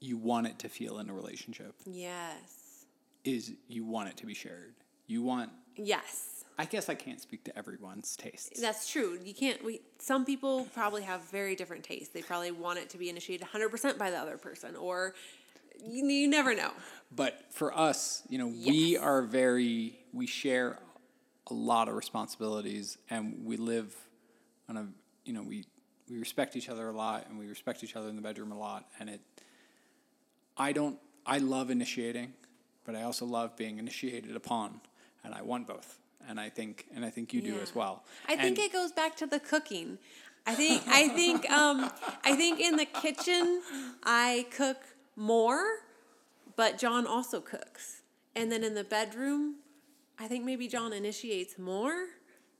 you 0.00 0.16
want 0.16 0.46
it 0.46 0.58
to 0.60 0.68
feel 0.68 0.98
in 0.98 1.08
a 1.08 1.14
relationship 1.14 1.74
yes. 1.84 2.84
is 3.24 3.52
you 3.68 3.84
want 3.84 4.08
it 4.08 4.16
to 4.18 4.26
be 4.26 4.34
shared. 4.34 4.74
You 5.06 5.22
want 5.22 5.50
Yes. 5.76 6.44
I 6.58 6.64
guess 6.64 6.88
I 6.88 6.94
can't 6.94 7.20
speak 7.20 7.44
to 7.44 7.58
everyone's 7.58 8.16
tastes. 8.16 8.58
That's 8.60 8.88
true. 8.90 9.18
You 9.22 9.34
can't. 9.34 9.62
We 9.62 9.82
some 9.98 10.24
people 10.24 10.66
probably 10.72 11.02
have 11.02 11.22
very 11.30 11.54
different 11.54 11.84
tastes. 11.84 12.08
They 12.14 12.22
probably 12.22 12.50
want 12.50 12.78
it 12.78 12.88
to 12.90 12.98
be 12.98 13.10
initiated 13.10 13.46
100% 13.46 13.98
by 13.98 14.10
the 14.10 14.16
other 14.16 14.38
person, 14.38 14.74
or 14.74 15.14
you, 15.84 16.06
you 16.06 16.28
never 16.28 16.54
know. 16.54 16.70
But 17.14 17.40
for 17.50 17.76
us, 17.76 18.22
you 18.28 18.38
know, 18.38 18.46
we 18.48 18.96
are 18.96 19.22
very 19.22 19.98
we 20.12 20.26
share 20.26 20.78
a 21.50 21.54
lot 21.54 21.88
of 21.88 21.94
responsibilities 21.94 22.98
and 23.10 23.44
we 23.44 23.56
live 23.56 23.94
on 24.68 24.76
a 24.76 24.86
you 25.24 25.32
know, 25.32 25.42
we 25.42 25.64
we 26.10 26.18
respect 26.18 26.56
each 26.56 26.68
other 26.68 26.88
a 26.88 26.92
lot 26.92 27.26
and 27.28 27.38
we 27.38 27.46
respect 27.46 27.82
each 27.84 27.96
other 27.96 28.08
in 28.08 28.16
the 28.16 28.22
bedroom 28.22 28.52
a 28.52 28.58
lot 28.58 28.86
and 29.00 29.08
it 29.10 29.20
I 30.56 30.72
don't 30.72 30.98
I 31.24 31.38
love 31.38 31.70
initiating, 31.70 32.32
but 32.84 32.94
I 32.94 33.02
also 33.02 33.26
love 33.26 33.56
being 33.56 33.78
initiated 33.78 34.36
upon. 34.36 34.80
and 35.24 35.34
I 35.34 35.42
want 35.42 35.66
both. 35.66 35.98
And 36.28 36.38
I 36.40 36.48
think 36.50 36.86
and 36.94 37.04
I 37.04 37.10
think 37.10 37.32
you 37.34 37.40
do 37.40 37.54
Yeah. 37.56 37.62
as 37.62 37.74
well. 37.74 38.04
I 38.28 38.36
think 38.36 38.58
it 38.58 38.72
goes 38.72 38.92
back 38.92 39.16
to 39.16 39.26
the 39.26 39.40
cooking. 39.40 39.98
I 40.46 40.54
think 40.54 40.82
I 40.86 41.08
think 41.08 41.50
um 41.50 41.90
I 42.24 42.34
think 42.36 42.60
in 42.60 42.76
the 42.76 42.84
kitchen 42.84 43.62
I 44.04 44.46
cook 44.50 44.78
more, 45.16 45.64
but 46.54 46.78
Jon 46.78 47.06
also 47.06 47.40
cooks. 47.40 48.02
And 48.34 48.52
then 48.52 48.62
in 48.62 48.74
the 48.74 48.84
bedroom, 48.84 49.56
I 50.18 50.28
think 50.28 50.44
maybe 50.44 50.68
Jon 50.68 50.92
initiates 50.92 51.58
more, 51.58 52.06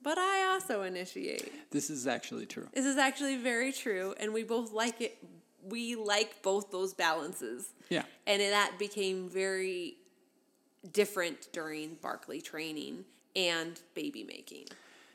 but 0.02 0.18
I 0.18 0.46
also 0.46 0.82
initiate. 0.82 1.70
this 1.70 1.90
is 1.90 2.06
actually 2.06 2.46
true. 2.46 2.68
This 2.74 2.86
is 2.86 2.96
actually 2.96 3.36
very 3.36 3.72
true 3.72 4.14
and 4.18 4.32
we 4.32 4.42
both 4.42 4.72
like 4.72 5.00
it 5.00 5.18
we 5.68 5.96
like 5.96 6.42
both 6.42 6.70
those 6.70 6.94
balances. 6.94 7.74
Yeah. 7.88 8.04
And 8.26 8.40
that 8.40 8.78
became 8.78 9.28
very 9.28 9.96
different 10.92 11.48
during 11.52 11.94
Barkley 12.00 12.40
training 12.40 13.04
and 13.34 13.80
baby 13.94 14.24
making. 14.24 14.66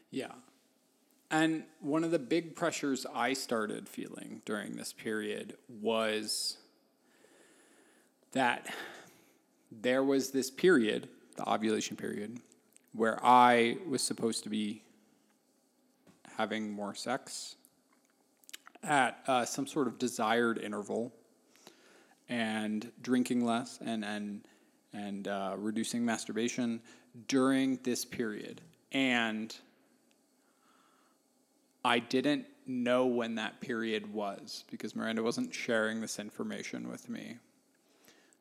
Yeah. 0.10 0.32
And 1.30 1.64
one 1.80 2.04
of 2.04 2.12
the 2.12 2.20
big 2.20 2.56
pressures 2.56 3.06
I 3.14 3.32
started 3.34 3.88
feeling 3.88 4.42
during 4.44 4.76
this 4.76 4.92
period 4.92 5.56
was 5.70 6.58
that 8.32 8.74
there 9.72 10.04
was 10.04 10.32
this 10.32 10.50
period, 10.50 11.10
the 11.36 11.50
ovulation 11.50 11.96
period, 11.96 12.40
where 12.94 13.20
I 13.24 13.78
was 13.88 14.02
supposed 14.02 14.44
to 14.44 14.50
be 14.50 14.84
having 16.38 16.72
more 16.72 16.96
sex 16.96 17.56
at 18.84 19.20
uh, 19.28 19.46
some 19.46 19.68
sort 19.68 19.88
of 19.88 19.98
desired 19.98 20.58
interval 20.58 21.14
and 22.30 22.92
drinking 23.02 23.46
less 23.46 23.80
and 23.86 24.04
and 24.04 24.42
and 24.94 25.28
uh, 25.28 25.54
reducing 25.58 26.04
masturbation 26.04 26.82
during 27.28 27.78
this 27.84 28.04
period 28.04 28.62
and 28.92 29.56
I 31.84 32.00
didn't 32.00 32.46
know 32.68 33.06
when 33.06 33.36
that 33.36 33.60
period 33.60 34.14
was 34.14 34.64
because 34.70 34.96
Miranda 34.96 35.24
wasn't 35.24 35.54
sharing 35.54 36.00
this 36.00 36.20
information 36.20 36.90
with 36.90 37.10
me. 37.10 37.38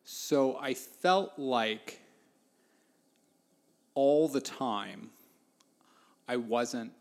So 0.05 0.57
I 0.61 0.75
felt 0.75 1.39
like 1.39 2.01
all 3.95 4.29
the 4.29 4.41
time 4.41 5.11
I 6.29 6.37
wasn't 6.37 6.93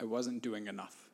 I 0.00 0.04
wasn't 0.04 0.42
doing 0.42 0.66
enough. 0.66 1.08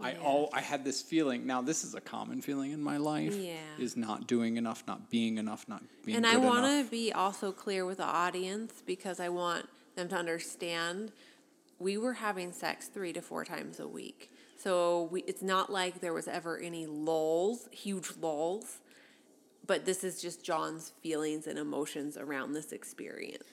I 0.00 0.14
all 0.14 0.48
I 0.52 0.60
had 0.60 0.84
this 0.84 1.02
feeling. 1.02 1.46
Now 1.46 1.60
this 1.60 1.84
is 1.84 1.94
a 1.94 2.00
common 2.00 2.40
feeling 2.40 2.72
in 2.72 2.82
my 2.82 2.96
life. 2.96 3.34
Yeah. 3.34 3.56
Is 3.78 3.96
not 3.96 4.26
doing 4.26 4.56
enough, 4.56 4.84
not 4.86 5.10
being 5.10 5.38
enough, 5.38 5.68
not 5.68 5.82
being 6.04 6.16
And 6.16 6.26
I 6.26 6.36
want 6.36 6.64
to 6.64 6.90
be 6.90 7.12
also 7.12 7.52
clear 7.52 7.84
with 7.84 7.98
the 7.98 8.04
audience 8.04 8.82
because 8.86 9.18
I 9.20 9.28
want 9.28 9.68
them 9.96 10.08
to 10.08 10.16
understand 10.16 11.12
we 11.78 11.96
were 11.96 12.14
having 12.14 12.52
sex 12.52 12.88
three 12.88 13.12
to 13.12 13.20
four 13.20 13.44
times 13.44 13.80
a 13.80 13.88
week. 13.88 14.30
So 14.56 15.08
we, 15.12 15.22
it's 15.22 15.42
not 15.42 15.70
like 15.70 16.00
there 16.00 16.12
was 16.12 16.26
ever 16.26 16.58
any 16.58 16.86
lulls, 16.86 17.68
huge 17.70 18.10
lulls, 18.20 18.80
but 19.66 19.84
this 19.84 20.04
is 20.04 20.20
just 20.20 20.44
Jon's 20.44 20.92
feelings 21.02 21.46
and 21.46 21.58
emotions 21.58 22.16
around 22.16 22.52
this 22.52 22.72
experience. 22.72 23.44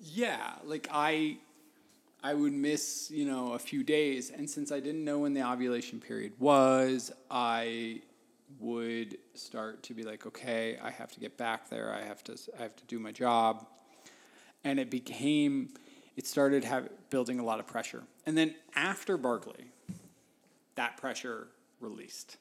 Yeah, 0.00 0.52
like 0.64 0.88
I 0.92 1.38
I 2.22 2.34
would 2.34 2.52
miss, 2.52 3.10
you 3.10 3.24
know, 3.24 3.52
a 3.52 3.58
few 3.58 3.82
days 3.84 4.30
and 4.30 4.48
since 4.48 4.72
I 4.72 4.80
didn't 4.80 5.04
know 5.04 5.20
when 5.20 5.34
the 5.34 5.42
ovulation 5.42 6.00
period 6.00 6.32
was, 6.38 7.12
I 7.30 8.02
would 8.60 9.18
start 9.34 9.82
to 9.84 9.94
be 9.94 10.02
like, 10.02 10.26
okay, 10.26 10.78
I 10.82 10.90
have 10.90 11.12
to 11.12 11.20
get 11.20 11.36
back 11.36 11.68
there. 11.68 11.92
I 11.92 12.02
have 12.02 12.22
to 12.24 12.38
I 12.58 12.62
have 12.62 12.76
to 12.76 12.84
do 12.84 12.98
my 12.98 13.12
job. 13.12 13.66
And 14.64 14.78
it 14.78 14.90
became 14.90 15.70
it 16.16 16.26
started 16.26 16.64
have, 16.64 16.88
building 17.10 17.38
a 17.38 17.44
lot 17.44 17.60
of 17.60 17.66
pressure. 17.66 18.02
And 18.24 18.36
then 18.36 18.54
after 18.74 19.16
Barkley, 19.16 19.70
that 20.74 20.96
pressure 20.96 21.48
released. 21.80 22.38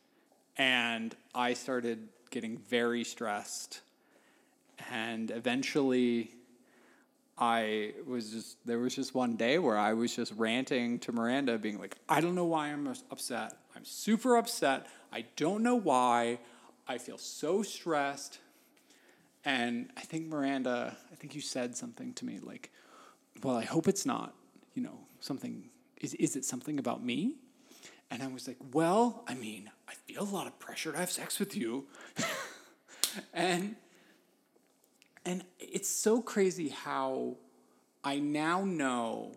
And 0.58 1.16
I 1.34 1.54
started 1.54 2.08
getting 2.36 2.58
very 2.58 3.06
stressed. 3.06 3.80
And 4.92 5.32
eventually 5.32 6.32
I 7.38 7.94
was 8.06 8.30
just 8.30 8.58
there 8.66 8.78
was 8.78 8.94
just 8.94 9.16
one 9.16 9.38
day 9.38 9.58
where 9.58 9.78
I 9.78 9.94
was 9.94 10.14
just 10.14 10.34
ranting 10.34 11.00
to 11.00 11.14
Miranda, 11.14 11.58
being 11.58 11.80
like, 11.80 11.96
I 12.10 12.20
don't 12.20 12.36
know 12.36 12.44
why 12.44 12.68
I'm 12.68 12.88
upset. 13.10 13.54
I'm 13.74 13.86
super 13.86 14.36
upset. 14.36 14.88
I 15.14 15.24
don't 15.38 15.64
know 15.64 15.76
why. 15.76 16.40
I 16.86 16.98
feel 16.98 17.18
so 17.18 17.64
stressed. 17.64 18.40
And 19.46 19.90
I 19.96 20.02
think 20.02 20.28
Miranda, 20.28 20.98
I 21.14 21.16
think 21.16 21.36
you 21.36 21.42
said 21.42 21.78
something 21.78 22.12
to 22.16 22.26
me 22.26 22.40
like, 22.44 22.70
well, 23.44 23.56
I 23.56 23.64
hope 23.64 23.88
it's 23.88 24.06
not, 24.06 24.34
you 24.74 24.84
know, 24.84 25.00
something 25.22 25.70
is 26.02 26.14
is 26.16 26.36
it 26.36 26.44
something 26.44 26.80
about 26.80 27.02
me? 27.02 27.36
And 28.16 28.24
I 28.24 28.28
was 28.28 28.48
like, 28.48 28.56
well, 28.72 29.26
I 29.28 29.34
mean, 29.34 29.70
I 29.90 29.94
feel 29.94 30.24
a 30.24 30.24
lot 30.24 30.48
of 30.48 30.58
pressure 30.58 30.94
to 30.94 30.98
have 30.98 31.12
sex 31.12 31.38
with 31.38 31.54
you. 31.58 31.84
and 33.34 33.76
and 35.26 35.44
it's 35.60 35.90
so 35.90 36.22
crazy 36.22 36.70
how 36.70 37.36
I 38.06 38.20
now 38.20 38.64
know, 38.64 39.34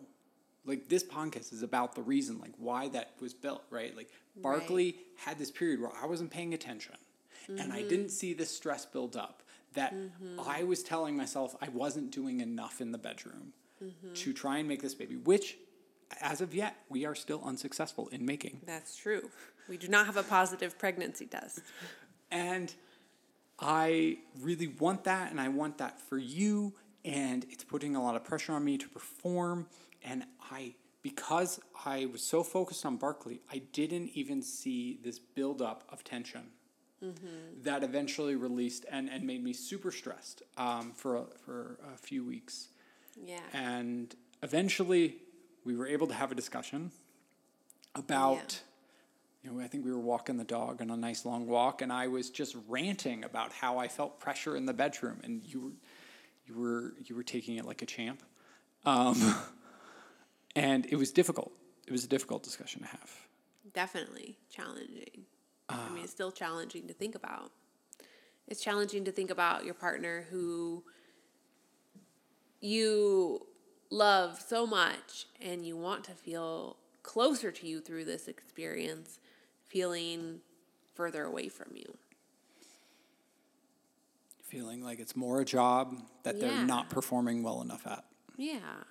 like 0.64 0.88
this 0.88 1.02
podcast 1.02 1.52
is 1.52 1.64
about 1.64 1.96
the 1.96 2.02
reason, 2.02 2.38
like 2.38 2.52
why 2.56 2.86
that 2.90 3.14
was 3.20 3.34
built, 3.34 3.64
right? 3.68 3.96
Like 3.96 4.10
Barkley 4.36 4.94
had 5.16 5.40
this 5.40 5.50
period 5.50 5.80
where 5.80 5.90
I 6.00 6.06
wasn't 6.06 6.30
paying 6.30 6.54
attention, 6.54 6.94
and 7.48 7.72
I 7.72 7.82
didn't 7.82 8.06
mm-hmm. 8.06 8.08
see 8.10 8.32
this 8.32 8.50
stress 8.50 8.86
build 8.86 9.16
up. 9.16 9.42
That 9.74 9.92
mm-hmm. 9.92 10.38
I 10.48 10.62
was 10.62 10.84
telling 10.84 11.16
myself 11.16 11.56
I 11.60 11.68
wasn't 11.70 12.12
doing 12.12 12.40
enough 12.42 12.80
in 12.80 12.92
the 12.92 12.98
bedroom 12.98 13.54
mm-hmm. 13.82 14.12
to 14.14 14.32
try 14.32 14.58
and 14.58 14.68
make 14.68 14.82
this 14.82 14.94
baby, 14.94 15.16
which, 15.16 15.56
as 16.20 16.40
of 16.40 16.54
yet, 16.54 16.76
we 16.88 17.04
are 17.04 17.14
still 17.14 17.42
unsuccessful 17.44 18.08
in 18.08 18.24
making. 18.24 18.60
That's 18.66 18.96
true. 18.96 19.30
We 19.68 19.76
do 19.76 19.88
not 19.88 20.06
have 20.06 20.16
a 20.16 20.22
positive 20.22 20.78
pregnancy 20.78 21.26
test. 21.26 21.60
And 22.30 22.72
I 23.58 24.18
really 24.40 24.68
want 24.68 25.04
that, 25.04 25.30
and 25.30 25.40
I 25.40 25.48
want 25.48 25.78
that 25.78 26.00
for 26.00 26.18
you. 26.18 26.74
And 27.04 27.44
it's 27.50 27.64
putting 27.64 27.96
a 27.96 28.02
lot 28.02 28.16
of 28.16 28.24
pressure 28.24 28.52
on 28.52 28.64
me 28.64 28.78
to 28.78 28.88
perform. 28.88 29.66
And 30.02 30.24
I, 30.50 30.74
because 31.02 31.60
I 31.84 32.06
was 32.06 32.22
so 32.22 32.42
focused 32.42 32.84
on 32.86 32.96
Barkley, 32.96 33.40
I 33.52 33.62
didn't 33.72 34.10
even 34.14 34.42
see 34.42 34.98
this 35.02 35.18
buildup 35.18 35.84
of 35.90 36.04
tension 36.04 36.50
that 37.62 37.84
eventually 37.84 38.34
released 38.34 38.84
and, 38.90 39.08
and 39.08 39.24
made 39.24 39.42
me 39.42 39.52
super 39.52 39.92
stressed 39.92 40.42
um, 40.56 40.92
for, 40.96 41.16
a, 41.16 41.24
for 41.44 41.78
a 41.94 41.96
few 41.96 42.24
weeks. 42.24 42.68
Yeah. 43.24 43.38
And 43.52 44.14
eventually, 44.42 45.18
we 45.64 45.76
were 45.76 45.86
able 45.86 46.06
to 46.06 46.14
have 46.14 46.32
a 46.32 46.34
discussion 46.34 46.90
about, 47.94 48.60
you 49.42 49.50
know, 49.50 49.60
I 49.60 49.66
think 49.66 49.84
we 49.84 49.92
were 49.92 49.98
walking 49.98 50.36
the 50.36 50.44
dog 50.44 50.80
on 50.80 50.90
a 50.90 50.96
nice 50.96 51.24
long 51.24 51.46
walk, 51.46 51.82
and 51.82 51.92
I 51.92 52.08
was 52.08 52.30
just 52.30 52.56
ranting 52.68 53.24
about 53.24 53.52
how 53.52 53.78
I 53.78 53.88
felt 53.88 54.20
pressure 54.20 54.56
in 54.56 54.66
the 54.66 54.72
bedroom, 54.72 55.20
and 55.24 55.42
you 55.44 55.60
were, 55.60 55.72
you 56.46 56.60
were, 56.60 56.94
you 57.04 57.16
were 57.16 57.22
taking 57.22 57.56
it 57.56 57.64
like 57.64 57.82
a 57.82 57.86
champ, 57.86 58.22
um, 58.84 59.34
and 60.56 60.86
it 60.86 60.96
was 60.96 61.12
difficult. 61.12 61.52
It 61.86 61.92
was 61.92 62.04
a 62.04 62.08
difficult 62.08 62.42
discussion 62.42 62.82
to 62.82 62.88
have. 62.88 63.10
Definitely 63.72 64.38
challenging. 64.50 65.24
I 65.68 65.90
mean, 65.90 66.04
it's 66.04 66.12
still 66.12 66.32
challenging 66.32 66.86
to 66.88 66.94
think 66.94 67.14
about. 67.14 67.52
It's 68.46 68.62
challenging 68.62 69.04
to 69.04 69.12
think 69.12 69.30
about 69.30 69.66
your 69.66 69.74
partner 69.74 70.24
who 70.30 70.82
you 72.60 73.46
love 73.90 74.40
so 74.40 74.66
much 74.66 75.26
and 75.40 75.64
you 75.64 75.76
want 75.76 76.04
to 76.04 76.12
feel 76.12 76.76
closer 77.02 77.50
to 77.50 77.66
you 77.66 77.80
through 77.80 78.04
this 78.04 78.28
experience, 78.28 79.18
feeling 79.68 80.40
further 80.94 81.24
away 81.24 81.48
from 81.48 81.68
you. 81.74 81.96
Feeling 84.42 84.82
like 84.82 84.98
it's 84.98 85.14
more 85.16 85.40
a 85.40 85.44
job 85.44 86.02
that 86.22 86.36
Yeah. 86.36 86.48
they're 86.48 86.64
not 86.66 86.88
performing 86.88 87.42
well 87.42 87.60
enough 87.60 87.86
at, 87.86 88.04
Yeah. 88.36 88.84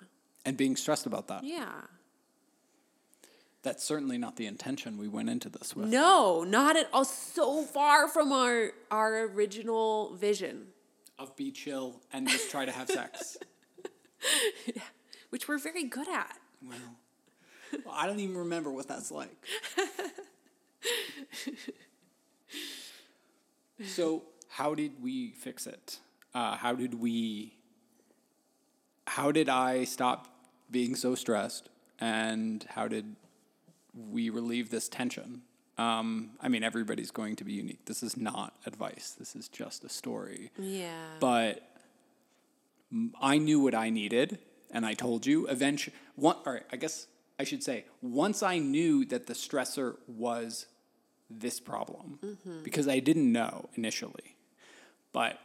and 0.44 0.56
being 0.56 0.76
stressed 0.76 1.06
about 1.06 1.26
that. 1.28 1.42
Yeah. 1.44 1.82
That's 3.62 3.82
certainly 3.82 4.18
not 4.18 4.36
the 4.36 4.46
intention 4.46 4.98
we 4.98 5.08
went 5.08 5.28
into 5.28 5.48
this 5.48 5.74
with. 5.74 5.88
No, 5.88 6.44
not 6.44 6.76
at 6.76 6.88
all. 6.92 7.04
So 7.04 7.64
far 7.64 8.06
from 8.08 8.30
our 8.32 8.72
our 8.90 9.22
original 9.24 10.14
vision, 10.14 10.72
Of 11.18 11.34
be 11.34 11.50
chill 11.50 12.00
and 12.12 12.28
just 12.28 12.50
try 12.50 12.64
to 12.64 12.70
have 12.72 12.88
sex. 12.88 13.36
which 15.30 15.48
we're 15.48 15.58
very 15.58 15.84
good 15.84 16.08
at. 16.08 16.36
Well, 16.66 16.78
well, 17.84 17.94
I 17.94 18.06
don't 18.06 18.20
even 18.20 18.36
remember 18.36 18.70
what 18.70 18.88
that's 18.88 19.10
like. 19.10 19.36
so, 23.84 24.22
how 24.48 24.74
did 24.74 25.02
we 25.02 25.30
fix 25.32 25.66
it? 25.66 25.98
Uh, 26.34 26.56
how 26.56 26.74
did 26.74 26.94
we? 26.94 27.54
How 29.06 29.32
did 29.32 29.48
I 29.48 29.84
stop 29.84 30.28
being 30.70 30.94
so 30.94 31.14
stressed, 31.14 31.68
and 31.98 32.64
how 32.70 32.88
did 32.88 33.16
we 33.94 34.30
relieve 34.30 34.70
this 34.70 34.88
tension? 34.88 35.42
Um, 35.78 36.30
I 36.40 36.48
mean, 36.48 36.64
everybody's 36.64 37.12
going 37.12 37.36
to 37.36 37.44
be 37.44 37.52
unique. 37.52 37.84
This 37.84 38.02
is 38.02 38.16
not 38.16 38.54
advice. 38.66 39.14
This 39.18 39.36
is 39.36 39.48
just 39.48 39.84
a 39.84 39.88
story. 39.88 40.50
Yeah. 40.58 41.06
But 41.20 41.62
I 43.20 43.38
knew 43.38 43.60
what 43.60 43.74
I 43.74 43.90
needed, 43.90 44.38
and 44.70 44.86
I 44.86 44.94
told 44.94 45.26
you. 45.26 45.46
Eventually, 45.48 45.94
one. 46.14 46.36
All 46.46 46.52
right, 46.54 46.64
I 46.72 46.76
guess 46.76 47.06
I 47.38 47.44
should 47.44 47.62
say 47.62 47.84
once 48.02 48.42
I 48.42 48.58
knew 48.58 49.04
that 49.06 49.26
the 49.26 49.34
stressor 49.34 49.96
was 50.06 50.66
this 51.30 51.60
problem, 51.60 52.18
mm-hmm. 52.24 52.62
because 52.62 52.88
I 52.88 53.00
didn't 53.00 53.30
know 53.30 53.68
initially, 53.74 54.36
but 55.12 55.38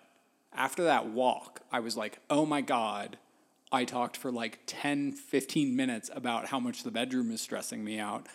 after 0.53 0.83
that 0.83 1.07
walk, 1.07 1.61
I 1.71 1.79
was 1.79 1.97
like, 1.97 2.19
oh 2.29 2.45
my 2.45 2.61
god. 2.61 3.17
I 3.71 3.85
talked 3.85 4.17
for 4.17 4.31
like 4.31 4.59
10, 4.67 5.13
15 5.13 5.75
minutes 5.75 6.11
about 6.13 6.45
how 6.45 6.59
much 6.59 6.83
the 6.83 6.91
bedroom 6.91 7.31
is 7.31 7.41
stressing 7.41 7.83
me 7.83 7.97
out. 7.97 8.27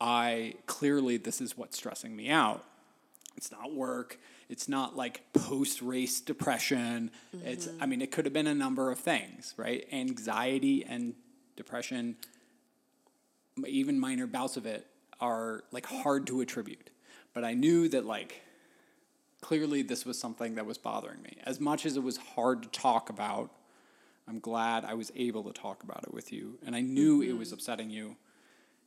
I 0.00 0.54
clearly, 0.66 1.16
this 1.16 1.40
is 1.40 1.58
what's 1.58 1.76
stressing 1.76 2.14
me 2.14 2.30
out. 2.30 2.64
It's 3.36 3.50
not 3.50 3.74
work. 3.74 4.20
It's 4.48 4.68
not 4.68 4.96
like 4.96 5.32
post 5.32 5.82
race 5.82 6.20
depression. 6.20 7.10
It's, 7.44 7.68
I 7.80 7.86
mean, 7.86 8.02
it 8.02 8.10
could 8.10 8.24
have 8.24 8.34
been 8.34 8.46
a 8.46 8.54
number 8.54 8.90
of 8.90 8.98
things, 8.98 9.54
right? 9.56 9.86
Anxiety 9.92 10.84
and 10.84 11.14
depression, 11.56 12.16
even 13.66 13.98
minor 13.98 14.26
bouts 14.26 14.56
of 14.56 14.66
it, 14.66 14.86
are 15.20 15.64
like 15.72 15.86
hard 15.86 16.26
to 16.26 16.40
attribute. 16.40 16.90
But 17.32 17.44
I 17.44 17.54
knew 17.54 17.88
that 17.88 18.04
like 18.04 18.42
clearly 19.40 19.82
this 19.82 20.06
was 20.06 20.18
something 20.18 20.54
that 20.54 20.66
was 20.66 20.78
bothering 20.78 21.22
me. 21.22 21.36
As 21.44 21.60
much 21.60 21.84
as 21.84 21.96
it 21.96 22.02
was 22.02 22.16
hard 22.16 22.62
to 22.62 22.68
talk 22.68 23.10
about, 23.10 23.50
I'm 24.26 24.40
glad 24.40 24.84
I 24.84 24.94
was 24.94 25.12
able 25.16 25.42
to 25.44 25.52
talk 25.52 25.82
about 25.82 26.04
it 26.04 26.14
with 26.14 26.32
you. 26.32 26.58
And 26.64 26.74
I 26.74 26.80
knew 26.80 27.20
it 27.20 27.32
was 27.32 27.48
mm-hmm. 27.48 27.54
upsetting 27.54 27.90
you 27.90 28.16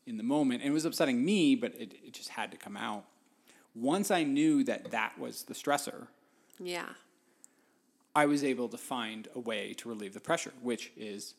in 0.07 0.17
the 0.17 0.23
moment. 0.23 0.61
And 0.61 0.71
it 0.71 0.73
was 0.73 0.85
upsetting 0.85 1.23
me, 1.23 1.55
but 1.55 1.75
it, 1.75 1.93
it 2.03 2.13
just 2.13 2.29
had 2.29 2.51
to 2.51 2.57
come 2.57 2.75
out. 2.75 3.05
Once 3.79 4.09
I 4.09 4.23
knew 4.23 4.63
that 4.63 4.91
that 4.91 5.17
was 5.19 5.43
the 5.43 5.53
stressor, 5.53 6.07
Yeah. 6.59 6.89
I 8.15 8.25
was 8.25 8.43
able 8.43 8.67
to 8.69 8.77
find 8.77 9.27
a 9.35 9.39
way 9.39 9.73
to 9.75 9.89
relieve 9.89 10.15
the 10.15 10.19
pressure, 10.19 10.53
which 10.61 10.91
is 10.97 11.35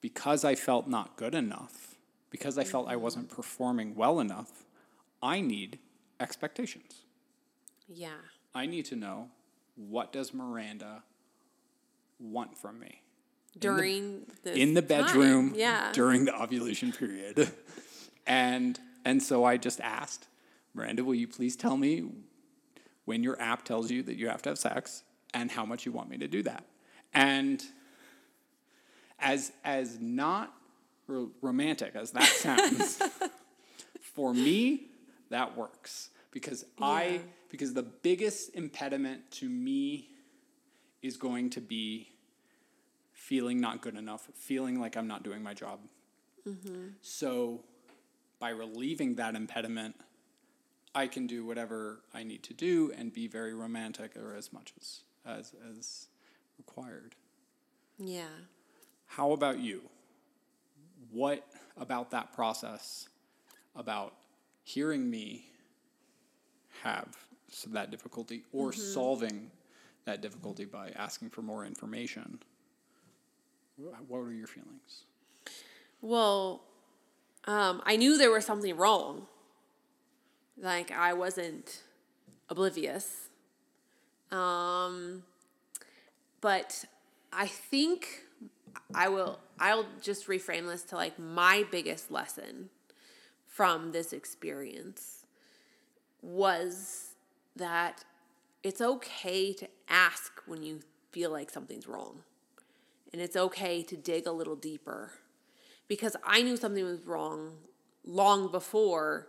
because 0.00 0.44
I 0.44 0.54
felt 0.54 0.86
not 0.86 1.16
good 1.16 1.34
enough, 1.34 1.96
because 2.30 2.56
I 2.56 2.64
felt 2.64 2.86
I 2.86 2.92
mm-hmm. 2.92 3.02
wasn't 3.02 3.28
performing 3.28 3.96
well 3.96 4.20
enough, 4.20 4.64
I 5.20 5.40
need 5.40 5.80
expectations. 6.20 7.02
Yeah. 7.88 8.20
I 8.54 8.66
need 8.66 8.84
to 8.86 8.96
know 8.96 9.30
what 9.74 10.12
does 10.12 10.32
Miranda 10.32 11.02
want 12.20 12.56
from 12.56 12.78
me 12.78 13.02
During 13.58 14.26
the 14.44 14.54
in 14.54 14.74
the 14.74 14.82
bedroom 14.82 15.54
Yeah. 15.56 15.90
during 15.92 16.26
the 16.26 16.40
ovulation 16.40 16.92
period. 16.92 17.50
and 18.26 18.78
and 19.04 19.22
so 19.22 19.44
I 19.44 19.56
just 19.56 19.80
asked, 19.80 20.28
Miranda, 20.74 21.04
will 21.04 21.14
you 21.14 21.28
please 21.28 21.56
tell 21.56 21.76
me 21.76 22.04
when 23.04 23.22
your 23.22 23.40
app 23.40 23.64
tells 23.64 23.90
you 23.90 24.02
that 24.04 24.16
you 24.16 24.28
have 24.28 24.42
to 24.42 24.50
have 24.50 24.58
sex 24.58 25.02
and 25.34 25.50
how 25.50 25.64
much 25.64 25.84
you 25.86 25.92
want 25.92 26.08
me 26.08 26.18
to 26.18 26.28
do 26.28 26.42
that? 26.44 26.64
And 27.12 27.62
as 29.18 29.52
as 29.64 29.98
not 30.00 30.54
ro- 31.06 31.30
romantic 31.42 31.94
as 31.96 32.12
that 32.12 32.22
sounds, 32.28 33.02
for 34.14 34.32
me 34.32 34.86
that 35.30 35.56
works 35.56 36.10
because 36.30 36.64
Yeah. 36.78 36.86
I 36.86 37.20
because 37.50 37.74
the 37.74 37.82
biggest 37.82 38.54
impediment 38.54 39.28
to 39.32 39.48
me 39.48 40.10
is 41.02 41.16
going 41.16 41.50
to 41.50 41.60
be 41.60 42.08
feeling 43.12 43.60
not 43.60 43.80
good 43.82 43.96
enough, 43.96 44.28
feeling 44.34 44.80
like 44.80 44.96
I'm 44.96 45.06
not 45.08 45.22
doing 45.22 45.42
my 45.42 45.54
job. 45.54 45.80
Mm-hmm. 46.48 46.88
So, 47.02 47.64
by 48.38 48.50
relieving 48.50 49.16
that 49.16 49.34
impediment, 49.34 49.94
I 50.94 51.06
can 51.06 51.26
do 51.26 51.44
whatever 51.44 52.00
I 52.12 52.22
need 52.24 52.42
to 52.44 52.54
do 52.54 52.92
and 52.96 53.12
be 53.12 53.28
very 53.28 53.54
romantic 53.54 54.16
or 54.16 54.34
as 54.34 54.52
much 54.52 54.72
as 54.80 55.02
as, 55.26 55.52
as 55.78 56.08
required. 56.58 57.14
yeah. 57.98 58.24
How 59.06 59.32
about 59.32 59.58
you? 59.58 59.82
What 61.10 61.44
about 61.76 62.10
that 62.12 62.32
process, 62.32 63.08
about 63.74 64.14
hearing 64.62 65.10
me 65.10 65.46
have 66.82 67.16
that 67.66 67.90
difficulty 67.90 68.44
or 68.52 68.72
solving 68.72 69.50
that 70.04 70.20
difficulty 70.20 70.64
by 70.64 70.90
asking 70.96 71.30
for 71.30 71.42
more 71.42 71.66
information? 71.66 72.38
What 73.76 74.18
are 74.18 74.32
your 74.32 74.46
feelings? 74.46 75.04
Well, 76.00 76.62
um, 77.46 77.82
I 77.84 77.96
knew 77.96 78.16
there 78.16 78.30
was 78.30 78.44
something 78.44 78.76
wrong. 78.76 79.26
Like 80.60 80.92
I 80.92 81.12
wasn't 81.14 81.82
oblivious. 82.48 83.28
Um, 84.30 85.22
but 86.40 86.84
I 87.32 87.46
think 87.46 88.24
I 88.94 89.08
will. 89.08 89.40
I'll 89.58 89.86
just 90.00 90.26
reframe 90.28 90.66
this 90.66 90.82
to 90.84 90.96
like 90.96 91.18
my 91.18 91.64
biggest 91.70 92.10
lesson 92.10 92.70
from 93.46 93.92
this 93.92 94.12
experience 94.12 95.26
was 96.22 97.14
that 97.56 98.04
it's 98.62 98.80
okay 98.80 99.52
to 99.52 99.68
ask 99.88 100.32
when 100.46 100.62
you 100.62 100.80
feel 101.10 101.30
like 101.30 101.50
something's 101.50 101.86
wrong. 101.86 102.22
And 103.12 103.20
it's 103.20 103.36
okay 103.36 103.82
to 103.82 103.96
dig 103.96 104.26
a 104.26 104.32
little 104.32 104.54
deeper 104.54 105.12
because 105.88 106.16
I 106.24 106.42
knew 106.42 106.56
something 106.56 106.84
was 106.84 107.04
wrong 107.04 107.54
long 108.04 108.50
before 108.50 109.26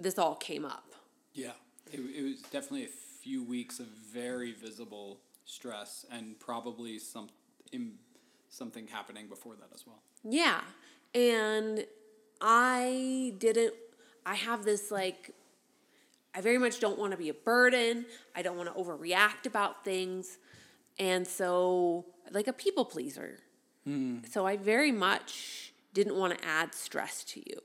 this 0.00 0.18
all 0.18 0.34
came 0.34 0.64
up. 0.64 0.94
Yeah, 1.34 1.52
it, 1.92 2.00
it 2.00 2.22
was 2.22 2.40
definitely 2.42 2.84
a 2.84 2.88
few 3.22 3.44
weeks 3.44 3.78
of 3.78 3.86
very 3.86 4.52
visible 4.52 5.20
stress 5.44 6.06
and 6.10 6.38
probably 6.38 6.98
some 6.98 7.28
im, 7.72 7.92
something 8.48 8.86
happening 8.86 9.26
before 9.28 9.54
that 9.56 9.68
as 9.74 9.86
well. 9.86 10.02
Yeah. 10.24 10.60
And 11.14 11.84
I 12.40 13.34
didn't, 13.38 13.74
I 14.24 14.34
have 14.34 14.64
this 14.64 14.90
like, 14.90 15.34
I 16.34 16.40
very 16.40 16.58
much 16.58 16.80
don't 16.80 16.98
want 16.98 17.10
to 17.12 17.16
be 17.16 17.28
a 17.28 17.34
burden. 17.34 18.06
I 18.34 18.42
don't 18.42 18.56
want 18.56 18.72
to 18.72 18.80
overreact 18.80 19.46
about 19.46 19.84
things. 19.84 20.38
And 20.98 21.26
so, 21.26 22.06
like 22.30 22.46
a 22.46 22.52
people 22.52 22.84
pleaser. 22.84 23.38
Hmm. 23.84 24.18
So, 24.30 24.46
I 24.46 24.56
very 24.56 24.92
much 24.92 25.72
didn't 25.92 26.14
want 26.14 26.38
to 26.38 26.46
add 26.46 26.72
stress 26.74 27.24
to 27.24 27.40
you 27.40 27.60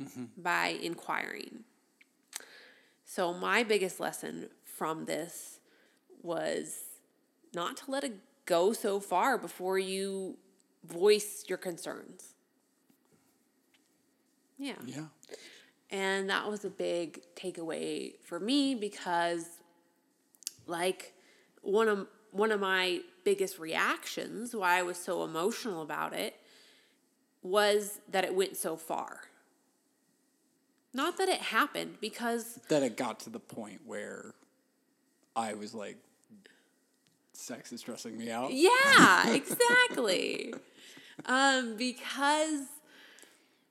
Mm-hmm. 0.00 0.24
by 0.36 0.68
inquiring. 0.80 1.64
So, 3.04 3.32
my 3.34 3.64
biggest 3.64 3.98
lesson 3.98 4.48
from 4.64 5.06
this 5.06 5.58
was 6.22 6.84
not 7.52 7.76
to 7.78 7.90
let 7.90 8.04
it 8.04 8.14
go 8.44 8.72
so 8.72 9.00
far 9.00 9.38
before 9.38 9.78
you 9.78 10.36
voice 10.84 11.44
your 11.48 11.58
concerns. 11.58 12.34
Yeah. 14.58 14.74
Yeah. 14.84 15.06
And 15.90 16.28
that 16.30 16.50
was 16.50 16.64
a 16.64 16.70
big 16.70 17.22
takeaway 17.34 18.14
for 18.22 18.38
me 18.38 18.74
because 18.74 19.46
like 20.66 21.14
one 21.62 21.88
of 21.88 22.06
one 22.30 22.52
of 22.52 22.60
my 22.60 23.00
biggest 23.24 23.58
reactions 23.58 24.54
why 24.54 24.78
I 24.78 24.82
was 24.82 24.98
so 24.98 25.24
emotional 25.24 25.80
about 25.80 26.12
it 26.12 26.36
was 27.42 28.00
that 28.10 28.24
it 28.24 28.34
went 28.34 28.56
so 28.56 28.76
far. 28.76 29.20
Not 30.94 31.18
that 31.18 31.28
it 31.28 31.40
happened 31.40 31.98
because 32.00 32.58
That 32.68 32.82
it 32.82 32.96
got 32.96 33.20
to 33.20 33.30
the 33.30 33.40
point 33.40 33.80
where 33.84 34.34
I 35.36 35.54
was 35.54 35.74
like, 35.74 35.96
sex 37.32 37.72
is 37.72 37.80
stressing 37.80 38.16
me 38.16 38.30
out. 38.30 38.52
Yeah, 38.52 39.28
exactly. 39.34 40.54
um, 41.26 41.76
because 41.76 42.62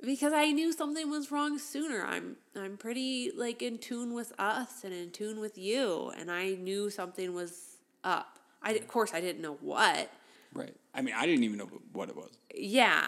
because 0.01 0.31
I 0.31 0.51
knew 0.51 0.71
something 0.71 1.09
was 1.09 1.31
wrong 1.31 1.57
sooner. 1.57 2.05
I'm 2.05 2.37
I'm 2.55 2.77
pretty 2.77 3.31
like 3.35 3.61
in 3.61 3.77
tune 3.79 4.13
with 4.13 4.31
us 4.39 4.83
and 4.83 4.93
in 4.93 5.11
tune 5.11 5.39
with 5.39 5.57
you, 5.57 6.11
and 6.17 6.31
I 6.31 6.51
knew 6.51 6.89
something 6.89 7.33
was 7.33 7.77
up. 8.03 8.39
I 8.61 8.73
of 8.73 8.87
course 8.87 9.13
I 9.13 9.21
didn't 9.21 9.41
know 9.41 9.57
what. 9.61 10.09
Right. 10.53 10.75
I 10.93 11.01
mean, 11.01 11.13
I 11.15 11.25
didn't 11.25 11.43
even 11.43 11.57
know 11.57 11.69
what 11.91 12.09
it 12.09 12.15
was. 12.15 12.37
Yeah, 12.55 13.05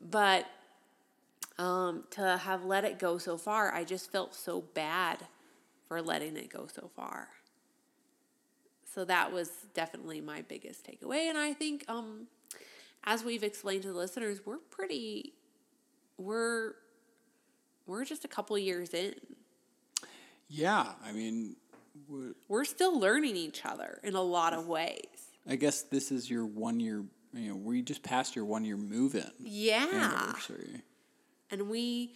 but 0.00 0.46
um, 1.58 2.04
to 2.10 2.36
have 2.38 2.64
let 2.64 2.84
it 2.84 2.98
go 2.98 3.18
so 3.18 3.36
far, 3.36 3.72
I 3.72 3.84
just 3.84 4.10
felt 4.10 4.34
so 4.34 4.60
bad 4.74 5.18
for 5.86 6.00
letting 6.02 6.36
it 6.36 6.48
go 6.50 6.66
so 6.66 6.90
far. 6.94 7.28
So 8.92 9.04
that 9.04 9.32
was 9.32 9.50
definitely 9.74 10.20
my 10.20 10.42
biggest 10.42 10.86
takeaway, 10.86 11.28
and 11.28 11.36
I 11.36 11.52
think 11.52 11.84
um, 11.88 12.28
as 13.04 13.24
we've 13.24 13.42
explained 13.42 13.82
to 13.82 13.88
the 13.88 13.98
listeners, 13.98 14.40
we're 14.44 14.58
pretty, 14.58 15.32
we're 16.16 16.74
we're 17.86 18.04
just 18.04 18.24
a 18.24 18.28
couple 18.28 18.56
years 18.56 18.94
in. 18.94 19.14
Yeah. 20.48 20.92
I 21.04 21.12
mean, 21.12 21.56
w- 22.08 22.34
We're 22.48 22.64
still 22.64 22.98
learning 22.98 23.36
each 23.36 23.64
other 23.66 24.00
in 24.02 24.14
a 24.14 24.22
lot 24.22 24.54
of 24.54 24.66
ways. 24.68 25.04
I 25.46 25.56
guess 25.56 25.82
this 25.82 26.10
is 26.10 26.30
your 26.30 26.46
one 26.46 26.80
year, 26.80 27.04
you 27.34 27.50
know, 27.50 27.56
we 27.56 27.82
just 27.82 28.02
passed 28.02 28.34
your 28.36 28.44
one 28.46 28.64
year 28.64 28.76
move 28.78 29.14
in 29.16 29.30
Yeah. 29.40 29.86
anniversary. 29.92 30.82
And 31.50 31.68
we 31.68 32.14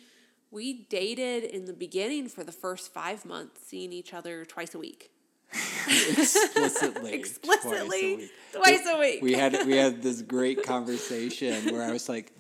we 0.51 0.85
dated 0.85 1.45
in 1.45 1.67
the 1.67 1.73
beginning 1.73 2.29
for 2.29 2.43
the 2.43 2.53
first 2.53 2.93
five 2.93 3.25
months 3.25 3.61
seeing 3.67 3.93
each 3.93 4.15
other 4.15 4.45
twice 4.45 4.75
a 4.75 4.79
week 4.79 5.11
explicitly. 5.89 7.13
Explicitly, 7.15 8.17
Twice 8.53 8.83
twice 8.83 8.87
a 8.87 8.99
week. 8.99 9.23
We 9.23 9.33
had 9.33 9.67
we 9.67 9.77
had 9.77 10.03
this 10.03 10.23
great 10.23 10.63
conversation 10.63 11.73
where 11.73 11.83
I 11.83 11.91
was 11.91 12.09
like, 12.09 12.33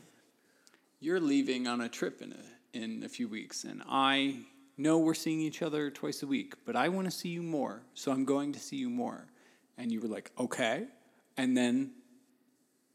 "You're 1.00 1.20
leaving 1.20 1.66
on 1.66 1.80
a 1.80 1.88
trip 1.88 2.20
in 2.20 2.32
a 2.32 2.76
in 2.76 3.02
a 3.04 3.08
few 3.08 3.28
weeks, 3.28 3.64
and 3.64 3.82
I 3.88 4.40
know 4.76 4.98
we're 4.98 5.14
seeing 5.14 5.40
each 5.40 5.62
other 5.62 5.90
twice 5.90 6.22
a 6.22 6.26
week, 6.26 6.54
but 6.66 6.76
I 6.76 6.88
want 6.90 7.06
to 7.06 7.10
see 7.10 7.30
you 7.30 7.42
more, 7.42 7.82
so 7.94 8.12
I'm 8.12 8.24
going 8.24 8.52
to 8.52 8.60
see 8.60 8.76
you 8.76 8.90
more." 8.90 9.26
And 9.78 9.90
you 9.90 10.00
were 10.00 10.08
like, 10.08 10.30
"Okay," 10.38 10.86
and 11.36 11.56
then 11.56 11.92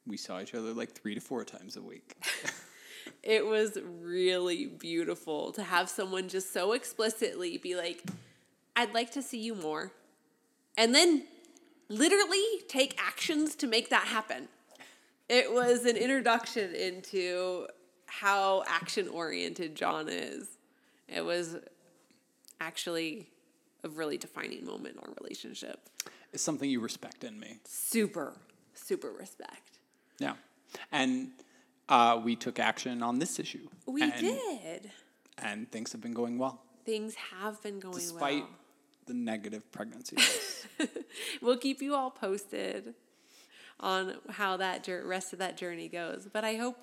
we 0.05 0.17
saw 0.17 0.39
each 0.41 0.53
other 0.53 0.73
like 0.73 0.91
three 0.91 1.15
to 1.15 1.21
four 1.21 1.43
times 1.43 1.75
a 1.75 1.81
week. 1.81 2.15
it 3.21 3.45
was 3.45 3.77
really 4.01 4.65
beautiful 4.65 5.51
to 5.53 5.63
have 5.63 5.89
someone 5.89 6.29
just 6.29 6.53
so 6.53 6.73
explicitly 6.73 7.57
be 7.57 7.75
like, 7.75 8.03
I'd 8.75 8.93
like 8.93 9.11
to 9.11 9.21
see 9.21 9.39
you 9.39 9.55
more. 9.55 9.91
And 10.77 10.93
then 10.93 11.23
literally 11.89 12.43
take 12.67 12.99
actions 12.99 13.55
to 13.55 13.67
make 13.67 13.89
that 13.89 14.05
happen. 14.05 14.47
It 15.29 15.53
was 15.53 15.85
an 15.85 15.95
introduction 15.95 16.73
into 16.75 17.67
how 18.05 18.63
action 18.67 19.07
oriented 19.07 19.75
Jon 19.75 20.07
is. 20.09 20.57
It 21.07 21.23
was 21.23 21.57
actually 22.59 23.29
a 23.83 23.89
really 23.89 24.17
defining 24.17 24.65
moment 24.65 24.95
in 24.95 24.99
our 24.99 25.13
relationship. 25.21 25.89
It's 26.31 26.43
something 26.43 26.69
you 26.69 26.79
respect 26.79 27.23
in 27.23 27.39
me. 27.39 27.59
Super, 27.65 28.33
super 28.73 29.11
respect. 29.11 29.79
Yeah, 30.19 30.33
and 30.91 31.31
uh, 31.89 32.19
we 32.23 32.35
took 32.35 32.59
action 32.59 33.03
on 33.03 33.19
this 33.19 33.39
issue. 33.39 33.67
We 33.85 34.01
and, 34.03 34.13
did. 34.19 34.91
and 35.37 35.71
things 35.71 35.91
have 35.91 36.01
been 36.01 36.13
going 36.13 36.37
well 36.37 36.61
Things 36.85 37.15
have 37.15 37.61
been 37.63 37.79
going 37.79 37.95
despite 37.95 38.21
well. 38.21 38.31
Despite 38.31 39.07
the 39.07 39.13
negative 39.13 39.71
pregnancy. 39.71 40.17
We'll 41.41 41.57
keep 41.57 41.81
you 41.81 41.93
all 41.93 42.09
posted 42.09 42.95
on 43.79 44.15
how 44.29 44.57
that 44.57 44.87
rest 45.03 45.31
of 45.31 45.39
that 45.39 45.57
journey 45.57 45.87
goes. 45.87 46.27
But 46.31 46.43
I 46.43 46.55
hope, 46.55 46.77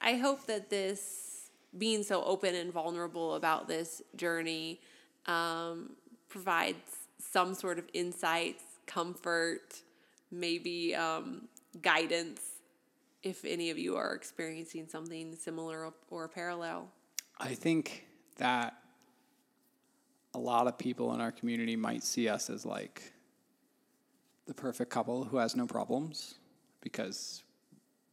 I 0.00 0.14
hope 0.14 0.46
that 0.46 0.70
this 0.70 1.50
being 1.76 2.02
so 2.02 2.24
open 2.24 2.54
and 2.54 2.72
vulnerable 2.72 3.34
about 3.34 3.68
this 3.68 4.00
journey 4.16 4.80
um, 5.26 5.90
provides 6.28 6.78
some 7.18 7.54
sort 7.54 7.78
of 7.78 7.84
insights, 7.92 8.62
comfort, 8.86 9.82
maybe 10.30 10.94
um, 10.94 11.48
guidance 11.82 12.40
if 13.26 13.44
any 13.44 13.70
of 13.70 13.78
you 13.78 13.96
are 13.96 14.14
experiencing 14.14 14.86
something 14.86 15.34
similar 15.34 15.92
or 16.10 16.28
parallel. 16.28 16.88
I 17.40 17.54
think 17.54 18.06
that 18.36 18.74
a 20.32 20.38
lot 20.38 20.68
of 20.68 20.78
people 20.78 21.12
in 21.12 21.20
our 21.20 21.32
community 21.32 21.74
might 21.74 22.04
see 22.04 22.28
us 22.28 22.48
as 22.48 22.64
like 22.64 23.12
the 24.46 24.54
perfect 24.54 24.92
couple 24.92 25.24
who 25.24 25.38
has 25.38 25.56
no 25.56 25.66
problems 25.66 26.36
because 26.80 27.42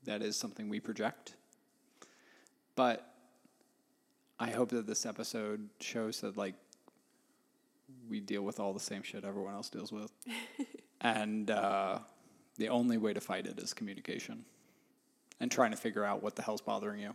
that 0.06 0.24
is 0.24 0.36
something 0.36 0.68
we 0.68 0.80
project. 0.80 1.36
But 2.76 3.08
I 4.40 4.50
hope 4.50 4.70
that 4.70 4.88
this 4.88 5.06
episode 5.06 5.70
shows 5.80 6.22
that 6.22 6.38
like 6.38 6.56
we 8.10 8.20
deal 8.20 8.42
with 8.42 8.60
all 8.60 8.74
the 8.74 8.80
same 8.80 9.04
shit 9.04 9.24
everyone 9.24 9.54
else 9.54 9.70
deals 9.70 9.92
with. 9.92 10.12
and 11.02 11.52
uh, 11.52 12.00
the 12.58 12.70
only 12.70 12.98
way 12.98 13.14
to 13.14 13.22
fight 13.22 13.46
it 13.46 13.60
is 13.60 13.76
communication 13.76 14.44
and 15.40 15.52
trying 15.52 15.72
to 15.72 15.78
figure 15.78 16.04
out 16.06 16.24
what 16.24 16.36
the 16.36 16.42
hell's 16.42 16.62
bothering 16.62 17.02
you. 17.02 17.14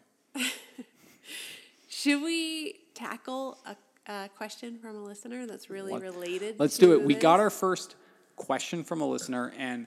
Should 1.88 2.22
we 2.22 2.76
tackle 2.94 3.58
a, 3.66 3.76
a 4.12 4.28
question 4.36 4.78
from 4.78 4.96
a 4.96 5.00
listener 5.04 5.46
that's 5.46 5.70
really 5.70 5.98
related? 5.98 6.56
Let's 6.58 6.78
do 6.78 6.92
it. 6.92 7.02
We 7.02 7.14
this? 7.14 7.22
got 7.22 7.40
our 7.40 7.50
first 7.50 7.96
question 8.36 8.84
from 8.84 9.00
a 9.00 9.06
listener, 9.06 9.52
and 9.58 9.86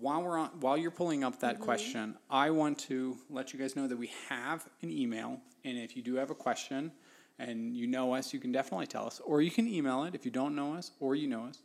while 0.00 0.22
we're 0.22 0.38
on, 0.38 0.50
while 0.60 0.76
you're 0.76 0.90
pulling 0.90 1.24
up 1.24 1.34
Mm-hmm. 1.34 1.46
that 1.46 1.60
question, 1.60 2.16
I 2.28 2.50
want 2.50 2.78
to 2.80 3.16
let 3.30 3.52
you 3.52 3.58
guys 3.58 3.76
know 3.76 3.86
that 3.86 3.96
we 3.96 4.10
have 4.28 4.66
an 4.82 4.90
email, 4.90 5.40
and 5.64 5.78
if 5.78 5.96
you 5.96 6.02
do 6.02 6.16
have 6.16 6.30
a 6.30 6.34
question 6.34 6.92
and 7.38 7.76
you 7.76 7.86
know 7.86 8.14
us, 8.14 8.32
you 8.32 8.40
can 8.40 8.50
definitely 8.50 8.86
tell 8.86 9.06
us, 9.06 9.20
or 9.24 9.42
you 9.42 9.50
can 9.50 9.68
email 9.68 10.04
it 10.04 10.14
if 10.14 10.24
you 10.24 10.30
don't 10.30 10.56
know 10.56 10.74
us 10.74 10.92
or 11.00 11.14
you 11.14 11.26
know 11.28 11.44
us. 11.44 11.60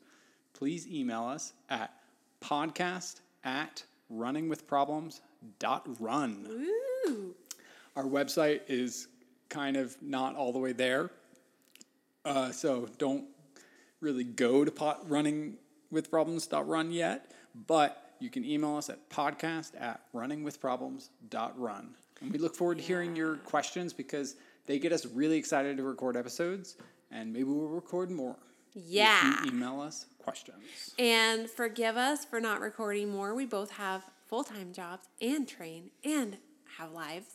Please 0.54 0.86
email 0.88 1.24
us 1.24 1.54
at 1.70 1.94
podcast 2.42 3.22
at 3.44 3.84
runningwithproblems.run. 4.12 6.68
Ooh. 7.08 7.36
Our 7.96 8.06
website 8.06 8.62
is 8.68 9.08
kind 9.50 9.78
of 9.78 9.96
not 10.02 10.36
all 10.36 10.54
the 10.54 10.60
way 10.60 10.74
there. 10.74 11.10
Uh, 12.24 12.52
so 12.52 12.88
don't 12.98 13.26
really 14.00 14.24
go 14.24 14.64
to 14.64 14.72
pot 14.72 15.10
running 15.10 15.58
with 15.92 16.10
problems.run 16.10 16.92
yet, 16.92 17.32
but 17.68 18.14
you 18.20 18.30
can 18.30 18.46
email 18.46 18.78
us 18.78 18.90
at 18.90 19.10
podcast 19.10 19.72
at 19.80 20.02
runningwithproblems.run. 20.14 21.96
And 22.22 22.32
we 22.32 22.38
look 22.38 22.56
forward 22.56 22.78
to 22.78 22.84
hearing 22.84 23.16
your 23.16 23.38
questions 23.38 23.94
because 23.94 24.36
they 24.68 24.78
get 24.80 24.92
us 24.92 25.06
really 25.08 25.38
excited 25.38 25.78
to 25.78 25.84
record 25.84 26.16
episodes 26.16 26.78
and 27.12 27.34
maybe 27.34 27.46
we'll 27.46 27.68
record 27.68 28.12
more. 28.12 28.36
Yeah. 28.74 29.44
Email 29.46 29.82
us 29.82 30.06
questions. 30.20 30.94
And 30.98 31.50
forgive 31.50 31.98
us 31.98 32.26
for 32.26 32.40
not 32.40 32.62
recording 32.62 33.10
more. 33.10 33.34
We 33.36 33.46
both 33.46 33.72
have 33.72 34.04
full 34.28 34.44
time 34.44 34.72
jobs 34.74 35.08
and 35.22 35.48
train 35.48 35.92
and 36.04 36.38
have 36.78 36.92
lives. 36.92 37.28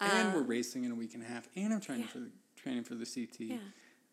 and 0.00 0.28
um, 0.28 0.34
we're 0.34 0.42
racing 0.42 0.84
in 0.84 0.92
a 0.92 0.94
week 0.94 1.14
and 1.14 1.22
a 1.22 1.26
half 1.26 1.48
and 1.56 1.72
I'm 1.72 1.80
training 1.80 2.06
for 2.06 2.18
the 2.18 2.30
training 2.56 2.84
for 2.84 2.94
the 2.94 3.06
CT. 3.06 3.40
Yeah. 3.40 3.56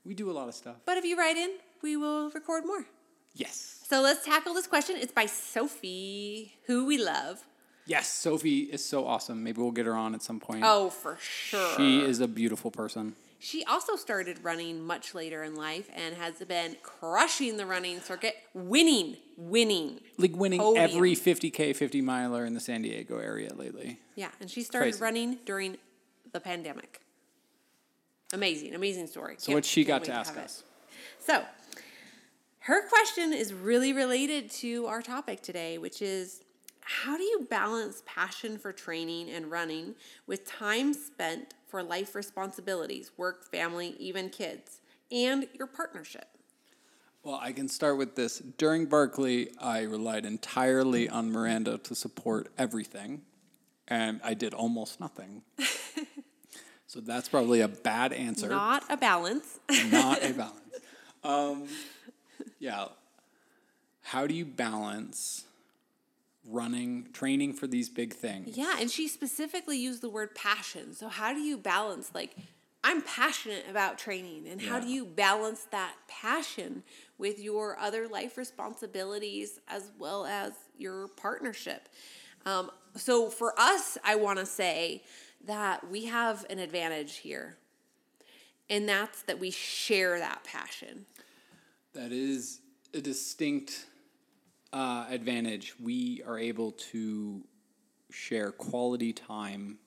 We 0.05 0.13
do 0.13 0.31
a 0.31 0.33
lot 0.33 0.47
of 0.47 0.55
stuff. 0.55 0.77
But 0.85 0.97
if 0.97 1.05
you 1.05 1.17
write 1.17 1.37
in, 1.37 1.51
we 1.81 1.97
will 1.97 2.29
record 2.31 2.65
more. 2.65 2.85
Yes. 3.33 3.79
So 3.87 4.01
let's 4.01 4.25
tackle 4.25 4.53
this 4.53 4.67
question. 4.67 4.95
It's 4.99 5.11
by 5.11 5.25
Sophie, 5.25 6.53
who 6.67 6.85
we 6.85 6.97
love. 6.97 7.43
Yes, 7.85 8.07
Sophie 8.07 8.61
is 8.61 8.83
so 8.83 9.05
awesome. 9.05 9.43
Maybe 9.43 9.61
we'll 9.61 9.71
get 9.71 9.85
her 9.85 9.95
on 9.95 10.13
at 10.13 10.21
some 10.21 10.39
point. 10.39 10.63
Oh, 10.65 10.89
for 10.89 11.17
sure. 11.19 11.75
She 11.77 12.01
is 12.01 12.19
a 12.19 12.27
beautiful 12.27 12.71
person. 12.71 13.15
She 13.43 13.65
also 13.65 13.95
started 13.95 14.43
running 14.43 14.85
much 14.85 15.15
later 15.15 15.43
in 15.43 15.55
life 15.55 15.89
and 15.95 16.15
has 16.15 16.35
been 16.47 16.77
crushing 16.83 17.57
the 17.57 17.65
running 17.65 17.99
circuit, 17.99 18.35
winning, 18.53 19.17
winning. 19.35 19.99
Like 20.19 20.35
winning 20.35 20.59
Podium. 20.59 20.83
every 20.83 21.15
50K, 21.15 21.75
50 21.75 22.01
miler 22.01 22.45
in 22.45 22.53
the 22.53 22.59
San 22.59 22.83
Diego 22.83 23.17
area 23.17 23.51
lately. 23.55 23.97
Yeah, 24.13 24.29
and 24.39 24.49
she 24.49 24.61
started 24.61 24.91
Crazy. 24.91 25.03
running 25.03 25.39
during 25.43 25.77
the 26.31 26.39
pandemic. 26.39 27.01
Amazing, 28.31 28.75
amazing 28.75 29.07
story. 29.07 29.37
So, 29.39 29.53
what 29.53 29.65
she 29.65 29.83
got 29.85 30.03
to 30.03 30.13
ask 30.13 30.35
it. 30.35 30.39
us? 30.39 30.63
So, 31.17 31.43
her 32.59 32.87
question 32.89 33.33
is 33.33 33.55
really 33.55 33.91
related 33.91 34.51
to 34.51 34.85
our 34.85 35.01
topic 35.01 35.41
today, 35.41 35.79
which 35.79 36.03
is 36.03 36.43
how 36.81 37.17
do 37.17 37.23
you 37.23 37.47
balance 37.49 38.03
passion 38.05 38.57
for 38.57 38.71
training 38.71 39.29
and 39.29 39.49
running 39.49 39.95
with 40.27 40.45
time 40.45 40.93
spent 40.93 41.53
for 41.67 41.81
life 41.81 42.15
responsibilities, 42.15 43.11
work, 43.17 43.49
family, 43.49 43.95
even 43.99 44.29
kids, 44.29 44.81
and 45.11 45.47
your 45.53 45.67
partnership? 45.67 46.27
Well, 47.23 47.39
I 47.41 47.51
can 47.51 47.67
start 47.67 47.97
with 47.97 48.15
this. 48.15 48.39
During 48.39 48.87
Barkley, 48.87 49.51
I 49.59 49.83
relied 49.83 50.25
entirely 50.25 51.07
on 51.07 51.31
Miranda 51.31 51.77
to 51.79 51.93
support 51.93 52.51
everything, 52.57 53.21
and 53.87 54.19
I 54.23 54.33
did 54.33 54.53
almost 54.55 54.99
nothing. 54.99 55.43
so, 56.87 56.99
that's 56.99 57.29
probably 57.29 57.61
a 57.61 57.67
bad 57.67 58.11
answer. 58.11 58.49
Not 58.49 58.83
a 58.89 58.97
balance. 58.97 59.59
not 59.91 60.23
a 60.23 60.33
balance. 60.33 60.55
Um, 61.23 61.67
yeah. 62.59 62.85
How 64.01 64.25
do 64.25 64.33
you 64.33 64.45
balance 64.45 65.45
running, 66.47 67.07
training 67.13 67.53
for 67.53 67.67
these 67.67 67.89
big 67.89 68.13
things? 68.13 68.57
Yeah, 68.57 68.77
and 68.79 68.89
she 68.89 69.07
specifically 69.07 69.77
used 69.77 70.01
the 70.01 70.09
word 70.09 70.35
passion. 70.35 70.93
So 70.93 71.07
how 71.07 71.33
do 71.33 71.39
you 71.39 71.57
balance 71.57 72.11
like 72.13 72.35
I'm 72.83 73.01
passionate 73.03 73.65
about 73.69 73.99
training 73.99 74.47
and 74.47 74.59
how 74.59 74.79
do 74.79 74.87
you 74.87 75.05
balance 75.05 75.67
that 75.71 75.93
passion 76.07 76.83
with 77.19 77.39
your 77.39 77.77
other 77.77 78.07
life 78.07 78.37
responsibilities 78.37 79.59
as 79.67 79.91
well 79.99 80.25
as 80.25 80.53
your 80.77 81.09
partnership? 81.09 81.89
Um, 82.45 82.71
so 82.95 83.29
for 83.29 83.53
us, 83.59 83.99
I 84.03 84.15
want 84.15 84.39
to 84.39 84.47
say 84.47 85.03
that 85.45 85.89
we 85.89 86.05
have 86.05 86.45
an 86.49 86.57
advantage 86.57 87.17
here. 87.17 87.57
And 88.67 88.89
that's 88.89 89.21
that 89.23 89.39
we 89.39 89.51
share 89.51 90.17
that 90.17 90.43
passion. 90.43 91.05
That 91.93 92.11
is 92.11 92.61
a 92.93 93.01
distinct 93.01 93.85
uh, 94.73 95.05
advantage. 95.09 95.75
We 95.81 96.21
are 96.25 96.39
able 96.39 96.71
to 96.91 97.43
share 98.09 98.51
quality 98.51 99.13
time 99.13 99.77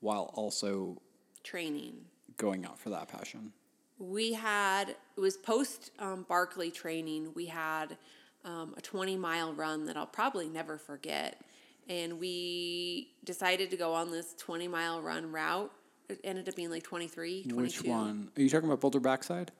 while 0.00 0.30
also 0.34 1.00
Training. 1.42 1.96
going 2.36 2.64
out 2.64 2.78
for 2.78 2.90
that 2.90 3.08
passion. 3.08 3.52
we 3.98 4.32
had 4.34 4.90
it 4.90 5.20
was 5.20 5.36
post 5.36 5.90
um, 5.98 6.24
Barkley 6.28 6.70
training. 6.70 7.32
We 7.34 7.46
had 7.46 7.96
um, 8.44 8.74
a 8.76 8.80
20 8.80 9.16
mile 9.16 9.52
run 9.52 9.86
that 9.86 9.96
I'll 9.96 10.06
probably 10.06 10.48
never 10.48 10.78
forget, 10.78 11.40
and 11.88 12.20
we 12.20 13.08
decided 13.24 13.70
to 13.70 13.76
go 13.76 13.94
on 13.94 14.10
this 14.10 14.34
20 14.38 14.68
mile 14.68 15.02
run 15.02 15.32
route. 15.32 15.72
It 16.08 16.20
ended 16.24 16.48
up 16.48 16.56
being 16.56 16.70
like 16.70 16.84
23, 16.84 17.44
22. 17.44 17.56
Which 17.56 17.82
one? 17.84 18.30
Are 18.36 18.40
you 18.40 18.48
talking 18.48 18.68
about 18.68 18.80
Boulder 18.80 19.00
Backside? 19.00 19.50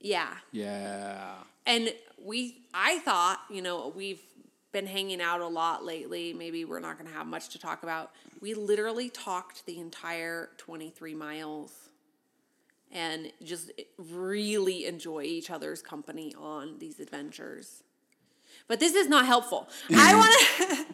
Yeah, 0.00 0.28
Yeah. 0.52 1.34
and 1.66 1.92
we, 2.24 2.62
I 2.72 2.98
thought, 3.00 3.40
you 3.50 3.62
know, 3.62 3.92
we've 3.94 4.20
been 4.72 4.86
hanging 4.86 5.20
out 5.20 5.40
a 5.40 5.46
lot 5.46 5.84
lately. 5.84 6.32
Maybe 6.32 6.64
we're 6.64 6.80
not 6.80 6.98
going 6.98 7.10
to 7.10 7.16
have 7.16 7.26
much 7.26 7.48
to 7.50 7.58
talk 7.58 7.82
about. 7.82 8.12
We 8.40 8.54
literally 8.54 9.08
talked 9.10 9.66
the 9.66 9.80
entire 9.80 10.50
23 10.58 11.14
miles 11.14 11.72
and 12.92 13.32
just 13.42 13.70
really 13.98 14.86
enjoy 14.86 15.22
each 15.22 15.50
other's 15.50 15.82
company 15.82 16.34
on 16.38 16.78
these 16.78 17.00
adventures. 17.00 17.82
But 18.66 18.80
this 18.80 18.94
is 18.94 19.08
not 19.08 19.26
helpful. 19.26 19.68
I 19.90 20.14
want 20.14 20.32
to, 20.32 20.86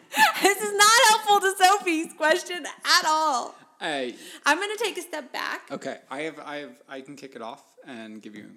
this 0.42 0.60
is 0.62 0.72
not 0.76 1.00
helpful 1.08 1.40
to 1.40 1.54
Sophie's 1.62 2.12
question 2.14 2.64
at 2.66 3.04
all. 3.06 3.54
Hey, 3.80 4.14
I'm 4.46 4.58
going 4.58 4.74
to 4.76 4.82
take 4.82 4.96
a 4.98 5.02
step 5.02 5.32
back. 5.32 5.62
okay. 5.70 5.98
I 6.10 6.20
have, 6.22 6.38
I 6.38 6.56
have, 6.58 6.82
I 6.88 7.00
can 7.00 7.16
kick 7.16 7.34
it 7.36 7.42
off 7.42 7.62
and 7.86 8.22
give 8.22 8.34
you. 8.34 8.50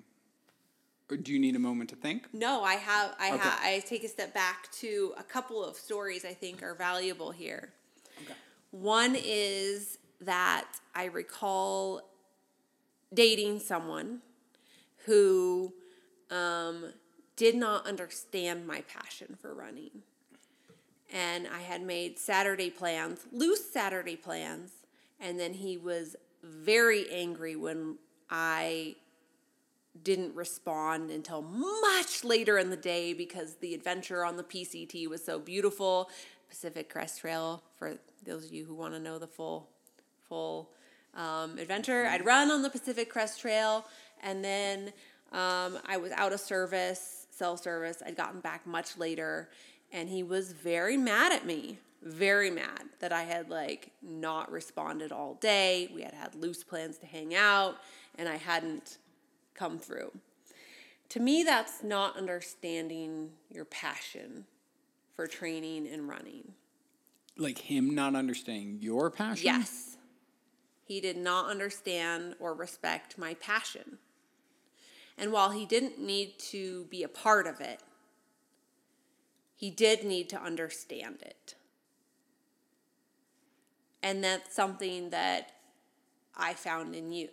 Or 1.10 1.18
do 1.18 1.32
you 1.32 1.39
need 1.39 1.55
a 1.55 1.60
moment 1.60 1.89
to 1.91 1.95
think? 1.95 2.28
No, 2.34 2.64
I 2.64 2.74
have 2.76 3.16
I 3.20 3.30
Okay. 3.30 3.38
have 3.38 3.60
I 3.62 3.80
take 3.86 4.03
a 4.03 4.10
step 4.10 4.34
back 4.34 4.72
to 4.74 5.14
a 5.18 5.24
couple 5.24 5.64
of 5.64 5.76
stories 5.78 6.26
I 6.26 6.34
think 6.34 6.62
are 6.62 6.76
valuable 6.76 7.32
here. 7.32 7.72
Okay. 8.24 8.34
One 8.72 9.16
is 9.16 9.99
that 10.22 10.66
I 10.93 11.05
recall 11.05 12.01
dating 13.14 13.60
someone 13.60 14.22
who 15.05 15.74
um, 16.30 16.91
did 17.38 17.55
not 17.55 17.88
understand 17.88 18.68
my 18.68 18.82
passion 18.82 19.38
for 19.41 19.53
running. 19.53 19.91
And 21.14 21.47
I 21.47 21.62
had 21.62 21.82
made 21.82 22.20
Saturday 22.20 22.70
plans, 22.70 23.22
loose 23.32 23.64
Saturday 23.72 24.18
plans, 24.18 24.72
and 25.22 25.39
then 25.39 25.53
he 25.53 25.78
was 25.78 26.18
very 26.43 27.10
angry 27.10 27.55
when 27.55 27.97
I 28.30 28.95
didn't 30.04 30.36
respond 30.36 31.12
until 31.12 31.41
much 31.41 32.24
later 32.24 32.58
in 32.58 32.70
the 32.70 32.78
day 32.78 33.14
because 33.14 33.56
the 33.56 33.74
adventure 33.74 34.26
on 34.26 34.38
the 34.38 34.43
PCT 34.43 35.08
was 35.08 35.24
so 35.24 35.39
beautiful. 35.39 36.10
Pacific 36.50 36.89
Crest 36.89 37.22
Trail, 37.22 37.62
for 37.78 37.98
those 38.26 38.45
of 38.45 38.54
you 38.54 38.66
who 38.66 38.74
want 38.74 38.93
to 38.93 39.00
know 39.00 39.20
the 39.20 39.28
full 39.28 39.70
full 40.28 40.70
um, 41.16 41.58
adventure, 41.58 42.06
I'd 42.06 42.26
run 42.26 42.52
on 42.52 42.62
the 42.62 42.70
Pacific 42.70 43.10
Crest 43.10 43.41
Trail, 43.41 43.86
and 44.22 44.43
then 44.43 44.93
um, 45.32 45.80
I 45.86 45.98
was 45.98 46.12
out 46.14 46.34
of 46.34 46.39
service, 46.39 47.28
cell 47.32 47.58
service. 47.58 48.02
I'd 48.06 48.16
gotten 48.16 48.39
back 48.39 48.66
much 48.66 48.98
later, 48.98 49.50
and 49.91 50.10
he 50.10 50.24
was 50.24 50.52
very 50.52 50.98
mad 50.98 51.32
at 51.32 51.45
me. 51.45 51.80
Very 52.04 52.52
mad 52.52 52.84
that 53.00 53.12
I 53.12 53.24
had 53.24 53.50
like 53.50 53.91
not 54.02 54.52
responded 54.52 55.12
all 55.12 55.34
day. 55.36 55.89
We 55.93 56.04
had 56.04 56.14
had 56.14 56.36
loose 56.36 56.64
plans 56.64 56.98
to 57.00 57.06
hang 57.08 57.34
out, 57.36 57.78
and 58.16 58.30
I 58.30 58.36
hadn't 58.36 58.98
come 59.58 59.80
through. 59.80 60.12
To 61.10 61.20
me, 61.20 61.43
that's 61.43 61.84
not 61.84 62.18
understanding 62.18 63.32
your 63.49 63.66
passion 63.66 64.45
for 65.16 65.26
training 65.26 65.88
and 65.88 66.08
running. 66.08 66.53
Like 67.38 67.58
him 67.58 67.95
not 67.95 68.16
understanding 68.16 68.80
your 68.82 69.10
passion? 69.10 69.45
Yes, 69.45 69.97
he 70.84 71.01
did 71.01 71.18
not 71.18 71.49
understand 71.49 72.36
or 72.39 72.53
respect 72.53 73.18
my 73.18 73.34
passion. 73.36 73.97
And 75.18 75.32
while 75.32 75.51
he 75.51 75.66
didn't 75.66 75.99
need 75.99 76.38
to 76.51 76.86
be 76.86 77.03
a 77.03 77.08
part 77.08 77.47
of 77.47 77.60
it, 77.60 77.82
he 79.55 79.72
did 79.72 80.03
need 80.03 80.30
to 80.30 80.41
understand 80.41 81.18
it. 81.22 81.55
And 84.03 84.24
that's 84.24 84.55
something 84.55 85.10
that 85.10 85.51
I 86.36 86.53
found 86.53 86.95
in 86.95 87.12
you. 87.12 87.30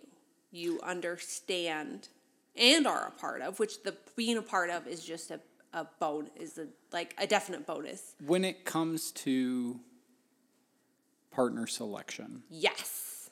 You 0.51 0.79
understand 0.81 2.09
and 2.57 2.87
are 2.87 3.07
a 3.07 3.11
part 3.11 3.41
of, 3.41 3.59
which 3.59 3.83
the 3.83 3.95
being 4.15 4.37
a 4.37 4.41
part 4.41 4.69
of 4.69 4.87
is 4.87 5.03
just 5.03 5.31
a, 5.31 5.39
a 5.73 5.85
bone 5.99 6.29
is 6.35 6.57
a 6.57 6.67
like 6.91 7.13
a 7.17 7.27
definite 7.27 7.65
bonus. 7.67 8.15
When 8.25 8.45
it 8.45 8.65
comes 8.65 9.11
to 9.11 9.79
partner 11.31 11.67
selection, 11.67 12.43
Yes. 12.49 13.29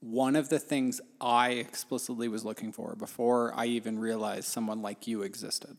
one 0.00 0.34
of 0.36 0.48
the 0.48 0.58
things 0.58 1.00
I 1.20 1.50
explicitly 1.50 2.28
was 2.28 2.44
looking 2.44 2.72
for 2.72 2.94
before 2.96 3.52
I 3.54 3.66
even 3.66 3.98
realized 3.98 4.44
someone 4.48 4.80
like 4.80 5.06
you 5.06 5.22
existed 5.22 5.76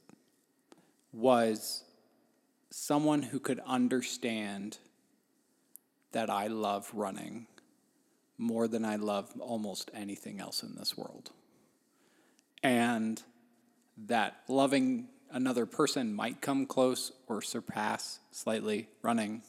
was 1.11 1.83
someone 2.69 3.23
who 3.23 3.39
could 3.39 3.59
understand 3.65 4.77
that 6.11 6.29
I 6.29 6.47
love 6.47 6.91
running 6.93 7.47
more 8.37 8.67
than 8.67 8.85
I 8.85 8.95
love 8.95 9.31
almost 9.39 9.89
anything 9.93 10.39
else 10.39 10.61
in 10.61 10.75
this 10.75 10.95
world. 10.95 11.31
And 12.63 13.21
that 14.07 14.41
loving 14.47 15.07
another 15.31 15.65
person 15.65 16.13
might 16.13 16.41
come 16.41 16.65
close 16.65 17.11
or 17.27 17.41
surpass 17.41 18.19
slightly 18.31 18.87
running, 19.01 19.41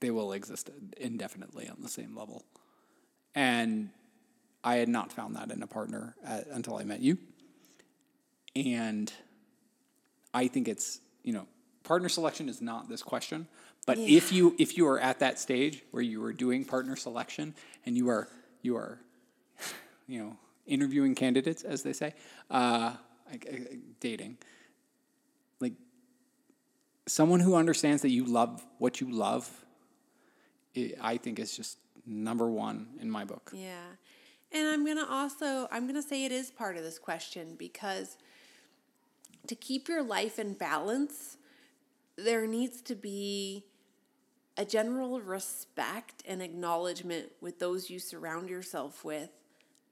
they 0.00 0.10
will 0.10 0.32
exist 0.32 0.70
indefinitely 0.96 1.68
on 1.68 1.78
the 1.80 1.88
same 1.88 2.16
level. 2.16 2.44
And 3.34 3.90
I 4.62 4.76
had 4.76 4.88
not 4.88 5.12
found 5.12 5.36
that 5.36 5.50
in 5.50 5.62
a 5.62 5.66
partner 5.66 6.14
at, 6.24 6.46
until 6.48 6.76
I 6.76 6.84
met 6.84 7.00
you. 7.00 7.18
And 8.56 9.12
I 10.32 10.48
think 10.48 10.68
it's, 10.68 11.00
you 11.22 11.32
know, 11.32 11.46
partner 11.82 12.08
selection 12.08 12.48
is 12.48 12.62
not 12.62 12.88
this 12.88 13.02
question, 13.02 13.46
but 13.86 13.98
if 13.98 14.32
you 14.32 14.54
if 14.58 14.76
you 14.78 14.86
are 14.88 14.98
at 14.98 15.18
that 15.18 15.38
stage 15.38 15.82
where 15.90 16.02
you 16.02 16.22
are 16.24 16.32
doing 16.32 16.64
partner 16.64 16.96
selection 16.96 17.54
and 17.84 17.96
you 17.96 18.08
are 18.08 18.28
you 18.62 18.76
are 18.76 18.98
you 20.08 20.22
know, 20.22 20.36
interviewing 20.66 21.14
candidates 21.14 21.62
as 21.62 21.82
they 21.82 21.92
say, 21.92 22.14
uh, 22.50 22.94
dating. 24.00 24.38
Like 25.60 25.74
someone 27.06 27.40
who 27.40 27.54
understands 27.54 28.02
that 28.02 28.10
you 28.10 28.24
love 28.24 28.64
what 28.78 29.00
you 29.00 29.10
love, 29.10 29.50
i 30.76 30.92
I 31.00 31.16
think 31.16 31.38
is 31.38 31.56
just 31.56 31.78
number 32.06 32.48
one 32.48 32.88
in 33.00 33.10
my 33.10 33.24
book. 33.24 33.50
Yeah. 33.54 33.96
And 34.52 34.68
I'm 34.68 34.84
going 34.84 34.98
to 34.98 35.10
also 35.10 35.68
I'm 35.72 35.84
going 35.84 36.00
to 36.00 36.08
say 36.08 36.24
it 36.24 36.32
is 36.32 36.50
part 36.50 36.76
of 36.76 36.82
this 36.82 36.98
question 36.98 37.56
because 37.58 38.16
to 39.46 39.54
keep 39.54 39.88
your 39.88 40.02
life 40.02 40.38
in 40.38 40.54
balance, 40.54 41.36
there 42.16 42.46
needs 42.46 42.80
to 42.82 42.94
be 42.94 43.64
a 44.56 44.64
general 44.64 45.20
respect 45.20 46.22
and 46.26 46.40
acknowledgement 46.40 47.32
with 47.40 47.58
those 47.58 47.90
you 47.90 47.98
surround 47.98 48.48
yourself 48.48 49.04
with 49.04 49.30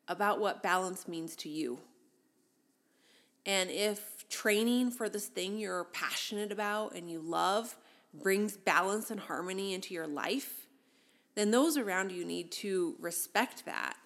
about 0.08 0.40
what 0.40 0.62
balance 0.62 1.06
means 1.08 1.36
to 1.36 1.48
you. 1.48 1.78
And 3.44 3.70
if 3.70 4.28
training 4.28 4.90
for 4.92 5.08
this 5.08 5.26
thing 5.26 5.58
you're 5.58 5.84
passionate 5.84 6.52
about 6.52 6.94
and 6.94 7.10
you 7.10 7.20
love 7.20 7.76
brings 8.14 8.56
balance 8.56 9.10
and 9.10 9.18
harmony 9.18 9.74
into 9.74 9.94
your 9.94 10.06
life, 10.06 10.66
then 11.34 11.50
those 11.50 11.76
around 11.76 12.12
you 12.12 12.24
need 12.24 12.50
to 12.52 12.94
respect 13.00 13.64
that. 13.64 13.96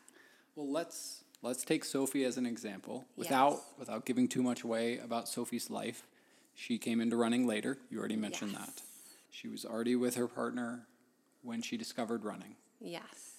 Well, 0.55 0.71
let's 0.71 1.25
let's 1.43 1.65
take 1.65 1.85
Sophie 1.85 2.25
as 2.25 2.37
an 2.39 2.47
example 2.47 3.07
without 3.17 3.53
Yes. 3.53 3.63
without 3.79 4.07
giving 4.07 4.27
too 4.29 4.43
much 4.43 4.63
away 4.63 4.99
about 4.99 5.29
Sophie's 5.29 5.69
life. 5.71 6.07
She 6.55 6.79
came 6.79 7.01
into 7.01 7.17
running 7.17 7.47
later. 7.47 7.79
You 7.91 7.99
already 7.99 8.17
mentioned 8.17 8.53
Yes. 8.53 8.67
that. 8.67 8.83
She 9.31 9.49
was 9.49 9.65
already 9.67 9.97
with 9.97 10.15
her 10.15 10.29
partner 10.29 10.87
when 11.43 11.61
she 11.63 11.77
discovered 11.77 12.25
running. 12.25 12.57
Yes. 12.81 13.33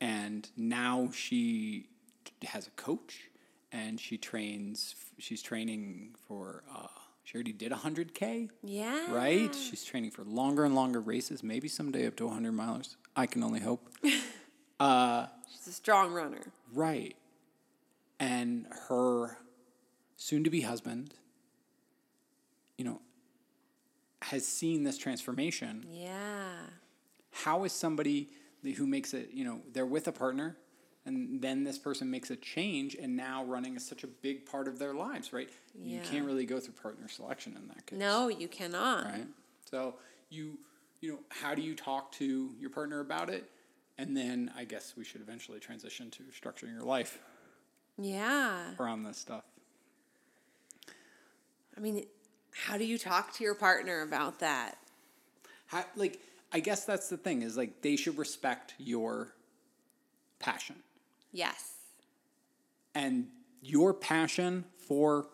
and 0.00 0.50
now 0.58 1.10
she 1.10 1.88
has 2.44 2.66
a 2.66 2.70
coach 2.70 3.28
and 3.72 4.00
she 4.00 4.16
trains 4.18 4.94
she's 5.18 5.42
training 5.42 6.14
for 6.28 6.62
uh, 6.74 6.86
she 7.24 7.34
already 7.34 7.52
did 7.52 7.72
100k 7.72 8.48
Yeah. 8.62 9.12
right 9.12 9.54
she's 9.54 9.84
training 9.84 10.10
for 10.10 10.22
longer 10.24 10.64
and 10.64 10.74
longer 10.74 11.00
races 11.00 11.42
maybe 11.42 11.68
someday 11.68 12.06
up 12.06 12.16
to 12.16 12.26
100 12.26 12.52
miles 12.52 12.96
i 13.16 13.26
can 13.26 13.42
only 13.42 13.60
hope 13.60 13.88
She's 14.04 14.12
a 14.80 15.72
strong 15.72 16.12
runner. 16.12 16.52
right 16.72 17.16
and 18.20 18.66
her 18.88 19.38
soon-to-be 20.16 20.60
husband 20.62 21.14
you 22.78 22.84
know 22.84 23.00
has 24.22 24.46
seen 24.46 24.84
this 24.84 24.98
transformation 24.98 25.84
Yeah. 25.90 26.56
how 27.32 27.64
is 27.64 27.72
somebody 27.72 28.28
who 28.76 28.86
makes 28.86 29.14
it 29.14 29.30
you 29.32 29.44
know 29.44 29.60
they're 29.72 29.86
with 29.86 30.08
a 30.08 30.12
partner 30.12 30.56
and 31.06 31.40
then 31.40 31.64
this 31.64 31.78
person 31.78 32.10
makes 32.10 32.30
a 32.30 32.36
change 32.36 32.94
and 32.96 33.16
now 33.16 33.44
running 33.44 33.76
is 33.76 33.86
such 33.86 34.04
a 34.04 34.06
big 34.08 34.44
part 34.44 34.68
of 34.68 34.78
their 34.78 34.92
lives 34.92 35.32
right? 35.32 35.48
You 35.80 36.00
can't 36.00 36.24
really 36.26 36.44
go 36.46 36.58
through 36.60 36.74
partner 36.74 37.08
selection 37.08 37.54
in 37.56 37.68
that 37.68 37.86
case. 37.86 37.98
No, 37.98 38.28
you 38.28 38.48
cannot. 38.48 39.04
right? 39.06 39.26
So 39.70 39.94
you 40.30 40.58
you 41.00 41.12
know 41.12 41.18
how 41.28 41.54
do 41.54 41.62
you 41.62 41.74
talk 41.74 42.12
to 42.12 42.50
your 42.58 42.70
partner 42.70 43.00
about 43.00 43.30
it? 43.30 43.48
And 43.98 44.14
then 44.16 44.50
i 44.56 44.64
guess 44.64 44.94
we 44.96 45.04
should 45.04 45.20
eventually 45.22 45.58
transition 45.60 46.10
to 46.10 46.22
structuring 46.24 46.72
your 46.74 46.82
life 46.82 47.18
Yeah. 47.98 48.74
around 48.78 49.04
this 49.04 49.16
stuff. 49.18 49.44
I 51.76 51.80
mean, 51.80 52.04
how 52.52 52.78
do 52.78 52.84
you 52.84 52.96
talk 52.98 53.34
to 53.34 53.44
your 53.44 53.54
partner 53.54 54.02
about 54.02 54.38
that? 54.40 54.78
how, 55.66 55.84
like 55.96 56.20
i 56.52 56.60
guess 56.60 56.84
that's 56.84 57.08
the 57.08 57.16
thing 57.16 57.42
is 57.42 57.56
like 57.56 57.82
they 57.82 57.96
should 57.96 58.16
respect 58.16 58.74
your 58.78 59.34
passion 60.38 60.76
Yes. 61.36 61.72
and 62.94 63.26
your 63.60 63.92
passion 63.92 64.64
for 64.88 65.28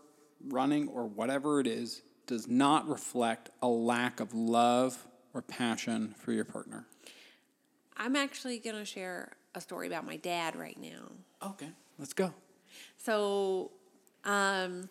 running 0.48 0.88
or 0.88 1.06
whatever 1.06 1.60
it 1.60 1.66
is 1.66 2.02
does 2.26 2.48
not 2.48 2.88
reflect 2.88 3.50
a 3.62 3.68
lack 3.68 4.18
of 4.18 4.34
love 4.34 5.06
or 5.32 5.42
passion 5.42 6.14
for 6.18 6.32
your 6.32 6.44
partner. 6.44 6.86
I'm 7.96 8.16
actually 8.16 8.58
going 8.58 8.76
to 8.76 8.84
share 8.84 9.32
a 9.54 9.60
story 9.60 9.86
about 9.86 10.04
my 10.04 10.16
dad 10.16 10.56
right 10.56 10.78
now. 10.80 11.12
Okay, 11.50 11.68
let's 11.98 12.12
go. 12.12 12.32
So, 12.96 13.70
um, 14.24 14.88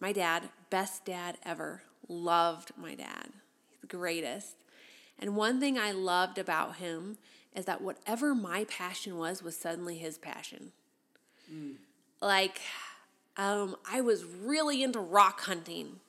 my 0.00 0.12
dad, 0.12 0.48
best 0.70 1.04
dad 1.04 1.36
ever, 1.44 1.82
loved 2.08 2.72
my 2.76 2.94
dad. 2.94 3.28
He's 3.68 3.78
the 3.82 3.86
greatest. 3.86 4.56
And 5.18 5.36
one 5.36 5.60
thing 5.60 5.78
I 5.78 5.92
loved 5.92 6.38
about 6.38 6.76
him 6.76 7.18
is 7.54 7.64
that 7.64 7.80
whatever 7.80 8.34
my 8.34 8.64
passion 8.64 9.18
was, 9.18 9.42
was 9.42 9.56
suddenly 9.56 9.98
his 9.98 10.18
passion. 10.18 10.72
Like, 12.22 12.60
um, 13.36 13.76
I 13.90 14.00
was 14.00 14.24
really 14.24 14.82
into 14.82 15.00
rock 15.00 15.40
hunting. 15.42 16.00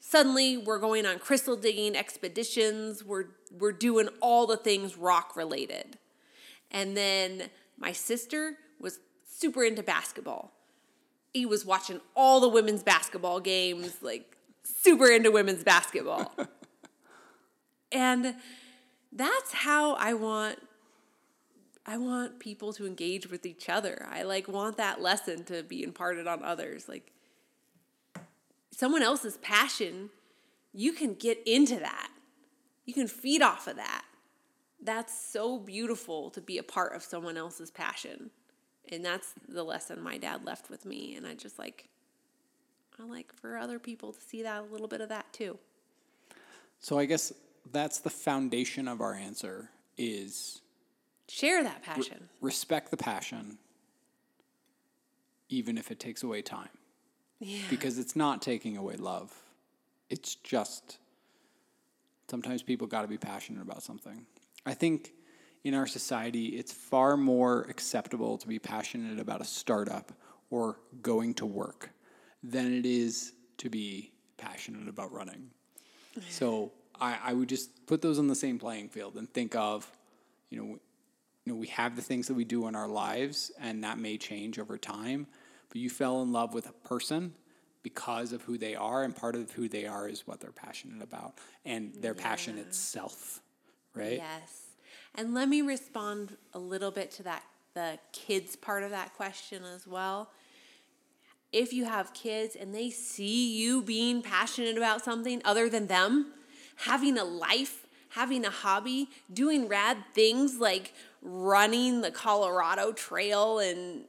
Suddenly, 0.00 0.56
we're 0.56 0.78
going 0.78 1.06
on 1.06 1.18
crystal 1.18 1.56
digging 1.56 1.96
expeditions. 1.96 3.04
We're 3.04 3.26
we're 3.56 3.72
doing 3.72 4.08
all 4.20 4.46
the 4.46 4.56
things 4.56 4.96
rock 4.96 5.36
related. 5.36 5.98
And 6.70 6.96
then 6.96 7.44
my 7.78 7.92
sister 7.92 8.54
was 8.78 8.98
super 9.26 9.64
into 9.64 9.82
basketball. 9.82 10.52
He 11.32 11.46
was 11.46 11.64
watching 11.64 12.00
all 12.14 12.40
the 12.40 12.48
women's 12.48 12.82
basketball 12.82 13.40
games, 13.40 13.96
like 14.02 14.36
super 14.62 15.10
into 15.10 15.30
women's 15.30 15.64
basketball. 15.64 16.34
and 17.92 18.34
that's 19.12 19.52
how 19.52 19.94
I 19.94 20.14
want 20.14 20.58
I 21.86 21.96
want 21.96 22.38
people 22.38 22.74
to 22.74 22.86
engage 22.86 23.30
with 23.30 23.46
each 23.46 23.70
other. 23.70 24.06
I 24.10 24.22
like 24.22 24.46
want 24.46 24.76
that 24.76 25.00
lesson 25.00 25.44
to 25.44 25.62
be 25.62 25.82
imparted 25.82 26.26
on 26.26 26.44
others. 26.44 26.86
Like 26.86 27.12
someone 28.70 29.02
else's 29.02 29.38
passion, 29.38 30.10
you 30.74 30.92
can 30.92 31.14
get 31.14 31.42
into 31.46 31.76
that. 31.76 32.10
You 32.84 32.92
can 32.92 33.08
feed 33.08 33.40
off 33.40 33.66
of 33.66 33.76
that. 33.76 34.04
That's 34.82 35.18
so 35.18 35.58
beautiful 35.58 36.28
to 36.30 36.42
be 36.42 36.58
a 36.58 36.62
part 36.62 36.94
of 36.94 37.02
someone 37.02 37.38
else's 37.38 37.70
passion. 37.70 38.30
And 38.92 39.02
that's 39.02 39.32
the 39.48 39.64
lesson 39.64 40.02
my 40.02 40.18
dad 40.18 40.44
left 40.44 40.68
with 40.68 40.84
me. 40.84 41.16
And 41.16 41.26
I 41.26 41.34
just 41.34 41.58
like, 41.58 41.88
I 43.00 43.04
like 43.04 43.32
for 43.32 43.56
other 43.56 43.78
people 43.78 44.12
to 44.12 44.20
see 44.20 44.42
that 44.42 44.60
a 44.60 44.66
little 44.72 44.88
bit 44.88 45.00
of 45.00 45.08
that 45.08 45.32
too. 45.32 45.58
So 46.80 46.98
I 46.98 47.06
guess 47.06 47.32
that's 47.72 47.98
the 48.00 48.10
foundation 48.10 48.88
of 48.88 49.00
our 49.00 49.14
answer 49.14 49.70
is 49.96 50.60
Share 51.28 51.62
that 51.62 51.82
passion. 51.82 52.28
respect 52.40 52.90
the 52.90 52.96
passion 52.96 53.58
even 55.48 55.78
if 55.78 55.90
it 55.90 55.98
takes 55.98 56.22
away 56.22 56.42
time. 56.42 56.68
Yeah. 57.40 57.60
because 57.70 57.98
it's 57.98 58.16
not 58.16 58.42
taking 58.42 58.76
away 58.76 58.96
love. 58.96 59.32
It's 60.10 60.34
just 60.34 60.98
sometimes 62.28 62.62
people 62.64 62.88
got 62.88 63.02
to 63.02 63.08
be 63.08 63.16
passionate 63.16 63.62
about 63.62 63.82
something. 63.82 64.26
I 64.66 64.74
think 64.74 65.12
in 65.62 65.72
our 65.74 65.86
society, 65.86 66.46
it's 66.46 66.72
far 66.72 67.16
more 67.16 67.62
acceptable 67.68 68.38
to 68.38 68.48
be 68.48 68.58
passionate 68.58 69.20
about 69.20 69.40
a 69.40 69.44
startup 69.44 70.12
or 70.50 70.80
going 71.00 71.34
to 71.34 71.46
work 71.46 71.90
than 72.42 72.74
it 72.76 72.84
is 72.86 73.34
to 73.58 73.70
be 73.70 74.10
passionate 74.36 74.88
about 74.88 75.12
running. 75.12 75.50
So 76.30 76.72
I, 77.00 77.18
I 77.24 77.32
would 77.32 77.48
just 77.48 77.86
put 77.86 78.02
those 78.02 78.18
on 78.18 78.26
the 78.26 78.34
same 78.34 78.58
playing 78.58 78.88
field 78.88 79.16
and 79.16 79.32
think 79.32 79.54
of, 79.54 79.90
you 80.50 80.58
know, 80.58 80.78
you 81.44 81.54
know, 81.54 81.54
we 81.54 81.68
have 81.68 81.96
the 81.96 82.02
things 82.02 82.26
that 82.26 82.34
we 82.34 82.44
do 82.44 82.68
in 82.68 82.74
our 82.74 82.88
lives, 82.88 83.50
and 83.58 83.82
that 83.82 83.98
may 83.98 84.18
change 84.18 84.58
over 84.58 84.76
time. 84.76 85.26
But 85.70 85.78
you 85.78 85.88
fell 85.88 86.20
in 86.20 86.30
love 86.30 86.52
with 86.52 86.68
a 86.68 86.72
person 86.86 87.32
because 87.82 88.32
of 88.32 88.42
who 88.42 88.58
they 88.58 88.74
are, 88.74 89.02
and 89.02 89.16
part 89.16 89.34
of 89.34 89.50
who 89.52 89.68
they 89.68 89.86
are 89.86 90.08
is 90.08 90.26
what 90.26 90.40
they're 90.40 90.52
passionate 90.52 91.02
about 91.02 91.38
and 91.64 91.94
their 92.02 92.12
passion 92.12 92.58
itself, 92.58 93.40
right? 93.94 94.18
Yes. 94.18 94.64
And 95.14 95.32
let 95.32 95.48
me 95.48 95.62
respond 95.62 96.36
a 96.52 96.58
little 96.58 96.90
bit 96.90 97.10
to 97.12 97.22
that 97.22 97.42
the 97.74 97.98
kids 98.12 98.56
part 98.56 98.82
of 98.82 98.90
that 98.90 99.14
question 99.14 99.62
as 99.64 99.86
well. 99.86 100.30
If 101.52 101.72
you 101.72 101.84
have 101.86 102.12
kids 102.12 102.56
and 102.56 102.74
they 102.74 102.90
see 102.90 103.56
you 103.56 103.82
being 103.82 104.20
passionate 104.20 104.76
about 104.76 105.02
something 105.02 105.40
other 105.44 105.70
than 105.70 105.86
them, 105.86 106.34
having 106.78 107.18
a 107.18 107.24
life, 107.24 107.86
having 108.10 108.44
a 108.44 108.50
hobby, 108.50 109.08
doing 109.32 109.68
rad 109.68 109.98
things 110.14 110.58
like 110.58 110.92
running 111.22 112.00
the 112.00 112.10
Colorado 112.10 112.92
Trail 112.92 113.58
in 113.58 114.04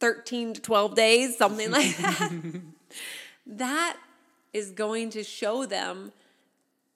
13 0.00 0.54
to 0.54 0.60
12 0.60 0.94
days, 0.94 1.36
something 1.36 1.70
like 1.70 1.96
that. 1.98 2.32
that 3.46 3.96
is 4.52 4.70
going 4.70 5.10
to 5.10 5.24
show 5.24 5.66
them 5.66 6.12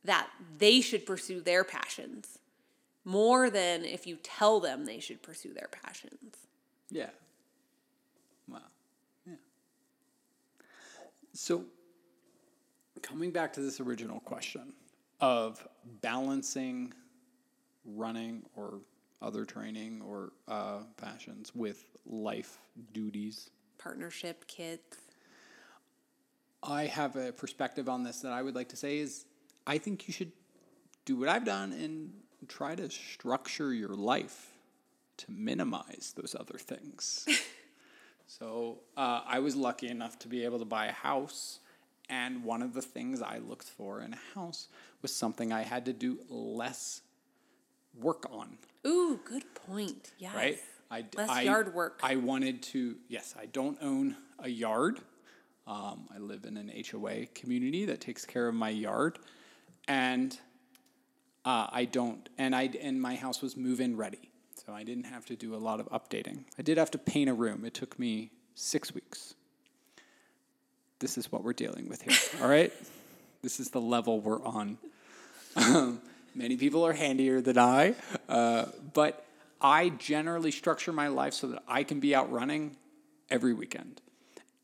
that 0.04 0.28
they 0.58 0.80
should 0.80 1.04
pursue 1.04 1.40
their 1.40 1.64
passions 1.64 2.38
more 3.04 3.48
than 3.48 3.84
if 3.84 4.06
you 4.06 4.18
tell 4.22 4.60
them 4.60 4.84
they 4.84 5.00
should 5.00 5.22
pursue 5.22 5.52
their 5.54 5.68
passions. 5.82 6.36
Yeah. 6.90 7.10
Wow. 8.46 8.58
Yeah. 9.26 9.34
So, 11.32 11.64
coming 13.02 13.30
back 13.30 13.52
to 13.54 13.60
this 13.60 13.80
original 13.80 14.20
question 14.20 14.72
of 15.20 15.66
balancing 16.00 16.92
running 17.84 18.42
or 18.56 18.80
other 19.20 19.44
training 19.44 20.02
or 20.06 20.32
uh, 20.46 20.78
passions 20.96 21.54
with 21.54 21.84
life 22.06 22.58
duties, 22.92 23.50
Partnership, 23.78 24.46
kids. 24.48 24.96
I 26.64 26.86
have 26.86 27.14
a 27.14 27.30
perspective 27.30 27.88
on 27.88 28.02
this 28.02 28.20
that 28.22 28.32
I 28.32 28.42
would 28.42 28.56
like 28.56 28.68
to 28.70 28.76
say 28.76 28.98
is 28.98 29.24
I 29.66 29.78
think 29.78 30.08
you 30.08 30.12
should 30.12 30.32
do 31.04 31.16
what 31.16 31.28
I've 31.28 31.44
done 31.44 31.72
and 31.72 32.12
try 32.48 32.74
to 32.74 32.90
structure 32.90 33.72
your 33.72 33.94
life 33.94 34.50
to 35.18 35.30
minimize 35.30 36.12
those 36.16 36.34
other 36.38 36.58
things. 36.58 37.26
so 38.26 38.80
uh, 38.96 39.22
I 39.26 39.38
was 39.38 39.54
lucky 39.54 39.88
enough 39.88 40.18
to 40.20 40.28
be 40.28 40.44
able 40.44 40.58
to 40.58 40.64
buy 40.64 40.86
a 40.86 40.92
house. 40.92 41.60
And 42.08 42.42
one 42.44 42.62
of 42.62 42.72
the 42.72 42.82
things 42.82 43.20
I 43.20 43.38
looked 43.38 43.68
for 43.68 44.00
in 44.00 44.14
a 44.14 44.18
house 44.34 44.68
was 45.02 45.14
something 45.14 45.52
I 45.52 45.62
had 45.62 45.84
to 45.86 45.92
do 45.92 46.18
less 46.28 47.02
work 47.94 48.26
on 48.30 48.56
Ooh, 48.86 49.20
good 49.24 49.44
point. 49.54 50.12
Yes. 50.18 50.34
right? 50.34 50.58
I, 50.90 51.04
Less 51.14 51.28
I- 51.28 51.42
yard 51.42 51.74
work. 51.74 52.00
I 52.02 52.16
wanted 52.16 52.62
to, 52.64 52.96
yes, 53.08 53.34
I 53.38 53.46
don't 53.46 53.76
own 53.82 54.16
a 54.38 54.48
yard. 54.48 55.00
Um, 55.66 56.08
I 56.14 56.18
live 56.18 56.44
in 56.46 56.56
an 56.56 56.72
HOA 56.90 57.26
community 57.34 57.84
that 57.84 58.00
takes 58.00 58.24
care 58.24 58.48
of 58.48 58.54
my 58.54 58.70
yard, 58.70 59.18
and 59.86 60.38
uh, 61.44 61.66
I 61.70 61.84
don't. 61.84 62.26
And 62.38 62.56
I 62.56 62.70
and 62.80 62.98
my 62.98 63.16
house 63.16 63.42
was 63.42 63.54
move-in 63.54 63.94
ready, 63.94 64.30
so 64.54 64.72
I 64.72 64.82
didn't 64.82 65.04
have 65.04 65.26
to 65.26 65.36
do 65.36 65.54
a 65.54 65.58
lot 65.58 65.78
of 65.78 65.86
updating. 65.90 66.44
I 66.58 66.62
did 66.62 66.78
have 66.78 66.90
to 66.92 66.98
paint 66.98 67.28
a 67.28 67.34
room. 67.34 67.66
It 67.66 67.74
took 67.74 67.98
me 67.98 68.30
six 68.54 68.94
weeks. 68.94 69.34
This 71.00 71.16
is 71.16 71.30
what 71.30 71.44
we're 71.44 71.52
dealing 71.52 71.88
with 71.88 72.02
here. 72.02 72.42
all 72.42 72.48
right, 72.48 72.72
this 73.42 73.60
is 73.60 73.70
the 73.70 73.80
level 73.80 74.20
we're 74.20 74.42
on. 74.42 74.78
Um, 75.56 76.00
many 76.34 76.56
people 76.56 76.84
are 76.84 76.92
handier 76.92 77.40
than 77.40 77.58
I, 77.58 77.94
uh, 78.28 78.66
but 78.94 79.24
I 79.60 79.90
generally 79.90 80.50
structure 80.50 80.92
my 80.92 81.08
life 81.08 81.34
so 81.34 81.48
that 81.48 81.62
I 81.68 81.84
can 81.84 82.00
be 82.00 82.14
out 82.14 82.30
running 82.30 82.76
every 83.30 83.54
weekend. 83.54 84.00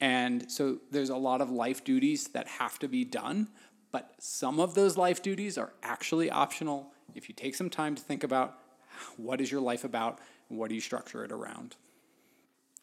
And 0.00 0.50
so 0.50 0.78
there's 0.90 1.10
a 1.10 1.16
lot 1.16 1.40
of 1.40 1.50
life 1.50 1.84
duties 1.84 2.28
that 2.28 2.46
have 2.46 2.78
to 2.80 2.88
be 2.88 3.04
done, 3.04 3.48
but 3.92 4.12
some 4.18 4.60
of 4.60 4.74
those 4.74 4.96
life 4.96 5.22
duties 5.22 5.56
are 5.56 5.72
actually 5.82 6.30
optional 6.30 6.92
if 7.14 7.28
you 7.28 7.34
take 7.34 7.54
some 7.54 7.70
time 7.70 7.94
to 7.94 8.02
think 8.02 8.24
about 8.24 8.58
what 9.16 9.40
is 9.40 9.50
your 9.50 9.60
life 9.60 9.84
about 9.84 10.18
and 10.48 10.58
what 10.58 10.68
do 10.68 10.74
you 10.74 10.80
structure 10.80 11.24
it 11.24 11.32
around. 11.32 11.76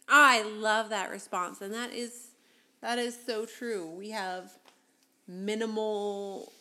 I 0.08 0.42
love 0.42 0.90
that 0.90 1.10
response, 1.10 1.62
and 1.62 1.74
that 1.74 1.94
is 1.94 2.31
that 2.82 3.00
is 3.00 3.18
so 3.26 3.46
true. 3.46 3.90
We 3.90 4.10
have 4.12 4.52
minimal 5.28 6.52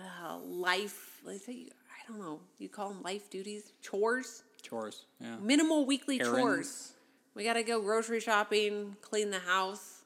uh, 0.00 0.38
life. 0.38 1.20
Let's 1.24 1.46
say 1.46 1.68
I 1.88 2.10
don't 2.12 2.20
know. 2.20 2.40
You 2.58 2.68
call 2.68 2.90
them 2.90 3.02
life 3.02 3.30
duties, 3.30 3.72
chores. 3.82 4.42
Chores, 4.62 5.04
yeah. 5.20 5.36
Minimal 5.40 5.86
weekly 5.86 6.20
Errands. 6.20 6.38
chores. 6.38 6.92
We 7.34 7.44
got 7.44 7.54
to 7.54 7.62
go 7.62 7.80
grocery 7.80 8.20
shopping, 8.20 8.96
clean 9.02 9.30
the 9.30 9.38
house, 9.38 10.02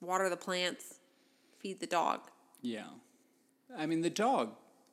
water 0.00 0.28
the 0.28 0.36
plants, 0.36 1.00
feed 1.58 1.80
the 1.80 1.86
dog. 1.86 2.20
Yeah. 2.62 2.84
I 3.76 3.86
mean, 3.86 4.02
the 4.02 4.10
dog 4.10 4.50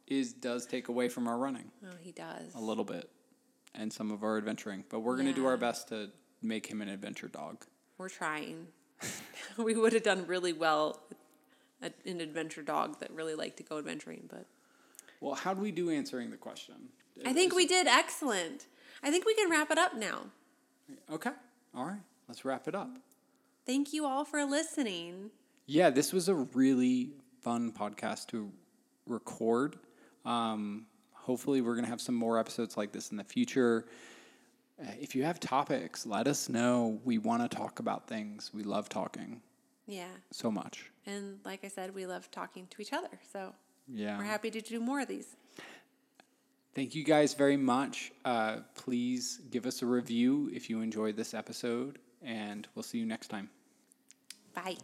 is 0.08 0.34
does 0.34 0.66
take 0.66 0.88
away 0.90 1.08
from 1.10 1.28
our 1.28 1.38
running 1.38 1.72
Oh, 1.86 1.96
he 2.02 2.12
does. 2.12 2.54
a 2.56 2.60
little 2.60 2.84
bit 2.84 3.10
and 3.76 3.92
some 3.92 4.12
of 4.12 4.24
our 4.24 4.38
adventuring, 4.38 4.84
but 4.90 5.00
we're 5.00 5.16
going 5.16 5.28
to 5.28 5.34
do 5.34 5.46
our 5.46 5.58
best 5.58 5.88
to 5.90 6.10
make 6.42 6.68
him 6.68 6.82
an 6.82 6.90
adventure 6.90 7.28
dog. 7.28 7.66
We're 7.98 8.10
trying. 8.10 8.68
we 9.58 9.76
would 9.76 9.94
have 9.94 10.04
done 10.04 10.26
really 10.28 10.54
well 10.54 11.00
with 11.10 11.18
a- 12.06 12.10
an 12.10 12.22
adventure 12.22 12.62
dog 12.62 13.00
that 13.00 13.12
really 13.12 13.36
liked 13.36 13.58
to 13.58 13.64
go 13.64 13.78
adventuring, 13.78 14.28
but 14.30 14.46
Well, 15.22 15.36
how 15.36 15.54
do 15.54 15.62
we 15.62 15.72
do 15.72 15.90
answering 15.90 16.32
the 16.32 16.38
question? 16.38 16.76
I 17.26 17.34
think 17.34 17.54
we 17.56 17.66
did 17.66 17.88
excellent. 17.88 18.66
I 19.04 19.12
think 19.12 19.26
we 19.26 19.36
can 19.36 19.50
wrap 19.50 19.70
it 19.72 19.78
up 19.78 19.96
now. 19.96 20.24
Okay. 21.12 21.32
All 21.76 21.86
right. 21.86 22.02
Let's 22.28 22.44
wrap 22.46 22.68
it 22.68 22.76
up. 22.76 22.98
Thank 23.66 23.94
you 23.94 24.06
all 24.06 24.26
for 24.26 24.44
listening. 24.46 25.30
Yeah, 25.66 25.90
this 25.90 26.12
was 26.12 26.28
a 26.28 26.36
really 26.36 27.12
fun 27.42 27.72
podcast 27.72 28.28
to 28.28 28.52
record. 29.08 29.78
Um, 30.26 30.86
hopefully, 31.14 31.62
we're 31.62 31.74
going 31.74 31.86
to 31.86 31.90
have 31.90 32.02
some 32.02 32.16
more 32.16 32.38
episodes 32.40 32.76
like 32.76 32.92
this 32.92 33.12
in 33.12 33.18
the 33.18 33.24
future. 33.24 33.86
Uh, 34.82 34.88
if 35.00 35.16
you 35.16 35.24
have 35.24 35.40
topics, 35.40 36.06
let 36.06 36.28
us 36.28 36.50
know. 36.50 37.00
We 37.04 37.18
want 37.18 37.50
to 37.50 37.56
talk 37.56 37.80
about 37.80 38.08
things. 38.08 38.52
We 38.54 38.64
love 38.64 38.90
talking 38.90 39.41
Yeah. 39.88 40.08
so 40.32 40.50
much. 40.52 40.91
And 41.06 41.40
like 41.45 41.64
I 41.64 41.68
said, 41.68 41.94
we 41.94 42.06
love 42.06 42.30
talking 42.32 42.68
to 42.68 42.82
each 42.82 42.94
other. 42.94 43.20
So 43.32 43.54
Yeah. 43.88 44.18
we're 44.18 44.24
happy 44.24 44.50
to 44.52 44.62
do 44.62 44.80
more 44.80 45.02
of 45.02 45.08
these. 45.08 45.36
Thank 46.74 46.95
you 46.95 47.04
guys 47.04 47.36
very 47.36 47.58
much. 47.58 48.12
Uh, 48.26 48.62
please 48.74 49.38
give 49.52 49.68
us 49.68 49.84
a 49.84 49.86
review 49.86 50.50
if 50.52 50.70
you 50.72 50.82
enjoyed 50.82 51.16
this 51.16 51.36
episode, 51.36 52.00
and 52.24 52.68
we'll 52.74 52.82
see 52.84 52.98
you 52.98 53.06
next 53.06 53.28
time. 53.28 53.50
Bye. 54.56 54.78